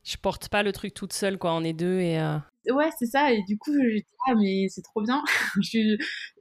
Je 0.02 0.16
porte 0.16 0.48
pas 0.48 0.62
le 0.62 0.72
truc 0.72 0.92
toute 0.92 1.12
seule, 1.12 1.38
quoi. 1.38 1.54
On 1.54 1.64
est 1.64 1.72
deux 1.72 2.00
et 2.00 2.18
ouais, 2.68 2.90
c'est 2.98 3.06
ça. 3.06 3.32
Et 3.32 3.42
du 3.42 3.58
coup, 3.58 3.72
j'étais 3.72 4.06
ah, 4.28 4.34
mais 4.34 4.66
c'est 4.68 4.82
trop 4.82 5.02
bien. 5.02 5.22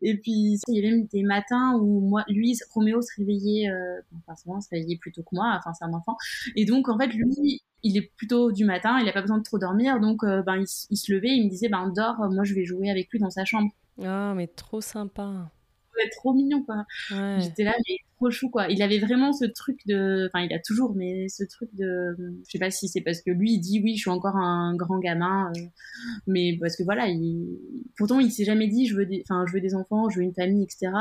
Et 0.02 0.18
puis, 0.18 0.58
il 0.68 0.76
y 0.76 0.80
avait 0.80 0.96
même 0.96 1.08
des 1.08 1.24
matins 1.24 1.78
où 1.80 2.02
moi, 2.02 2.24
lui, 2.28 2.58
Roméo 2.74 3.02
se 3.02 3.10
réveillait, 3.18 3.70
euh... 3.70 4.02
enfin, 4.20 4.36
souvent, 4.36 4.60
se 4.60 4.70
réveillait 4.70 4.98
plutôt 4.98 5.24
que 5.24 5.30
moi. 5.34 5.56
Enfin, 5.58 5.72
c'est 5.74 5.86
un 5.86 5.94
enfant. 5.94 6.18
Et 6.56 6.66
donc, 6.66 6.90
en 6.90 6.98
fait, 6.98 7.08
lui, 7.08 7.62
il 7.84 7.98
est 7.98 8.12
plutôt 8.18 8.52
du 8.52 8.66
matin, 8.66 9.00
il 9.00 9.08
a 9.08 9.14
pas 9.14 9.22
besoin 9.22 9.38
de 9.38 9.44
trop 9.44 9.60
dormir. 9.60 10.00
Donc, 10.00 10.24
euh, 10.24 10.42
ben, 10.44 10.64
il, 10.90 10.98
se 10.98 11.14
levait, 11.14 11.30
il 11.30 11.46
me 11.46 11.50
disait, 11.50 11.70
ben, 11.70 11.92
dors, 11.96 12.18
moi, 12.30 12.44
je 12.44 12.54
vais 12.54 12.66
jouer 12.66 12.90
avec 12.90 13.10
lui 13.12 13.20
dans 13.20 13.30
sa 13.30 13.46
chambre. 13.46 13.72
Ah, 14.04 14.34
mais 14.36 14.48
trop 14.48 14.82
sympa. 14.82 15.50
Ouais, 16.00 16.10
trop 16.10 16.34
mignon, 16.34 16.64
quoi. 16.64 16.86
J'étais 17.40 17.64
là, 17.64 17.74
mais 17.88 17.98
trop 18.20 18.32
chou 18.32 18.50
quoi. 18.50 18.68
Il 18.70 18.82
avait 18.82 19.00
vraiment 19.00 19.32
ce 19.34 19.46
truc 19.46 19.80
de, 19.88 20.30
enfin 20.32 20.44
il 20.46 20.54
a 20.54 20.60
toujours, 20.60 20.94
mais 20.96 21.28
ce 21.30 21.44
truc 21.46 21.70
de, 21.74 22.16
je 22.46 22.52
sais 22.52 22.60
pas 22.60 22.70
si 22.70 22.88
c'est 22.90 23.02
parce 23.02 23.22
que 23.22 23.32
lui 23.32 23.54
il 23.54 23.60
dit 23.60 23.80
oui 23.84 23.96
je 23.96 24.02
suis 24.02 24.10
encore 24.10 24.36
un 24.36 24.76
grand 24.76 25.00
gamin, 25.00 25.52
euh, 25.56 25.62
mais 26.28 26.58
parce 26.60 26.76
que 26.76 26.84
voilà, 26.84 27.08
il... 27.08 27.58
pourtant 27.98 28.20
il 28.20 28.32
s'est 28.32 28.44
jamais 28.46 28.68
dit 28.68 28.88
je 28.88 28.96
veux 28.96 29.06
des, 29.06 29.24
enfin 29.26 29.46
je 29.48 29.54
veux 29.54 29.62
des 29.62 29.76
enfants, 29.76 30.10
je 30.10 30.18
veux 30.18 30.24
une 30.24 30.34
famille 30.34 30.64
etc. 30.64 30.92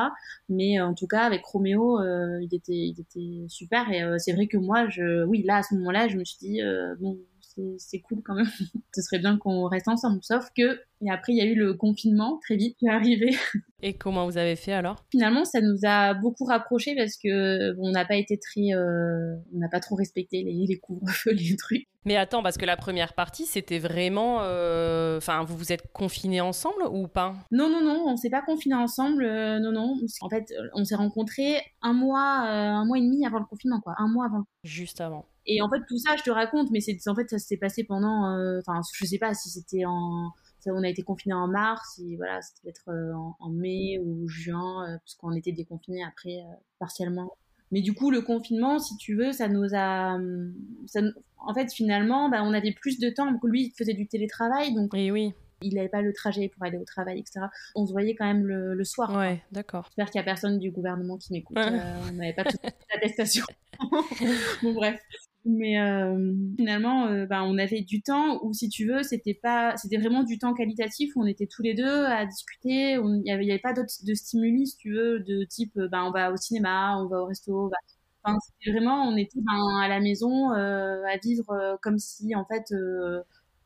Mais 0.49 0.81
en 0.81 0.95
tout 0.95 1.07
cas 1.09 1.23
avec 1.23 1.45
Roméo 1.45 2.01
euh, 2.01 2.39
il 2.43 2.55
était, 2.55 2.73
il 2.73 2.97
était 3.01 3.47
super 3.49 3.91
et 3.91 4.03
euh, 4.03 4.17
c'est 4.19 4.33
vrai 4.33 4.47
que 4.47 4.57
moi 4.57 4.89
je, 4.89 5.25
oui 5.25 5.43
là 5.43 5.57
à 5.57 5.63
ce 5.63 5.75
moment-là 5.75 6.09
je 6.09 6.17
me 6.17 6.25
suis 6.25 6.39
dit 6.39 6.61
bon 7.01 7.19
c'est 7.79 8.01
cool 8.01 8.23
quand 8.25 8.35
même. 8.35 8.49
Ce 8.95 9.03
serait 9.03 9.19
bien 9.19 9.39
qu'on 9.39 9.67
reste 9.67 9.89
ensemble. 9.89 10.21
Sauf 10.23 10.49
que, 10.57 10.81
et 11.01 11.11
après, 11.11 11.33
il 11.33 11.39
y 11.39 11.41
a 11.41 11.45
eu 11.45 11.55
le 11.55 11.75
confinement 11.75 12.39
très 12.43 12.57
vite 12.57 12.77
qui 12.79 12.87
est 12.87 12.91
arrivé. 12.91 13.37
Et 13.81 13.95
comment 13.95 14.27
vous 14.27 14.37
avez 14.37 14.57
fait 14.57 14.73
alors? 14.73 15.05
Finalement, 15.13 15.45
ça 15.45 15.61
nous 15.61 15.79
a 15.85 16.13
beaucoup 16.13 16.45
rapprochés 16.45 16.97
parce 16.97 17.17
que 17.17 17.77
on 17.79 17.93
n'a 17.93 18.05
pas 18.05 18.17
été 18.17 18.37
très, 18.37 18.75
euh, 18.75 19.37
on 19.55 19.59
n'a 19.59 19.69
pas 19.69 19.79
trop 19.79 19.95
respecté 19.95 20.43
les, 20.43 20.67
les 20.67 20.79
couvre-feux, 20.81 21.31
les 21.33 21.57
trucs. 21.57 21.87
Mais 22.05 22.17
attends, 22.17 22.43
parce 22.43 22.57
que 22.57 22.65
la 22.65 22.77
première 22.77 23.13
partie, 23.13 23.47
c'était 23.47 23.79
vraiment, 23.79 24.39
euh, 24.43 25.19
enfin, 25.19 25.45
vous 25.45 25.57
vous 25.57 25.73
êtes 25.73 25.93
confinés 25.93 26.41
ensemble 26.41 26.83
ou 26.91 27.07
pas? 27.07 27.37
Non, 27.53 27.71
non, 27.71 27.85
non, 27.85 28.05
on 28.07 28.17
s'est 28.17 28.31
pas 28.31 28.43
confinés 28.43 28.75
ensemble. 28.75 29.25
Euh, 29.25 29.61
non, 29.61 29.71
non. 29.71 29.97
En 30.23 30.29
fait, 30.29 30.53
on 30.75 30.85
s'est 30.85 30.97
rencontrés 30.97 31.61
un 31.83 31.93
mois, 31.93 32.23
un 32.23 32.85
mois 32.85 32.99
et 32.99 33.03
demi 33.03 33.25
avant 33.27 33.39
le 33.39 33.45
confinement, 33.45 33.81
quoi. 33.81 33.95
Un 33.99 34.09
mois 34.09 34.27
avant. 34.27 34.45
Juste 34.65 35.01
avant. 35.01 35.27
Et 35.51 35.63
en 35.63 35.69
fait, 35.71 35.81
tout 35.89 35.99
ça, 35.99 36.15
je 36.17 36.23
te 36.23 36.31
raconte, 36.31 36.71
mais 36.71 36.81
c'est 36.81 36.97
en 37.09 37.15
fait, 37.15 37.29
ça 37.31 37.39
s'est 37.39 37.57
passé 37.57 37.83
pendant, 37.83 38.25
enfin, 38.59 38.81
je 38.95 39.05
sais 39.07 39.19
pas 39.19 39.35
si 39.35 39.49
c'était 39.49 39.85
en 39.87 40.31
on 40.71 40.83
a 40.83 40.89
été 40.89 41.03
confiné 41.03 41.35
en 41.35 41.49
mars, 41.49 42.01
et 42.05 42.17
voilà, 42.17 42.41
c'était 42.41 42.61
peut-être 42.63 42.89
euh, 42.89 43.13
en, 43.41 43.51
mai 43.51 44.01
ou 44.05 44.29
juin, 44.29 44.85
euh, 44.85 44.99
parce 44.99 45.15
qu'on 45.15 45.33
était 45.33 45.53
déconfiné 45.53 46.03
après 46.05 46.39
euh, 46.39 46.55
partiellement. 46.79 47.37
Mais 47.71 47.83
du 47.83 47.93
coup, 47.93 48.11
le 48.11 48.23
confinement, 48.23 48.79
si 48.79 48.97
tu 48.97 49.15
veux, 49.15 49.33
ça 49.33 49.49
nous 49.49 49.75
a, 49.75 50.15
hum, 50.15 50.55
en 51.39 51.55
fait, 51.55 51.73
finalement, 51.73 52.31
bah, 52.31 52.43
on 52.43 52.55
avait 52.55 52.73
plus 52.73 52.99
de 52.99 53.11
temps. 53.11 53.31
Lui, 53.45 53.67
il 53.67 53.73
faisait 53.77 53.95
du 53.95 54.07
télétravail, 54.07 54.75
donc. 54.75 54.93
Oui. 54.95 55.33
Il 55.61 55.75
n'avait 55.75 55.89
pas 55.89 56.03
le 56.03 56.13
trajet 56.13 56.49
pour 56.49 56.63
aller 56.63 56.79
au 56.79 56.85
travail, 56.85 57.19
etc. 57.19 57.47
On 57.75 57.85
se 57.85 57.91
voyait 57.91 58.15
quand 58.15 58.25
même 58.25 58.47
le, 58.47 58.85
soir. 58.85 59.17
Ouais, 59.17 59.43
d'accord. 59.51 59.87
J'espère 59.89 60.09
qu'il 60.09 60.21
n'y 60.21 60.23
a 60.23 60.25
personne 60.25 60.61
du 60.61 60.71
gouvernement 60.71 61.17
qui 61.19 61.33
m'écoute. 61.33 61.59
on 61.59 62.13
n'avait 62.13 62.33
pas 62.33 62.45
toute 62.45 62.61
l'attestation. 62.63 63.45
bon, 64.63 64.73
bref. 64.73 65.01
Mais 65.51 65.81
euh, 65.81 66.35
finalement, 66.59 67.07
euh, 67.07 67.25
bah, 67.25 67.43
on 67.43 67.57
avait 67.57 67.81
du 67.81 68.03
temps 68.03 68.39
où, 68.45 68.53
si 68.53 68.69
tu 68.69 68.87
veux, 68.87 69.03
c'était 69.03 69.33
pas, 69.33 69.75
c'était 69.79 69.97
vraiment 69.97 70.23
du 70.23 70.39
temps 70.39 70.53
qualitatif 70.53 71.17
où 71.17 71.23
on 71.23 71.27
était 71.27 71.47
tous 71.47 71.63
les 71.63 71.73
deux 71.73 72.05
à 72.05 72.27
discuter. 72.27 72.93
Il 72.93 73.23
n'y 73.23 73.33
avait, 73.33 73.51
avait, 73.51 73.59
pas 73.59 73.73
d'autres 73.73 74.05
de 74.05 74.13
stimuli, 74.13 74.67
si 74.67 74.77
tu 74.77 74.93
veux, 74.93 75.21
de 75.21 75.45
type, 75.45 75.73
bah, 75.91 76.05
on 76.05 76.11
va 76.11 76.33
au 76.33 76.37
cinéma, 76.37 76.99
on 76.99 77.07
va 77.09 77.23
au 77.23 77.27
resto. 77.27 77.71
C'était 78.61 78.73
vraiment, 78.73 79.05
on 79.05 79.17
était 79.17 79.41
ben, 79.41 79.79
à 79.83 79.89
la 79.89 80.01
maison 80.01 80.53
euh, 80.53 81.03
à 81.07 81.17
vivre 81.17 81.79
comme 81.81 81.99
si, 81.99 82.35
en 82.35 82.45
fait, 82.45 82.75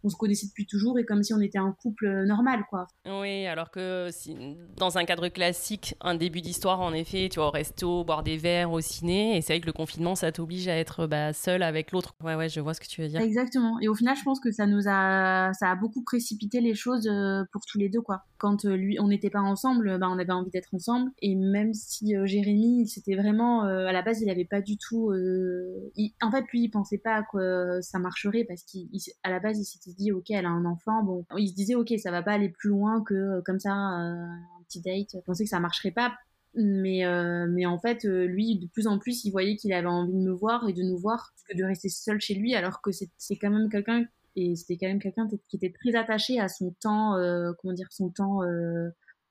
on 0.05 0.09
se 0.09 0.17
connaissait 0.17 0.47
depuis 0.47 0.67
toujours 0.67 0.99
et 0.99 1.05
comme 1.05 1.23
si 1.23 1.33
on 1.35 1.41
était 1.41 1.59
un 1.59 1.73
couple 1.73 2.25
normal, 2.25 2.65
quoi. 2.69 2.87
Oui, 3.07 3.47
alors 3.47 3.71
que 3.71 4.09
si, 4.11 4.37
dans 4.77 4.99
un 4.99 5.05
cadre 5.05 5.29
classique, 5.29 5.95
un 6.01 6.15
début 6.15 6.41
d'histoire, 6.41 6.81
en 6.81 6.93
effet, 6.93 7.29
tu 7.31 7.39
vas 7.39 7.47
au 7.47 7.51
resto, 7.51 8.05
boire 8.05 8.23
des 8.23 8.37
verres, 8.37 8.73
au 8.73 8.81
ciné, 8.81 9.37
et 9.37 9.41
c'est 9.41 9.55
vrai 9.55 9.61
que 9.61 9.67
le 9.67 9.73
confinement, 9.73 10.15
ça 10.15 10.33
t'oblige 10.33 10.69
à 10.69 10.77
être 10.77 11.07
bah, 11.07 11.33
seul 11.33 11.63
avec 11.63 11.93
l'autre. 11.93 12.15
Ouais, 12.23 12.35
ouais, 12.35 12.49
je 12.49 12.61
vois 12.61 12.75
ce 12.75 12.81
que 12.81 12.87
tu 12.87 13.03
veux 13.03 13.09
dire. 13.09 13.21
Exactement. 13.21 13.79
Et 13.81 13.89
au 13.89 13.95
final, 13.95 14.17
je 14.17 14.23
pense 14.23 14.41
que 14.41 14.51
ça 14.51 14.67
nous 14.67 14.89
a, 14.89 15.53
ça 15.53 15.71
a 15.71 15.77
beaucoup 15.77 16.03
précipité 16.03 16.61
les 16.61 16.75
choses 16.75 17.07
euh, 17.07 17.45
pour 17.53 17.63
tous 17.65 17.79
les 17.79 17.89
deux, 17.89 18.01
quoi. 18.01 18.23
Quand 18.39 18.65
euh, 18.65 18.77
lui, 18.77 18.99
on 19.01 19.09
n'était 19.09 19.31
pas 19.31 19.41
ensemble, 19.41 19.99
bah, 19.99 20.09
on 20.11 20.19
avait 20.19 20.33
envie 20.33 20.51
d'être 20.51 20.75
ensemble, 20.75 21.11
et 21.21 21.35
même 21.35 21.75
si 21.75 22.17
euh, 22.17 22.27
Jérémy, 22.27 22.89
c'était 22.89 23.15
vraiment, 23.15 23.63
à 23.63 23.93
la 23.93 24.03
base, 24.03 24.21
il 24.21 24.31
avait 24.31 24.45
pas 24.45 24.61
du 24.61 24.77
tout, 24.77 25.13
en 25.13 26.31
fait, 26.31 26.45
lui, 26.53 26.65
il 26.65 26.71
pensait 26.71 26.99
pas 26.99 27.23
que 27.33 27.81
ça 27.81 27.99
marcherait 27.99 28.45
parce 28.45 28.63
qu'à 28.63 29.31
la 29.31 29.41
base, 29.41 29.59
il 29.59 29.65
s'était 29.65 29.92
dit 29.95 30.13
ok 30.13 30.31
elle 30.31 30.47
a 30.47 30.51
un 30.51 30.65
enfant 30.65 31.03
bon. 31.03 31.25
Il 31.37 31.49
se 31.49 31.55
disait 31.55 31.75
ok 31.75 31.93
ça 31.99 32.11
va 32.11 32.23
pas 32.23 32.33
aller 32.33 32.49
plus 32.49 32.71
loin 32.71 33.03
que 33.03 33.15
euh, 33.15 33.43
comme 33.45 33.59
ça 33.59 33.71
euh, 33.73 34.25
un 34.25 34.63
petit 34.69 34.81
date. 34.81 35.11
Je 35.15 35.21
pensais 35.21 35.45
que 35.45 35.51
ça 35.51 35.61
marcherait 35.61 35.91
pas. 35.91 36.15
Mais 36.55 37.07
euh, 37.07 37.47
mais 37.49 37.65
en 37.65 37.79
fait 37.79 38.05
lui 38.05 38.59
de 38.59 38.67
plus 38.67 38.87
en 38.87 38.99
plus 38.99 39.25
il 39.25 39.31
voyait 39.31 39.57
qu'il 39.57 39.73
avait 39.73 39.87
envie 39.87 40.13
de 40.13 40.19
me 40.19 40.33
voir 40.33 40.69
et 40.69 40.73
de 40.73 40.83
nous 40.83 40.99
voir. 40.99 41.33
Que 41.49 41.57
de 41.57 41.65
rester 41.65 41.89
seul 41.89 42.21
chez 42.21 42.35
lui 42.35 42.55
alors 42.55 42.81
que 42.81 42.91
c'est 42.93 43.37
quand 43.37 43.51
même 43.51 43.69
quelqu'un 43.69 44.05
et 44.37 44.55
c'était 44.55 44.77
quand 44.79 44.87
même 44.87 45.01
quelqu'un 45.01 45.29
qui 45.49 45.57
était 45.57 45.73
très 45.73 45.97
attaché 45.97 46.39
à 46.39 46.49
son 46.49 46.75
temps 46.81 47.17
comment 47.59 47.75
dire 47.75 47.89
son 47.91 48.11
temps 48.11 48.41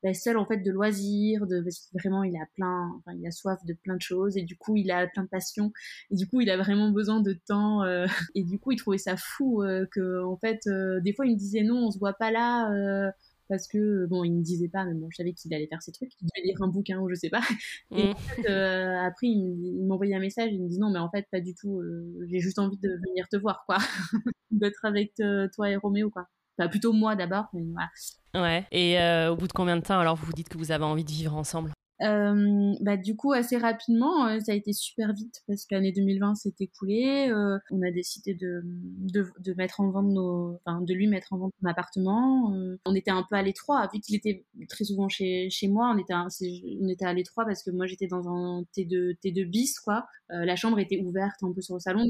la 0.04 0.14
seule 0.14 0.38
en 0.38 0.46
fait 0.46 0.58
de 0.58 0.72
loisirs, 0.72 1.46
de 1.48 1.62
parce 1.62 1.80
que 1.80 1.98
vraiment 2.00 2.24
il 2.24 2.36
a 2.36 2.46
plein, 2.56 2.92
enfin 2.98 3.16
il 3.18 3.26
a 3.28 3.32
soif 3.32 3.60
de 3.66 3.74
plein 3.74 3.96
de 3.96 4.02
choses 4.02 4.38
et 4.38 4.44
du 4.44 4.58
coup 4.58 4.76
il 4.76 4.90
a 4.92 5.08
plein 5.08 5.24
de 5.24 5.30
passions 5.30 5.72
et 6.10 6.16
du 6.16 6.28
coup 6.28 6.42
il 6.42 6.50
a 6.50 6.58
vraiment 6.58 6.92
besoin 6.92 7.22
de 7.22 7.34
temps 7.34 7.84
euh, 7.84 8.06
et 8.36 8.44
du 8.44 8.60
coup 8.60 8.72
il 8.72 8.78
trouvait 8.78 8.98
ça 8.98 9.16
fou 9.18 9.64
euh, 9.64 9.86
que 9.92 10.24
en 10.24 10.38
fait 10.38 10.62
euh, 10.68 11.00
des 11.02 11.14
fois 11.14 11.26
il 11.26 11.34
me 11.34 11.38
disait 11.38 11.64
non 11.64 11.88
on 11.88 11.92
se 11.92 12.00
voit 12.00 12.14
pas 12.14 12.32
là 12.32 13.12
parce 13.48 13.68
que 13.68 14.06
bon 14.08 14.24
il 14.24 14.32
me 14.32 14.42
disait 14.42 14.70
pas 14.70 14.86
mais 14.86 14.94
bon 14.94 15.08
je 15.12 15.18
savais 15.18 15.34
qu'il 15.34 15.54
allait 15.54 15.68
faire 15.68 15.82
ses 15.82 15.92
trucs, 15.92 16.12
il 16.22 16.28
devait 16.34 16.48
lire 16.48 16.62
un 16.62 16.68
bouquin 16.68 17.00
ou 17.00 17.10
je 17.10 17.16
sais 17.16 17.30
pas 17.30 17.42
et 17.96 18.10
en 18.10 18.16
fait, 18.16 18.48
après 18.48 19.28
il 19.28 19.86
m'envoyait 19.86 20.16
un 20.16 20.20
message 20.20 20.50
il 20.52 20.64
me 20.64 20.70
dit 20.70 20.80
non 20.80 20.90
mais 20.90 21.00
en 21.00 21.12
fait 21.12 21.28
pas 21.32 21.42
du 21.42 21.54
tout 21.54 21.82
j'ai 22.28 22.40
juste 22.40 22.60
envie 22.60 22.78
de 22.78 22.90
venir 23.08 23.28
te 23.30 23.36
voir 23.36 23.64
quoi 23.66 23.78
d'être 24.52 24.86
avec 24.86 25.14
toi 25.54 25.70
et 25.70 25.76
Roméo 25.76 26.10
quoi 26.10 26.28
Enfin, 26.58 26.70
plutôt 26.70 26.94
moi 26.94 27.16
d'abord, 27.16 27.46
mais 27.54 27.64
voilà. 27.72 27.90
Ouais. 28.34 28.66
Et 28.72 29.00
euh, 29.00 29.32
au 29.32 29.36
bout 29.36 29.48
de 29.48 29.54
combien 29.54 29.78
de 29.78 29.82
temps 29.82 30.00
alors 30.00 30.16
vous 30.16 30.26
vous 30.26 30.34
dites 30.34 30.50
que 30.50 30.58
vous 30.58 30.72
avez 30.72 30.86
envie 30.86 31.04
de 31.04 31.12
vivre 31.12 31.36
ensemble? 31.36 31.72
Euh, 32.02 32.74
bah, 32.82 32.98
du 32.98 33.16
coup, 33.16 33.32
assez 33.32 33.58
rapidement, 33.58 34.28
euh, 34.28 34.40
ça 34.40 34.54
a 34.54 34.56
été 34.56 34.74
super 34.74 35.14
vite 35.14 35.44
parce 35.48 35.66
que 35.66 35.76
l'année 35.76 35.92
2020 35.92 36.36
s'est 36.36 36.54
écoulée. 36.60 37.30
Euh, 37.30 37.60
on 37.70 37.82
a 37.84 37.92
décidé 37.92 38.34
de, 38.34 38.62
de, 38.64 39.28
de, 39.40 39.54
mettre 39.54 39.82
en 39.82 39.92
vente 39.92 40.08
nos, 40.08 40.60
enfin, 40.66 40.82
de 40.82 40.94
lui 40.94 41.08
mettre 41.08 41.34
en 41.34 41.38
vente 41.38 41.54
mon 41.62 41.70
appartement. 41.70 42.54
On 42.86 42.96
était 42.96 43.12
un 43.12 43.24
peu 43.30 43.36
à 43.36 43.44
l'étroit, 43.44 43.88
vu 43.94 44.00
qu'il 44.00 44.16
était 44.16 44.46
très 44.68 44.84
souvent 44.84 45.10
chez, 45.10 45.50
chez 45.52 45.68
moi. 45.68 45.94
On 45.96 45.98
était, 46.00 46.14
on 46.14 46.88
était 46.88 47.06
à 47.06 47.14
l'étroit 47.14 47.46
parce 47.46 47.62
que 47.64 47.70
moi 47.70 47.86
j'étais 47.86 48.08
dans 48.08 48.28
un 48.28 48.64
T2, 48.76 49.18
T2 49.24 49.46
bis, 49.46 49.80
quoi. 49.80 50.06
la 50.30 50.56
chambre 50.56 50.80
était 50.80 51.00
ouverte 51.02 51.44
un 51.44 51.54
peu 51.54 51.62
sur 51.62 51.76
le 51.76 51.80
salon 51.80 52.10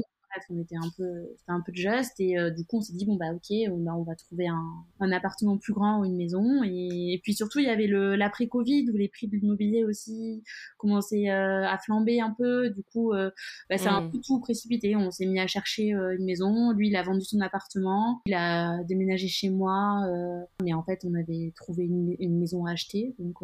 on 0.50 0.58
était 0.60 0.76
un 0.76 0.90
peu, 0.96 1.04
c'était 1.38 1.52
un 1.52 1.60
peu 1.60 1.72
juste 1.74 2.18
et 2.18 2.38
euh, 2.38 2.50
du 2.50 2.64
coup 2.64 2.78
on 2.78 2.80
s'est 2.80 2.92
dit 2.92 3.04
bon 3.04 3.16
bah 3.16 3.32
ok, 3.34 3.54
on, 3.70 3.86
on 3.86 4.02
va 4.02 4.14
trouver 4.14 4.48
un, 4.48 4.64
un, 5.00 5.12
appartement 5.12 5.58
plus 5.58 5.72
grand 5.72 6.00
ou 6.00 6.04
une 6.04 6.16
maison 6.16 6.62
et, 6.64 7.20
puis 7.22 7.34
surtout 7.34 7.58
il 7.58 7.66
y 7.66 7.70
avait 7.70 7.86
le 7.86 8.16
l'après 8.16 8.46
Covid 8.46 8.90
où 8.90 8.96
les 8.96 9.08
prix 9.08 9.28
de 9.28 9.36
l'immobilier 9.36 9.84
aussi 9.84 10.42
commençaient 10.78 11.30
euh, 11.30 11.66
à 11.66 11.78
flamber 11.78 12.20
un 12.20 12.34
peu, 12.36 12.70
du 12.70 12.82
coup 12.82 13.12
euh, 13.12 13.30
bah, 13.70 13.78
ça 13.78 13.90
a 13.90 13.94
un 13.94 14.02
mm. 14.02 14.10
peu 14.10 14.18
tout 14.24 14.40
précipité, 14.40 14.96
on 14.96 15.10
s'est 15.10 15.26
mis 15.26 15.40
à 15.40 15.46
chercher 15.46 15.90
une 15.90 16.24
maison, 16.24 16.72
lui 16.72 16.88
il 16.88 16.96
a 16.96 17.02
vendu 17.02 17.24
son 17.24 17.40
appartement, 17.40 18.22
il 18.26 18.34
a 18.34 18.82
déménagé 18.84 19.28
chez 19.28 19.50
moi, 19.50 20.00
mais 20.62 20.72
en 20.72 20.82
fait 20.82 21.04
on 21.04 21.14
avait 21.14 21.52
trouvé 21.56 21.84
une, 21.84 22.16
une 22.18 22.38
maison 22.38 22.66
à 22.66 22.72
acheter. 22.72 23.14
Donc 23.18 23.38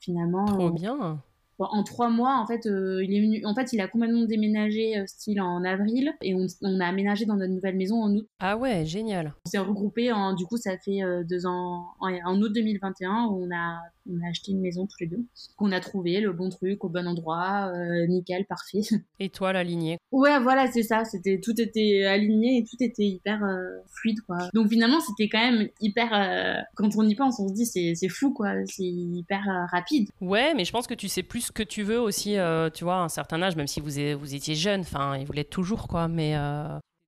finalement. 0.00 0.44
Trop 0.46 0.70
bien 0.70 1.22
en 1.58 1.82
trois 1.82 2.08
mois, 2.08 2.38
en 2.38 2.46
fait, 2.46 2.66
euh, 2.66 3.02
il 3.04 3.14
est 3.14 3.20
venu. 3.20 3.44
En 3.44 3.54
fait, 3.54 3.72
il 3.72 3.80
a 3.80 3.88
complètement 3.88 4.24
déménagé, 4.24 4.98
euh, 4.98 5.06
style 5.06 5.40
en 5.40 5.64
avril, 5.64 6.12
et 6.22 6.34
on, 6.34 6.46
a 6.80 6.86
aménagé 6.86 7.26
dans 7.26 7.36
notre 7.36 7.52
nouvelle 7.52 7.76
maison 7.76 8.02
en 8.02 8.14
août. 8.14 8.28
Ah 8.38 8.56
ouais, 8.56 8.84
génial. 8.86 9.34
On 9.46 9.50
s'est 9.50 9.58
regroupé. 9.58 10.12
En, 10.12 10.34
du 10.34 10.46
coup, 10.46 10.56
ça 10.56 10.78
fait 10.78 11.02
euh, 11.02 11.24
deux 11.24 11.46
ans. 11.46 11.86
En, 12.00 12.12
en, 12.24 12.40
août 12.40 12.52
2021, 12.54 13.26
où 13.26 13.44
on 13.44 13.54
a 13.54 13.80
on 14.08 14.24
a 14.24 14.30
acheté 14.30 14.52
une 14.52 14.60
maison 14.60 14.86
tous 14.86 14.96
les 15.00 15.06
deux, 15.06 15.24
qu'on 15.56 15.72
a 15.72 15.80
trouvé 15.80 16.20
le 16.20 16.32
bon 16.32 16.48
truc 16.48 16.84
au 16.84 16.88
bon 16.88 17.06
endroit, 17.06 17.70
euh, 17.74 18.06
nickel, 18.06 18.46
parfait. 18.46 18.80
Et 19.20 19.28
toi, 19.28 19.52
l'aligné? 19.52 19.98
Ouais, 20.12 20.38
voilà, 20.40 20.70
c'est 20.70 20.82
ça. 20.82 21.04
C'était 21.04 21.40
tout 21.42 21.58
était 21.60 22.04
aligné 22.04 22.58
et 22.58 22.64
tout 22.64 22.76
était 22.80 23.04
hyper 23.04 23.42
euh, 23.44 23.78
fluide, 23.86 24.20
quoi. 24.22 24.38
Donc 24.54 24.68
finalement, 24.68 25.00
c'était 25.00 25.28
quand 25.28 25.38
même 25.38 25.68
hyper. 25.80 26.12
Euh, 26.12 26.60
quand 26.74 26.96
on 26.96 27.06
y 27.06 27.14
pense, 27.14 27.40
on 27.40 27.48
se 27.48 27.54
dit 27.54 27.66
c'est 27.66 27.94
c'est 27.94 28.08
fou, 28.08 28.32
quoi. 28.32 28.54
C'est 28.66 28.84
hyper 28.84 29.42
rapide. 29.70 30.08
Ouais, 30.20 30.54
mais 30.54 30.64
je 30.64 30.72
pense 30.72 30.86
que 30.86 30.94
tu 30.94 31.08
sais 31.08 31.22
plus 31.22 31.42
ce 31.42 31.52
que 31.52 31.62
tu 31.62 31.82
veux 31.82 32.00
aussi. 32.00 32.36
tu 32.74 32.84
vois, 32.84 32.96
à 32.96 33.04
un 33.04 33.08
certain 33.08 33.42
âge, 33.42 33.56
même 33.56 33.66
si 33.66 33.80
vous 33.80 34.18
vous 34.18 34.34
étiez 34.34 34.54
jeune, 34.54 34.80
enfin, 34.80 35.22
vous 35.24 35.32
l'êtes 35.32 35.50
toujours, 35.50 35.88
quoi. 35.88 36.08
Mais 36.08 36.34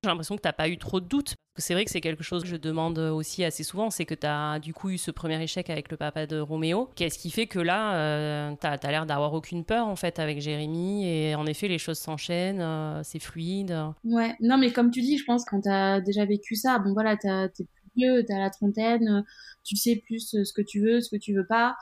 j'ai 0.03 0.09
l'impression 0.09 0.35
que 0.35 0.41
tu 0.41 0.47
n'as 0.47 0.53
pas 0.53 0.67
eu 0.67 0.77
trop 0.77 0.99
de 0.99 1.05
doutes. 1.05 1.35
C'est 1.57 1.75
vrai 1.75 1.85
que 1.85 1.91
c'est 1.91 2.01
quelque 2.01 2.23
chose 2.23 2.41
que 2.41 2.47
je 2.47 2.55
demande 2.55 2.97
aussi 2.97 3.43
assez 3.43 3.63
souvent, 3.63 3.91
c'est 3.91 4.05
que 4.05 4.15
tu 4.15 4.25
as 4.25 4.57
du 4.57 4.73
coup 4.73 4.89
eu 4.89 4.97
ce 4.97 5.11
premier 5.11 5.39
échec 5.43 5.69
avec 5.69 5.91
le 5.91 5.97
papa 5.97 6.25
de 6.25 6.39
Roméo. 6.39 6.89
Qu'est-ce 6.95 7.19
qui 7.19 7.29
fait 7.29 7.45
que 7.45 7.59
là, 7.59 7.95
euh, 7.95 8.55
tu 8.59 8.65
as, 8.65 8.91
l'air 8.91 9.05
d'avoir 9.05 9.33
aucune 9.33 9.63
peur 9.63 9.87
en 9.87 9.95
fait 9.95 10.17
avec 10.17 10.41
Jérémy 10.41 11.07
et 11.07 11.35
en 11.35 11.45
effet 11.45 11.67
les 11.67 11.77
choses 11.77 11.99
s'enchaînent, 11.99 12.61
euh, 12.61 13.01
c'est 13.03 13.19
fluide. 13.19 13.77
Ouais, 14.03 14.35
non 14.39 14.57
mais 14.57 14.71
comme 14.71 14.89
tu 14.89 15.01
dis, 15.01 15.19
je 15.19 15.25
pense 15.25 15.45
quand 15.45 15.61
tu 15.61 15.69
as 15.69 16.01
déjà 16.01 16.25
vécu 16.25 16.55
ça, 16.55 16.79
bon 16.79 16.93
voilà, 16.93 17.15
tu 17.15 17.27
es 17.27 17.49
plus 17.49 17.91
vieux, 17.95 18.25
tu 18.25 18.33
la 18.33 18.49
trentaine, 18.49 19.23
tu 19.63 19.75
sais 19.75 19.97
plus 19.97 20.35
ce 20.43 20.53
que 20.53 20.63
tu 20.63 20.81
veux, 20.81 21.01
ce 21.01 21.11
que 21.11 21.17
tu 21.17 21.35
veux 21.35 21.45
pas. 21.45 21.75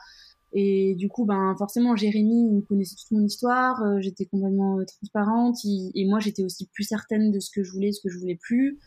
Et 0.52 0.94
du 0.96 1.08
coup, 1.08 1.24
ben 1.24 1.54
forcément, 1.56 1.94
Jérémy, 1.94 2.58
il 2.58 2.64
connaissait 2.64 2.96
toute 2.96 3.10
mon 3.12 3.24
histoire. 3.24 3.82
Euh, 3.82 4.00
j'étais 4.00 4.26
complètement 4.26 4.78
euh, 4.80 4.84
transparente. 4.84 5.58
et 5.64 6.04
moi, 6.06 6.18
j'étais 6.18 6.42
aussi 6.42 6.66
plus 6.66 6.84
certaine 6.84 7.30
de 7.30 7.38
ce 7.38 7.50
que 7.50 7.62
je 7.62 7.72
voulais, 7.72 7.92
ce 7.92 8.00
que 8.00 8.08
je 8.08 8.18
voulais 8.18 8.38
plus. 8.40 8.78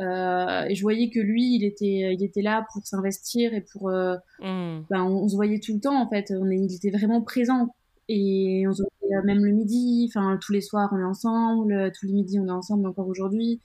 Euh, 0.00 0.64
et 0.64 0.74
je 0.74 0.82
voyais 0.82 1.08
que 1.10 1.20
lui, 1.20 1.54
il 1.54 1.64
était, 1.64 2.12
il 2.12 2.22
était 2.24 2.42
là 2.42 2.66
pour 2.72 2.86
s'investir 2.86 3.54
et 3.54 3.60
pour. 3.60 3.90
Euh, 3.90 4.16
mm. 4.40 4.86
ben, 4.90 5.02
on, 5.04 5.28
se 5.28 5.36
voyait 5.36 5.60
tout 5.60 5.74
le 5.74 5.80
temps 5.80 6.00
en 6.00 6.08
fait. 6.08 6.32
On 6.36 6.50
est, 6.50 6.56
il 6.56 6.74
était 6.74 6.90
vraiment 6.90 7.22
présent. 7.22 7.74
Et 8.08 8.64
on 8.68 8.72
se 8.72 8.82
voyait 8.82 9.22
même 9.24 9.44
le 9.44 9.52
midi. 9.52 10.10
Enfin, 10.10 10.38
tous 10.42 10.52
les 10.52 10.60
soirs, 10.60 10.90
on 10.92 10.98
est 10.98 11.04
ensemble. 11.04 11.92
Tous 11.98 12.06
les 12.06 12.12
midis, 12.12 12.40
on 12.40 12.48
est 12.48 12.50
ensemble 12.50 12.86
encore 12.86 13.08
aujourd'hui. 13.08 13.60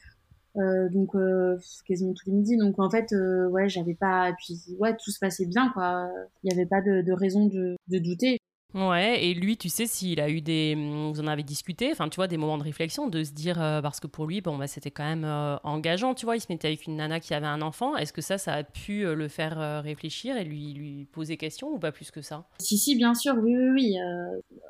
Euh, 0.57 0.89
donc 0.89 1.15
euh, 1.15 1.57
quasiment 1.85 2.13
tous 2.13 2.25
les 2.27 2.33
midis. 2.33 2.57
Donc 2.57 2.79
en 2.79 2.89
fait 2.89 3.13
euh, 3.13 3.47
ouais 3.49 3.69
j'avais 3.69 3.93
pas 3.93 4.33
puis 4.37 4.57
ouais 4.79 4.95
tout 4.97 5.11
se 5.11 5.19
passait 5.19 5.45
bien 5.45 5.69
quoi. 5.73 6.09
Il 6.43 6.47
n'y 6.47 6.59
avait 6.59 6.67
pas 6.67 6.81
de, 6.81 7.01
de 7.01 7.11
raison 7.11 7.45
de, 7.45 7.75
de 7.87 7.99
douter 7.99 8.39
Ouais, 8.75 9.25
et 9.25 9.33
lui, 9.33 9.57
tu 9.57 9.67
sais, 9.67 9.87
s'il 9.87 10.19
a 10.21 10.29
eu 10.29 10.41
des. 10.41 10.75
Vous 10.75 11.19
en 11.19 11.25
avez 11.25 11.41
discuté, 11.41 11.89
enfin, 11.91 12.07
tu 12.07 12.17
vois, 12.17 12.27
des 12.27 12.37
moments 12.37 12.59
de 12.59 12.63
réflexion, 12.63 13.07
de 13.07 13.23
se 13.23 13.31
dire. 13.31 13.59
Euh, 13.59 13.81
parce 13.81 13.99
que 13.99 14.05
pour 14.05 14.27
lui, 14.27 14.41
bon, 14.41 14.57
bah, 14.57 14.67
c'était 14.67 14.91
quand 14.91 15.03
même 15.03 15.25
euh, 15.25 15.57
engageant, 15.63 16.13
tu 16.13 16.25
vois, 16.25 16.35
il 16.35 16.39
se 16.39 16.45
mettait 16.49 16.67
avec 16.67 16.85
une 16.85 16.97
nana 16.97 17.19
qui 17.19 17.33
avait 17.33 17.47
un 17.47 17.63
enfant. 17.63 17.97
Est-ce 17.97 18.13
que 18.13 18.21
ça, 18.21 18.37
ça 18.37 18.53
a 18.53 18.63
pu 18.63 19.05
euh, 19.05 19.15
le 19.15 19.27
faire 19.27 19.81
réfléchir 19.81 20.37
et 20.37 20.43
lui, 20.43 20.73
lui 20.73 21.05
poser 21.05 21.35
question 21.35 21.69
ou 21.69 21.79
pas 21.79 21.91
plus 21.91 22.11
que 22.11 22.21
ça? 22.21 22.45
Si, 22.59 22.77
si, 22.77 22.95
bien 22.95 23.15
sûr, 23.15 23.33
oui, 23.41 23.55
oui, 23.57 23.69
oui. 23.71 23.95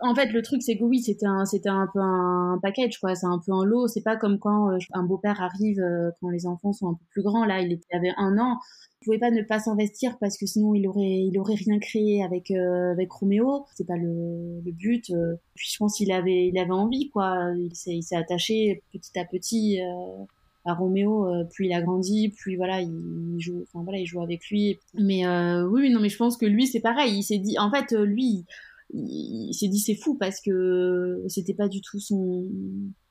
En 0.01 0.15
fait, 0.15 0.27
le 0.27 0.41
truc, 0.43 0.61
c'est 0.63 0.77
que 0.77 0.83
oui, 0.85 1.01
c'était 1.01 1.25
un, 1.25 1.43
c'était 1.43 1.67
un 1.67 1.87
peu 1.93 1.99
un 1.99 2.57
package, 2.61 2.99
quoi. 2.99 3.15
C'est 3.15 3.27
un 3.27 3.39
peu 3.45 3.51
un 3.51 3.65
lot. 3.65 3.87
C'est 3.87 4.03
pas 4.03 4.15
comme 4.15 4.39
quand 4.39 4.69
un 4.93 5.03
beau-père 5.03 5.41
arrive 5.41 5.81
quand 6.21 6.29
les 6.29 6.47
enfants 6.47 6.71
sont 6.71 6.87
un 6.87 6.93
peu 6.93 7.05
plus 7.11 7.23
grands. 7.23 7.43
Là, 7.43 7.59
il 7.59 7.77
avait 7.91 8.13
un 8.15 8.37
an 8.37 8.59
pouvait 9.09 9.19
pas 9.19 9.31
ne 9.31 9.41
pas 9.41 9.59
s'investir 9.59 10.19
parce 10.19 10.37
que 10.37 10.45
sinon 10.45 10.75
il 10.75 10.87
aurait 10.87 11.23
il 11.23 11.39
aurait 11.39 11.55
rien 11.55 11.79
créé 11.79 12.23
avec 12.23 12.51
euh, 12.51 12.91
avec 12.91 13.11
Roméo 13.11 13.65
c'est 13.75 13.87
pas 13.87 13.97
le, 13.97 14.61
le 14.63 14.71
but. 14.71 15.09
Euh. 15.09 15.35
puis 15.55 15.67
je 15.71 15.77
pense 15.77 15.97
qu'il 15.97 16.11
avait 16.11 16.47
il 16.47 16.57
avait 16.59 16.69
envie 16.69 17.09
quoi. 17.09 17.51
Il 17.57 17.75
s'est 17.75 17.95
il 17.95 18.03
s'est 18.03 18.15
attaché 18.15 18.83
petit 18.93 19.17
à 19.17 19.25
petit 19.25 19.81
euh, 19.81 20.23
à 20.65 20.75
Roméo 20.75 21.27
puis 21.51 21.69
il 21.69 21.73
a 21.73 21.81
grandi 21.81 22.29
puis 22.29 22.55
voilà 22.55 22.81
il, 22.81 23.39
joue 23.39 23.63
enfin 23.63 23.83
voilà 23.83 23.97
il 23.97 24.05
joue 24.05 24.21
avec 24.21 24.47
lui. 24.51 24.77
Mais 24.93 25.25
oui 25.63 25.89
non 25.89 26.01
mais 26.01 26.09
je 26.09 26.17
pense 26.17 26.37
que 26.37 26.45
lui 26.45 26.67
c'est 26.67 26.79
pareil. 26.79 27.17
Il 27.17 27.23
s'est 27.23 27.39
dit 27.39 27.57
en 27.57 27.71
fait 27.71 27.91
lui 27.93 28.45
il, 28.93 29.49
il 29.49 29.53
s'est 29.55 29.69
dit 29.69 29.79
c'est 29.79 29.95
fou 29.95 30.17
parce 30.19 30.39
que 30.39 31.23
c'était 31.27 31.55
pas 31.55 31.67
du 31.67 31.81
tout 31.81 31.99
son 31.99 32.45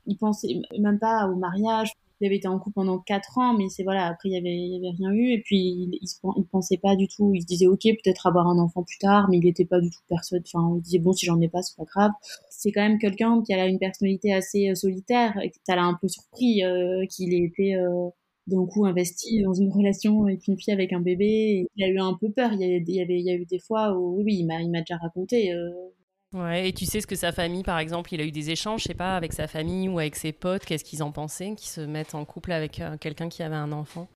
il 0.06 0.16
pensait 0.16 0.60
même 0.78 1.00
pas 1.00 1.26
au 1.26 1.34
mariage 1.34 1.92
il 2.20 2.26
avait 2.26 2.36
été 2.36 2.48
en 2.48 2.58
couple 2.58 2.74
pendant 2.74 2.98
quatre 2.98 3.38
ans, 3.38 3.56
mais 3.56 3.68
c'est 3.68 3.82
voilà, 3.82 4.06
après 4.06 4.28
il 4.28 4.32
y 4.32 4.36
avait, 4.36 4.56
il 4.56 4.76
avait 4.76 4.96
rien 4.96 5.12
eu, 5.12 5.32
et 5.32 5.42
puis 5.42 5.56
il, 5.58 5.98
il, 6.00 6.44
pensait 6.46 6.78
pas 6.78 6.96
du 6.96 7.08
tout, 7.08 7.32
il 7.34 7.42
se 7.42 7.46
disait 7.46 7.66
ok, 7.66 7.82
peut-être 7.82 8.26
avoir 8.26 8.46
un 8.48 8.58
enfant 8.58 8.82
plus 8.82 8.98
tard, 8.98 9.28
mais 9.30 9.38
il 9.38 9.46
était 9.46 9.64
pas 9.64 9.80
du 9.80 9.90
tout 9.90 10.00
persuadé, 10.08 10.44
enfin, 10.52 10.74
il 10.76 10.82
disait 10.82 10.98
bon, 10.98 11.12
si 11.12 11.26
j'en 11.26 11.40
ai 11.40 11.48
pas, 11.48 11.62
c'est 11.62 11.76
pas 11.76 11.84
grave. 11.84 12.10
C'est 12.50 12.72
quand 12.72 12.82
même 12.82 12.98
quelqu'un 12.98 13.42
qui 13.42 13.54
a 13.54 13.66
une 13.66 13.78
personnalité 13.78 14.32
assez 14.32 14.74
solitaire, 14.74 15.38
et 15.42 15.52
ça 15.66 15.76
l'a 15.76 15.84
un 15.84 15.98
peu 16.00 16.08
surpris 16.08 16.62
qu'il 17.08 17.34
ait 17.34 17.44
été 17.44 17.76
d'un 18.48 18.66
coup 18.66 18.86
investi 18.86 19.42
dans 19.42 19.54
une 19.54 19.70
relation 19.70 20.24
avec 20.24 20.46
une 20.48 20.58
fille 20.58 20.72
avec 20.72 20.92
un 20.92 21.00
bébé. 21.00 21.66
il 21.76 21.84
a 21.84 21.88
eu 21.88 21.98
un 21.98 22.14
peu 22.14 22.30
peur. 22.30 22.52
Il 22.52 22.60
y, 22.60 22.64
avait, 23.00 23.20
il 23.20 23.26
y 23.26 23.30
a 23.30 23.34
eu 23.34 23.44
des 23.44 23.58
fois 23.58 23.96
où, 23.96 24.22
oui, 24.22 24.36
il 24.38 24.46
m'a, 24.46 24.60
il 24.62 24.70
m'a 24.70 24.80
déjà 24.80 24.96
raconté. 24.96 25.52
Euh. 25.52 25.70
Ouais, 26.34 26.68
et 26.68 26.72
tu 26.74 26.84
sais 26.84 27.00
ce 27.00 27.06
que 27.06 27.16
sa 27.16 27.32
famille, 27.32 27.62
par 27.62 27.78
exemple, 27.78 28.12
il 28.12 28.20
a 28.20 28.24
eu 28.24 28.30
des 28.30 28.50
échanges, 28.50 28.82
je 28.82 28.88
sais 28.88 28.94
pas, 28.94 29.16
avec 29.16 29.32
sa 29.32 29.46
famille 29.46 29.88
ou 29.88 29.98
avec 29.98 30.14
ses 30.14 30.32
potes, 30.32 30.64
qu'est-ce 30.66 30.84
qu'ils 30.84 31.02
en 31.02 31.10
pensaient, 31.10 31.54
qu'ils 31.54 31.70
se 31.70 31.80
mettent 31.80 32.14
en 32.14 32.24
couple 32.26 32.52
avec 32.52 32.80
euh, 32.80 32.98
quelqu'un 32.98 33.30
qui 33.30 33.42
avait 33.42 33.56
un 33.56 33.72
enfant? 33.72 34.08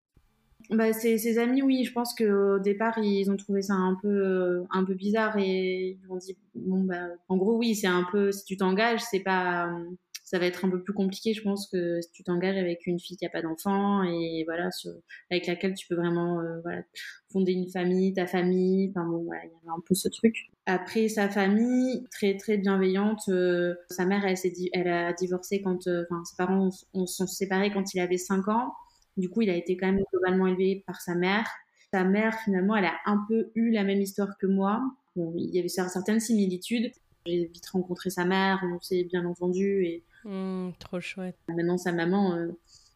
Bah, 0.70 0.92
ses, 0.92 1.38
amis, 1.38 1.62
oui, 1.62 1.84
je 1.84 1.92
pense 1.92 2.14
qu'au 2.14 2.58
départ, 2.58 2.98
ils 2.98 3.30
ont 3.30 3.36
trouvé 3.36 3.62
ça 3.62 3.74
un 3.74 3.96
peu, 4.00 4.08
euh, 4.08 4.62
un 4.70 4.84
peu 4.84 4.94
bizarre 4.94 5.38
et 5.38 5.98
ils 6.02 6.12
ont 6.12 6.16
dit, 6.16 6.36
bon, 6.54 6.84
bah, 6.84 7.08
en 7.28 7.36
gros, 7.38 7.56
oui, 7.56 7.74
c'est 7.74 7.86
un 7.86 8.06
peu, 8.12 8.30
si 8.30 8.44
tu 8.44 8.56
t'engages, 8.58 9.00
c'est 9.10 9.20
pas, 9.20 9.70
ça 10.32 10.38
va 10.38 10.46
être 10.46 10.64
un 10.64 10.70
peu 10.70 10.82
plus 10.82 10.94
compliqué, 10.94 11.34
je 11.34 11.42
pense, 11.42 11.68
que 11.68 12.00
si 12.00 12.10
tu 12.10 12.24
t'engages 12.24 12.56
avec 12.56 12.86
une 12.86 12.98
fille 12.98 13.18
qui 13.18 13.24
n'a 13.24 13.30
pas 13.30 13.42
d'enfant 13.42 14.02
et 14.02 14.44
voilà, 14.46 14.70
avec 15.30 15.46
laquelle 15.46 15.74
tu 15.74 15.86
peux 15.86 15.94
vraiment 15.94 16.40
euh, 16.40 16.62
fonder 17.30 17.52
une 17.52 17.68
famille, 17.68 18.14
ta 18.14 18.26
famille. 18.26 18.90
Enfin 18.90 19.06
bon, 19.06 19.28
il 19.30 19.36
y 19.36 19.38
avait 19.38 19.76
un 19.76 19.82
peu 19.86 19.94
ce 19.94 20.08
truc. 20.08 20.34
Après, 20.64 21.08
sa 21.08 21.28
famille, 21.28 22.06
très 22.10 22.38
très 22.38 22.56
bienveillante. 22.56 23.20
Euh, 23.28 23.74
sa 23.90 24.06
mère, 24.06 24.24
elle, 24.24 24.38
s'est 24.38 24.54
elle 24.72 24.88
a 24.88 25.12
divorcé 25.12 25.60
quand, 25.60 25.86
euh, 25.86 26.04
enfin, 26.10 26.24
ses 26.24 26.36
parents 26.36 26.70
ont, 26.94 27.06
sont 27.06 27.26
séparés 27.26 27.70
quand 27.70 27.92
il 27.92 28.00
avait 28.00 28.16
5 28.16 28.48
ans. 28.48 28.72
Du 29.18 29.28
coup, 29.28 29.42
il 29.42 29.50
a 29.50 29.54
été 29.54 29.76
quand 29.76 29.92
même 29.92 30.02
globalement 30.14 30.46
élevé 30.46 30.82
par 30.86 31.02
sa 31.02 31.14
mère. 31.14 31.46
Sa 31.92 32.04
mère, 32.04 32.34
finalement, 32.42 32.74
elle 32.74 32.86
a 32.86 32.94
un 33.04 33.22
peu 33.28 33.50
eu 33.54 33.70
la 33.70 33.84
même 33.84 34.00
histoire 34.00 34.38
que 34.38 34.46
moi. 34.46 34.80
Il 35.14 35.54
y 35.54 35.58
avait 35.58 35.68
certaines 35.68 36.20
similitudes. 36.20 36.90
J'ai 37.26 37.44
vite 37.44 37.66
rencontré 37.68 38.08
sa 38.08 38.24
mère, 38.24 38.62
on 38.64 38.80
s'est 38.80 39.04
bien 39.04 39.26
entendu 39.26 39.84
et 39.84 40.02
Mmh, 40.24 40.70
trop 40.78 41.00
chouette. 41.00 41.36
Maintenant, 41.48 41.78
sa 41.78 41.92
maman, 41.92 42.36
euh, 42.36 42.48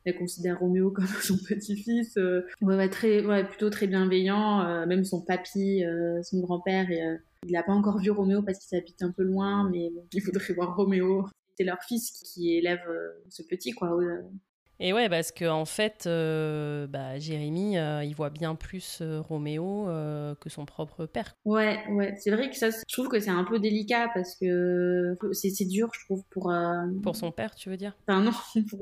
elle 0.05 0.17
considère 0.17 0.59
Roméo 0.61 0.91
comme 0.91 1.07
son 1.23 1.37
petit-fils. 1.37 2.17
Euh, 2.17 2.47
ouais, 2.63 2.89
très, 2.89 3.25
ouais, 3.25 3.45
plutôt 3.45 3.71
très 3.71 3.87
bienveillant. 3.87 4.63
Euh, 4.63 4.87
même 4.87 5.05
son 5.05 5.23
papy, 5.23 5.83
son 6.23 6.41
grand-père, 6.41 6.87
il 6.91 7.53
n'a 7.53 7.63
pas 7.63 7.73
encore 7.73 7.99
vu 7.99 8.11
Roméo 8.11 8.43
parce 8.43 8.59
qu'il 8.59 8.69
s'habite 8.69 9.03
un 9.03 9.13
peu 9.13 9.23
loin, 9.23 9.69
mais 9.71 9.91
il 10.13 10.21
faudrait 10.23 10.55
voir 10.55 10.77
Roméo. 10.77 11.27
C'est 11.57 11.65
leur 11.65 11.83
fils 11.83 12.11
qui 12.11 12.55
élève 12.55 12.83
ce 13.29 13.43
petit, 13.43 13.73
quoi. 13.73 13.97
Et 14.79 14.93
ouais, 14.93 15.09
parce 15.09 15.33
qu'en 15.33 15.61
en 15.61 15.65
fait, 15.65 16.05
euh, 16.07 16.87
bah, 16.87 17.19
Jérémy, 17.19 17.79
euh, 17.79 18.05
il 18.05 18.15
voit 18.15 18.31
bien 18.31 18.55
plus 18.55 18.99
euh, 19.01 19.21
Roméo 19.21 19.87
que 20.41 20.51
son 20.51 20.67
propre 20.67 21.07
père. 21.07 21.35
Ouais, 21.45 21.79
ouais, 21.91 22.15
c'est 22.19 22.31
vrai 22.31 22.51
que 22.51 22.57
ça, 22.57 22.69
je 22.71 22.93
trouve 22.93 23.09
que 23.09 23.19
c'est 23.21 23.31
un 23.31 23.45
peu 23.45 23.59
délicat 23.59 24.11
parce 24.15 24.37
que 24.37 25.17
c'est 25.33 25.65
dur, 25.65 25.91
je 25.95 26.05
trouve, 26.05 26.23
pour. 26.31 26.53
Pour 27.03 27.17
son 27.17 27.33
père, 27.33 27.55
tu 27.55 27.71
veux 27.71 27.77
dire? 27.77 27.97
Enfin, 28.07 28.23
non, 28.23 28.33
pour 28.71 28.81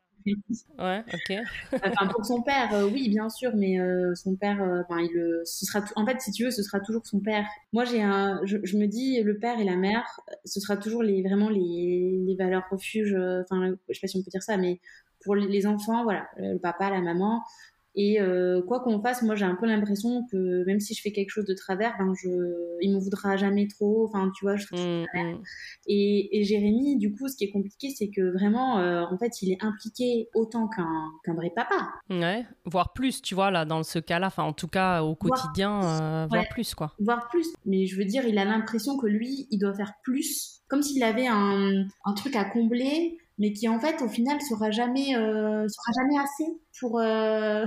Ouais, 0.79 1.05
ok. 1.13 1.37
enfin, 1.85 2.07
pour 2.07 2.25
son 2.25 2.41
père, 2.41 2.89
oui, 2.91 3.11
bien 3.11 3.29
sûr, 3.29 3.55
mais 3.55 3.77
son 4.15 4.37
père, 4.37 4.57
enfin, 4.89 5.03
il, 5.03 5.43
ce 5.45 5.67
sera, 5.67 5.85
en 5.97 6.07
fait, 6.07 6.19
si 6.19 6.33
tu 6.33 6.45
veux, 6.45 6.51
ce 6.51 6.63
sera 6.63 6.81
toujours 6.81 7.07
son 7.07 7.21
père. 7.21 7.45
Moi, 7.75 7.85
j'ai 7.85 8.03
un, 8.03 8.41
je, 8.45 8.57
je, 8.63 8.79
me 8.79 8.87
dis, 8.87 9.21
le 9.23 9.39
père 9.39 9.61
et 9.61 9.65
la 9.65 9.77
mère, 9.77 10.03
ce 10.47 10.61
sera 10.61 10.79
toujours 10.79 11.03
les, 11.03 11.23
vraiment 11.23 11.51
les, 11.51 12.23
les 12.27 12.37
valeurs 12.37 12.65
refuge. 12.71 13.15
Enfin, 13.15 13.75
je 13.91 13.95
sais 13.95 14.01
pas 14.01 14.07
si 14.09 14.17
on 14.17 14.23
peut 14.23 14.31
dire 14.31 14.43
ça, 14.43 14.57
mais 14.57 14.81
pour 15.25 15.35
les 15.35 15.67
enfants, 15.67 16.05
voilà, 16.05 16.27
le 16.37 16.59
papa, 16.59 16.91
la 16.91 17.01
maman. 17.01 17.43
Et 17.97 18.21
euh, 18.21 18.61
quoi 18.63 18.81
qu'on 18.81 19.01
fasse, 19.01 19.23
moi 19.23 19.37
j'ai 19.37 19.45
un 19.45 19.55
peu 19.55 19.67
l'impression 19.67 20.27
que 20.31 20.65
même 20.65 20.81
si 20.81 20.95
je 20.95 21.01
fais 21.01 21.13
quelque 21.13 21.31
chose 21.31 21.45
de 21.45 21.55
travers, 21.55 21.95
ben 21.97 22.13
je, 22.21 22.29
il 22.81 22.93
me 22.93 22.99
voudra 22.99 23.37
jamais 23.37 23.69
trop. 23.69 24.07
Enfin, 24.09 24.33
tu 24.37 24.45
vois, 24.45 24.57
je 24.57 24.67
trouve 24.67 24.81
mmh, 24.81 25.07
mmh. 25.15 25.43
et, 25.87 26.39
et, 26.39 26.43
Jérémy, 26.43 26.97
du 26.99 27.13
coup, 27.13 27.29
ce 27.29 27.37
qui 27.37 27.45
est 27.45 27.53
compliqué, 27.53 27.91
c'est 27.91 28.09
que 28.09 28.33
vraiment, 28.33 28.81
euh, 28.81 29.05
en 29.05 29.17
fait, 29.17 29.43
il 29.43 29.53
est 29.53 29.63
impliqué 29.63 30.29
autant 30.35 30.69
qu'un 30.69 31.35
vrai 31.35 31.53
papa. 31.55 31.89
Ouais, 32.11 32.45
voire 32.65 32.93
plus, 32.95 33.23
tu 33.23 33.37
vois 33.37 33.53
là, 33.53 33.65
dans 33.65 33.85
ce 33.85 34.01
cas-là. 34.01 34.27
Enfin, 34.27 34.43
en 34.43 34.53
tout 34.53 34.69
cas, 34.69 35.03
au 35.03 35.15
quotidien, 35.15 35.81
euh, 35.85 36.27
voire 36.29 36.49
plus, 36.51 36.75
quoi. 36.75 36.95
Voire 36.99 37.29
plus. 37.29 37.47
Mais 37.65 37.87
je 37.87 37.97
veux 37.97 38.05
dire, 38.05 38.27
il 38.27 38.39
a 38.39 38.45
l'impression 38.45 38.99
que 38.99 39.07
lui, 39.07 39.47
il 39.53 39.59
doit 39.59 39.75
faire 39.75 39.93
plus, 40.03 40.63
comme 40.67 40.83
s'il 40.83 41.05
avait 41.05 41.29
un, 41.29 41.85
un 42.05 42.15
truc 42.15 42.35
à 42.35 42.45
combler 42.45 43.19
mais 43.39 43.53
qui 43.53 43.69
en 43.69 43.81
fait 43.81 44.03
au 44.03 44.09
final 44.09 44.41
sera 44.41 44.71
jamais 44.71 45.17
euh, 45.17 45.67
assez 45.67 46.45
pour 46.81 47.01
euh... 47.01 47.67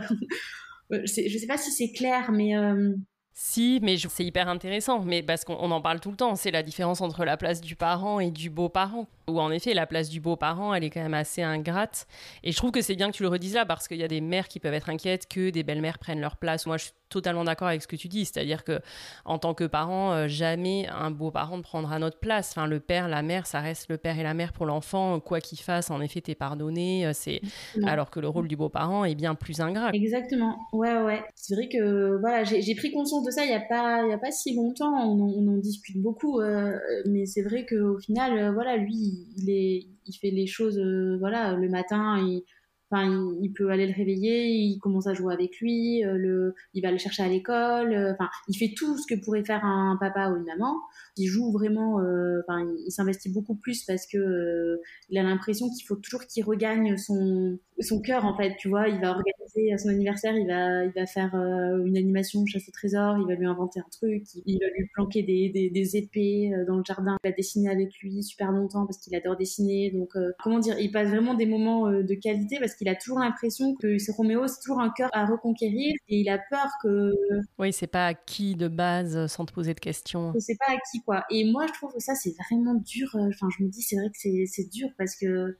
je 0.89 1.37
sais 1.37 1.47
pas 1.47 1.57
si 1.57 1.71
c'est 1.71 1.91
clair 1.91 2.31
mais 2.31 2.55
euh, 2.55 2.95
si, 3.39 3.79
mais 3.83 3.97
c'est 3.97 4.25
hyper 4.25 4.49
intéressant, 4.49 5.03
mais 5.03 5.21
parce 5.21 5.45
qu'on 5.45 5.69
en 5.69 5.79
parle 5.79 5.99
tout 5.99 6.09
le 6.09 6.17
temps, 6.17 6.33
c'est 6.33 6.49
la 6.49 6.63
différence 6.63 7.01
entre 7.01 7.23
la 7.23 7.37
place 7.37 7.61
du 7.61 7.75
parent 7.75 8.19
et 8.19 8.31
du 8.31 8.49
beau-parent. 8.49 9.05
Où 9.29 9.41
en 9.41 9.51
effet, 9.51 9.73
la 9.73 9.85
place 9.85 10.09
du 10.09 10.21
beau-parent, 10.21 10.73
elle 10.73 10.83
est 10.83 10.89
quand 10.89 11.01
même 11.01 11.13
assez 11.13 11.41
ingrate. 11.41 12.07
Et 12.43 12.51
je 12.51 12.57
trouve 12.57 12.71
que 12.71 12.81
c'est 12.81 12.95
bien 12.95 13.11
que 13.11 13.15
tu 13.15 13.23
le 13.23 13.29
redises 13.29 13.55
là, 13.55 13.65
parce 13.65 13.87
qu'il 13.87 13.97
y 13.97 14.03
a 14.03 14.07
des 14.07 14.21
mères 14.21 14.47
qui 14.47 14.59
peuvent 14.59 14.73
être 14.73 14.89
inquiètes 14.89 15.27
que 15.27 15.49
des 15.49 15.63
belles-mères 15.63 15.99
prennent 15.99 16.21
leur 16.21 16.37
place. 16.37 16.65
Moi, 16.65 16.77
je 16.77 16.85
suis 16.85 16.93
totalement 17.09 17.43
d'accord 17.43 17.67
avec 17.67 17.81
ce 17.81 17.87
que 17.87 17.95
tu 17.95 18.07
dis, 18.07 18.25
c'est-à-dire 18.25 18.63
que 18.63 18.79
en 19.25 19.37
tant 19.39 19.53
que 19.53 19.63
parent, 19.63 20.11
euh, 20.11 20.27
jamais 20.27 20.87
un 20.87 21.11
beau-parent 21.11 21.57
ne 21.57 21.61
prendra 21.61 21.99
notre 21.99 22.19
place. 22.19 22.51
Enfin, 22.51 22.67
le 22.67 22.79
père, 22.79 23.07
la 23.07 23.21
mère, 23.21 23.47
ça 23.47 23.59
reste 23.59 23.89
le 23.89 23.97
père 23.97 24.19
et 24.19 24.23
la 24.23 24.33
mère 24.33 24.53
pour 24.53 24.65
l'enfant, 24.65 25.19
quoi 25.19 25.39
qu'il 25.41 25.59
fasse. 25.59 25.89
En 25.91 26.01
effet, 26.01 26.21
t'es 26.21 26.35
pardonné. 26.35 27.05
Euh, 27.05 27.11
c'est 27.13 27.41
alors 27.85 28.09
que 28.09 28.19
le 28.19 28.27
rôle 28.27 28.47
du 28.47 28.55
beau-parent 28.55 29.05
est 29.05 29.15
bien 29.15 29.35
plus 29.35 29.61
ingrat. 29.61 29.91
Exactement. 29.93 30.57
Ouais, 30.73 31.01
ouais. 31.01 31.21
C'est 31.35 31.55
vrai 31.55 31.69
que 31.69 32.17
voilà, 32.19 32.43
j'ai 32.43 32.75
pris 32.75 32.91
conscience 32.91 33.23
de 33.23 33.31
ça 33.31 33.43
il 33.43 33.51
y 33.51 33.53
a 33.53 33.61
pas, 33.61 34.03
il 34.03 34.09
y 34.09 34.13
a 34.13 34.17
pas 34.17 34.31
si 34.31 34.55
longtemps. 34.55 34.93
On, 34.93 35.47
en 35.47 35.57
discute 35.57 36.01
beaucoup, 36.01 36.39
euh, 36.39 36.77
mais 37.05 37.25
c'est 37.25 37.41
vrai 37.41 37.65
qu'au 37.65 37.97
final, 37.99 38.53
voilà, 38.53 38.77
lui, 38.77 39.16
il 39.37 40.13
fait 40.19 40.31
les 40.31 40.47
choses, 40.47 40.79
voilà, 41.19 41.53
le 41.53 41.69
matin. 41.69 42.17
Il, 42.19 42.43
Enfin, 42.89 43.35
il, 43.41 43.51
peut 43.51 43.69
aller 43.69 43.85
le 43.85 43.93
réveiller, 43.93 44.47
il 44.47 44.79
commence 44.79 45.07
à 45.07 45.13
jouer 45.13 45.33
avec 45.33 45.59
lui, 45.59 46.05
euh, 46.05 46.13
le, 46.17 46.55
il 46.73 46.81
va 46.81 46.89
le 46.89 46.97
chercher 46.97 47.23
à 47.23 47.27
l'école. 47.27 47.93
Euh, 47.93 48.13
enfin, 48.13 48.29
il 48.47 48.55
fait 48.55 48.73
tout 48.77 48.97
ce 48.97 49.05
que 49.05 49.19
pourrait 49.19 49.43
faire 49.43 49.65
un 49.65 49.97
papa 49.99 50.29
ou 50.29 50.37
une 50.37 50.45
maman. 50.45 50.79
Il 51.17 51.27
joue 51.27 51.51
vraiment. 51.51 51.99
Euh, 51.99 52.41
enfin, 52.47 52.67
il, 52.85 52.91
s'investit 52.91 53.29
beaucoup 53.29 53.55
plus 53.55 53.83
parce 53.83 54.05
que 54.07 54.79
il 55.09 55.17
a 55.17 55.23
l'impression 55.23 55.69
qu'il 55.69 55.85
faut 55.85 55.95
toujours 55.95 56.25
qu'il 56.25 56.43
regagne 56.43 56.97
son 56.97 57.59
son 57.79 58.01
cœur 58.01 58.25
en 58.25 58.35
fait. 58.35 58.55
Tu 58.57 58.69
vois, 58.69 58.87
il 58.87 58.99
va 58.99 59.11
organiser 59.11 59.73
à 59.73 59.77
son 59.77 59.89
anniversaire, 59.89 60.35
il 60.35 60.47
va 60.47 60.85
il 60.85 60.91
va 60.91 61.05
faire 61.05 61.33
une 61.35 61.97
animation 61.97 62.45
chasse 62.45 62.67
au 62.67 62.71
trésor, 62.71 63.17
il 63.19 63.27
va 63.27 63.35
lui 63.35 63.45
inventer 63.45 63.79
un 63.79 63.89
truc, 63.91 64.23
il, 64.45 64.59
va 64.59 64.67
lui 64.75 64.87
planquer 64.93 65.23
des, 65.23 65.49
des, 65.49 65.69
des, 65.69 65.97
épées 65.97 66.51
dans 66.67 66.77
le 66.77 66.83
jardin, 66.85 67.17
il 67.23 67.29
va 67.29 67.35
dessiner 67.35 67.69
avec 67.69 67.89
lui 68.01 68.23
super 68.23 68.51
longtemps 68.51 68.85
parce 68.85 68.97
qu'il 68.97 69.15
adore 69.15 69.37
dessiner. 69.37 69.91
Donc, 69.91 70.13
comment 70.43 70.59
dire, 70.59 70.79
il 70.79 70.91
passe 70.91 71.09
vraiment 71.09 71.33
des 71.33 71.45
moments 71.45 71.91
de 71.91 72.13
qualité 72.15 72.57
parce 72.59 72.75
qu'il 72.75 72.89
a 72.89 72.95
toujours 72.95 73.19
l'impression 73.19 73.75
que 73.75 73.97
c'est 73.97 74.11
Roméo, 74.11 74.47
c'est 74.47 74.59
toujours 74.61 74.79
un 74.79 74.89
cœur 74.89 75.09
à 75.13 75.25
reconquérir 75.25 75.93
et 76.07 76.19
il 76.19 76.29
a 76.29 76.39
peur 76.49 76.67
que. 76.81 77.11
Oui, 77.59 77.73
c'est 77.73 77.87
pas 77.87 78.07
acquis 78.07 78.55
de 78.55 78.67
base 78.67 79.27
sans 79.27 79.45
te 79.45 79.53
poser 79.53 79.73
de 79.73 79.79
questions. 79.79 80.33
C'est 80.39 80.57
pas 80.57 80.73
acquis 80.73 81.01
Et 81.29 81.49
moi, 81.51 81.65
je 81.67 81.73
trouve 81.73 81.93
que 81.93 81.99
ça, 81.99 82.15
c'est 82.15 82.35
vraiment 82.49 82.75
dur. 82.75 83.09
Enfin, 83.13 83.47
je 83.57 83.63
me 83.63 83.69
dis, 83.69 83.81
c'est 83.81 83.95
vrai 83.95 84.09
que 84.09 84.17
c'est 84.17 84.69
dur 84.69 84.89
parce 84.97 85.15
que 85.15 85.57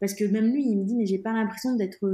parce 0.00 0.14
que 0.14 0.24
même 0.24 0.52
lui 0.52 0.62
il 0.62 0.78
me 0.78 0.84
dit 0.84 0.94
mais 0.94 1.06
j'ai 1.06 1.18
pas 1.18 1.32
l'impression 1.32 1.74
d'être 1.74 2.06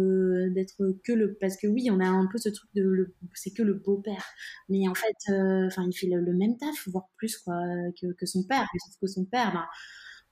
d'être 0.55 1.01
que 1.05 1.13
le 1.13 1.35
parce 1.35 1.57
que 1.57 1.67
oui 1.67 1.89
on 1.91 1.99
a 2.01 2.07
un 2.07 2.29
peu 2.31 2.39
ce 2.39 2.49
truc 2.49 2.71
de 2.75 3.13
c'est 3.35 3.53
que 3.53 3.63
le 3.63 3.75
beau 3.75 3.99
père 3.99 4.25
mais 4.69 4.87
en 4.89 4.95
fait 4.95 5.17
euh, 5.31 5.69
il 5.89 5.93
fait 5.93 6.07
le, 6.07 6.33
même 6.33 6.57
taf 6.59 6.89
voire 6.89 7.09
plus 7.17 7.37
quoi 7.39 7.61
que, 8.01 8.13
que 8.13 8.27
son 8.27 8.45
père 8.45 8.69
sauf 8.85 8.95
que 9.01 9.07
son 9.09 9.25
père 9.25 9.53
ben, 9.53 9.65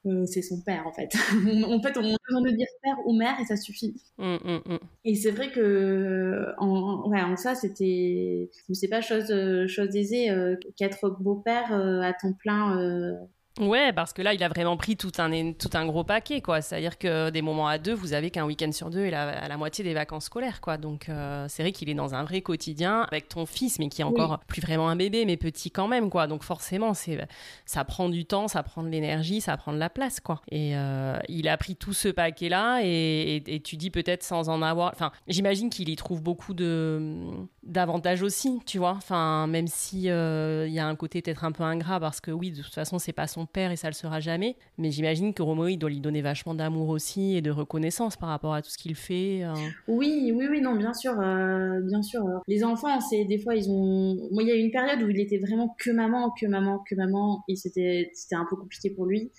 euh, 0.07 0.25
c'est 0.27 0.43
son 0.43 0.63
père 0.63 0.87
en 0.87 0.93
fait. 0.93 1.11
en 1.65 1.83
fait, 1.83 1.97
on 1.99 2.15
a 2.15 2.17
besoin 2.29 2.43
de 2.43 2.57
dire 2.57 2.67
père 2.83 2.97
ou 3.05 3.13
mère 3.13 3.39
et 3.41 3.45
ça 3.45 3.57
suffit. 3.57 3.95
Mmh, 4.19 4.37
mmh, 4.45 4.61
mmh. 4.67 4.79
Et 5.05 5.15
c'est 5.15 5.31
vrai 5.31 5.51
que 5.51 6.47
en, 6.59 7.09
ouais, 7.09 7.21
en 7.21 7.37
ça, 7.37 7.55
c'était, 7.55 8.51
c'est 8.73 8.89
pas 8.89 9.03
chose 9.03 9.33
chose 9.67 9.95
aisée 9.97 10.31
euh, 10.31 10.57
qu'être 10.77 11.11
beau-père 11.11 11.73
euh, 11.73 12.01
à 12.01 12.15
temps 12.15 12.33
plein 12.33 13.19
Ouais, 13.59 13.93
parce 13.93 14.13
que 14.13 14.23
là, 14.23 14.33
il 14.33 14.43
a 14.45 14.49
vraiment 14.49 14.77
pris 14.77 14.97
tout 14.97 15.11
un, 15.19 15.53
tout 15.53 15.71
un 15.75 15.85
gros 15.85 16.05
paquet, 16.05 16.41
quoi. 16.41 16.63
C'est-à-dire 16.63 16.99
que 16.99 17.31
des 17.31 17.43
moments 17.43 17.67
à 17.67 17.79
deux, 17.79 17.93
vous 17.93 18.13
avez 18.13 18.31
qu'un 18.31 18.47
week-end 18.47 18.71
sur 18.71 18.91
deux 18.91 19.01
et 19.01 19.11
la, 19.11 19.29
à 19.29 19.49
la 19.49 19.57
moitié 19.57 19.83
des 19.83 19.93
vacances 19.93 20.27
scolaires, 20.27 20.61
quoi. 20.61 20.77
Donc, 20.77 21.09
euh, 21.09 21.47
c'est 21.49 21.63
vrai 21.63 21.73
qu'il 21.73 21.91
est 21.91 21.95
dans 21.95 22.15
un 22.15 22.23
vrai 22.23 22.43
quotidien 22.43 23.03
avec 23.03 23.29
ton 23.29 23.47
fils, 23.47 23.79
mais 23.79 23.89
qui 23.89 24.03
est 24.03 24.05
encore 24.05 24.39
plus 24.47 24.63
vraiment 24.63 24.89
un 24.89 24.97
bébé, 24.97 25.25
mais 25.25 25.37
petit 25.37 25.71
quand 25.71 25.89
même, 25.89 26.11
quoi. 26.11 26.29
Donc, 26.29 26.45
forcément, 26.45 26.95
c'est, 26.95 27.27
ça 27.67 27.85
prend 27.85 28.09
du 28.09 28.25
temps, 28.25 28.47
ça 28.47 28.63
prend 28.63 28.85
de 28.85 28.89
l'énergie, 28.89 29.41
ça 29.41 29.57
prend 29.57 29.73
de 29.73 29.79
la 29.79 29.91
place, 29.91 30.21
quoi. 30.21 30.41
Et 30.51 30.77
euh, 30.77 31.19
il 31.29 31.49
a 31.49 31.57
pris 31.57 31.75
tout 31.75 31.93
ce 31.93 32.09
paquet-là 32.09 32.81
et, 32.83 33.43
et, 33.47 33.61
tu 33.61 33.77
dis 33.77 33.91
peut-être 33.91 34.23
sans 34.23 34.49
en 34.49 34.63
avoir. 34.63 34.93
Enfin, 34.95 35.11
j'imagine 35.27 35.71
qu'il 35.71 35.89
y 35.89 35.97
trouve 35.97 36.23
beaucoup 36.23 36.55
de 36.55 37.27
d'avantages 37.63 38.23
aussi, 38.23 38.61
tu 38.65 38.79
vois. 38.79 38.93
Enfin, 38.93 39.47
même 39.47 39.67
si 39.67 40.11
euh, 40.11 40.67
il 40.67 40.73
y 40.73 40.79
a 40.79 40.87
un 40.87 40.97
côté 40.97 41.21
peut-être 41.23 41.45
un 41.45 41.53
peu 41.53 41.63
ingrat 41.63 42.01
parce 42.01 42.21
que 42.21 42.31
oui, 42.31 42.51
de 42.51 42.63
toute 42.63 42.75
façon, 42.75 42.99
c'est 42.99 43.13
pas 43.13 43.27
son 43.27 43.47
père 43.47 43.71
et 43.71 43.77
ça 43.77 43.89
le 43.89 43.95
sera 43.95 44.21
jamais. 44.21 44.57
Mais 44.79 44.91
j'imagine 44.91 45.35
que 45.35 45.43
Roméo, 45.43 45.69
il 45.69 45.77
doit 45.77 45.91
lui 45.91 46.01
donner 46.01 46.23
vachement 46.23 46.55
d'amour 46.55 46.89
aussi 46.89 47.37
et 47.37 47.43
de 47.43 47.51
reconnaissance 47.51 48.17
par 48.17 48.31
rapport 48.31 48.55
à 48.55 48.63
tout 48.63 48.71
ce 48.71 48.79
qu'il 48.79 48.95
fait. 48.95 49.43
Hein. 49.43 49.55
Oui, 49.89 50.33
oui, 50.35 50.47
oui, 50.51 50.61
non, 50.61 50.75
bien 50.75 50.95
sûr, 50.95 51.15
bien 51.15 52.03
sûr. 52.03 52.25
Les 52.49 52.65
enfants, 52.65 53.01
c'est 53.01 53.25
des 53.25 53.39
fois, 53.39 53.55
ils 53.55 53.71
ont. 53.71 54.29
Moi, 54.31 54.43
il 54.43 54.49
y 54.49 54.53
a 54.53 54.57
eu 54.57 54.61
une 54.61 54.71
période 54.71 55.03
où 55.03 55.11
il 55.11 55.21
était 55.21 55.39
vraiment 55.39 55.75
que 55.79 55.91
maman, 55.91 56.31
que 56.31 56.47
maman, 56.47 56.79
que 56.89 56.95
maman, 56.95 57.45
et 57.49 57.57
c'était 57.57 58.11
un 58.33 58.47
peu 58.49 58.57
compliqué 58.57 58.91
pour 58.91 59.07
lui. 59.07 59.31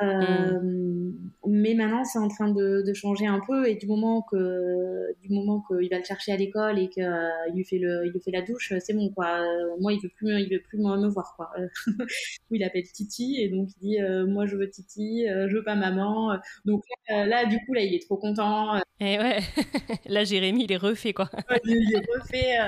Euh, 0.00 0.60
mais 1.48 1.74
maintenant, 1.74 2.04
c'est 2.04 2.18
en 2.18 2.28
train 2.28 2.50
de, 2.50 2.82
de, 2.86 2.92
changer 2.92 3.26
un 3.26 3.40
peu 3.46 3.68
et 3.68 3.74
du 3.74 3.86
moment 3.86 4.22
que 4.22 5.14
du 5.22 5.32
moment 5.32 5.62
qu'il 5.68 5.88
va 5.88 5.98
le 5.98 6.04
chercher 6.04 6.32
à 6.32 6.36
l'école 6.36 6.78
et 6.78 6.88
qu'il 6.88 7.04
euh, 7.04 7.30
lui 7.54 7.64
fait 7.64 7.78
le 7.78 8.06
il 8.06 8.12
lui 8.12 8.20
fait 8.20 8.30
la 8.30 8.42
douche, 8.42 8.72
c'est 8.80 8.92
bon 8.92 9.10
quoi. 9.10 9.40
Euh, 9.40 9.76
moi, 9.80 9.92
il 9.92 10.00
veut 10.00 10.10
plus 10.14 10.40
il 10.40 10.50
veut 10.50 10.60
plus 10.60 10.78
me 10.78 11.08
voir 11.08 11.34
quoi. 11.36 11.50
il 12.50 12.62
appelle 12.64 12.84
Titi 12.92 13.36
et 13.38 13.48
donc 13.48 13.68
il 13.80 13.80
dit 13.80 13.98
moi 14.28 14.46
je 14.46 14.56
veux 14.56 14.68
Titi, 14.68 15.26
je 15.26 15.54
veux 15.54 15.64
pas 15.64 15.74
maman. 15.74 16.38
Donc 16.64 16.84
là, 17.08 17.46
du 17.46 17.58
coup 17.64 17.72
là, 17.72 17.82
il 17.82 17.94
est 17.94 18.04
trop 18.04 18.16
content. 18.16 18.80
Et 19.00 19.16
ouais, 19.16 19.38
là 20.06 20.24
Jérémy 20.24 20.64
il 20.64 20.72
est 20.72 20.76
refait 20.76 21.12
quoi. 21.12 21.30
il 21.64 21.94
est 21.94 22.18
refait, 22.18 22.58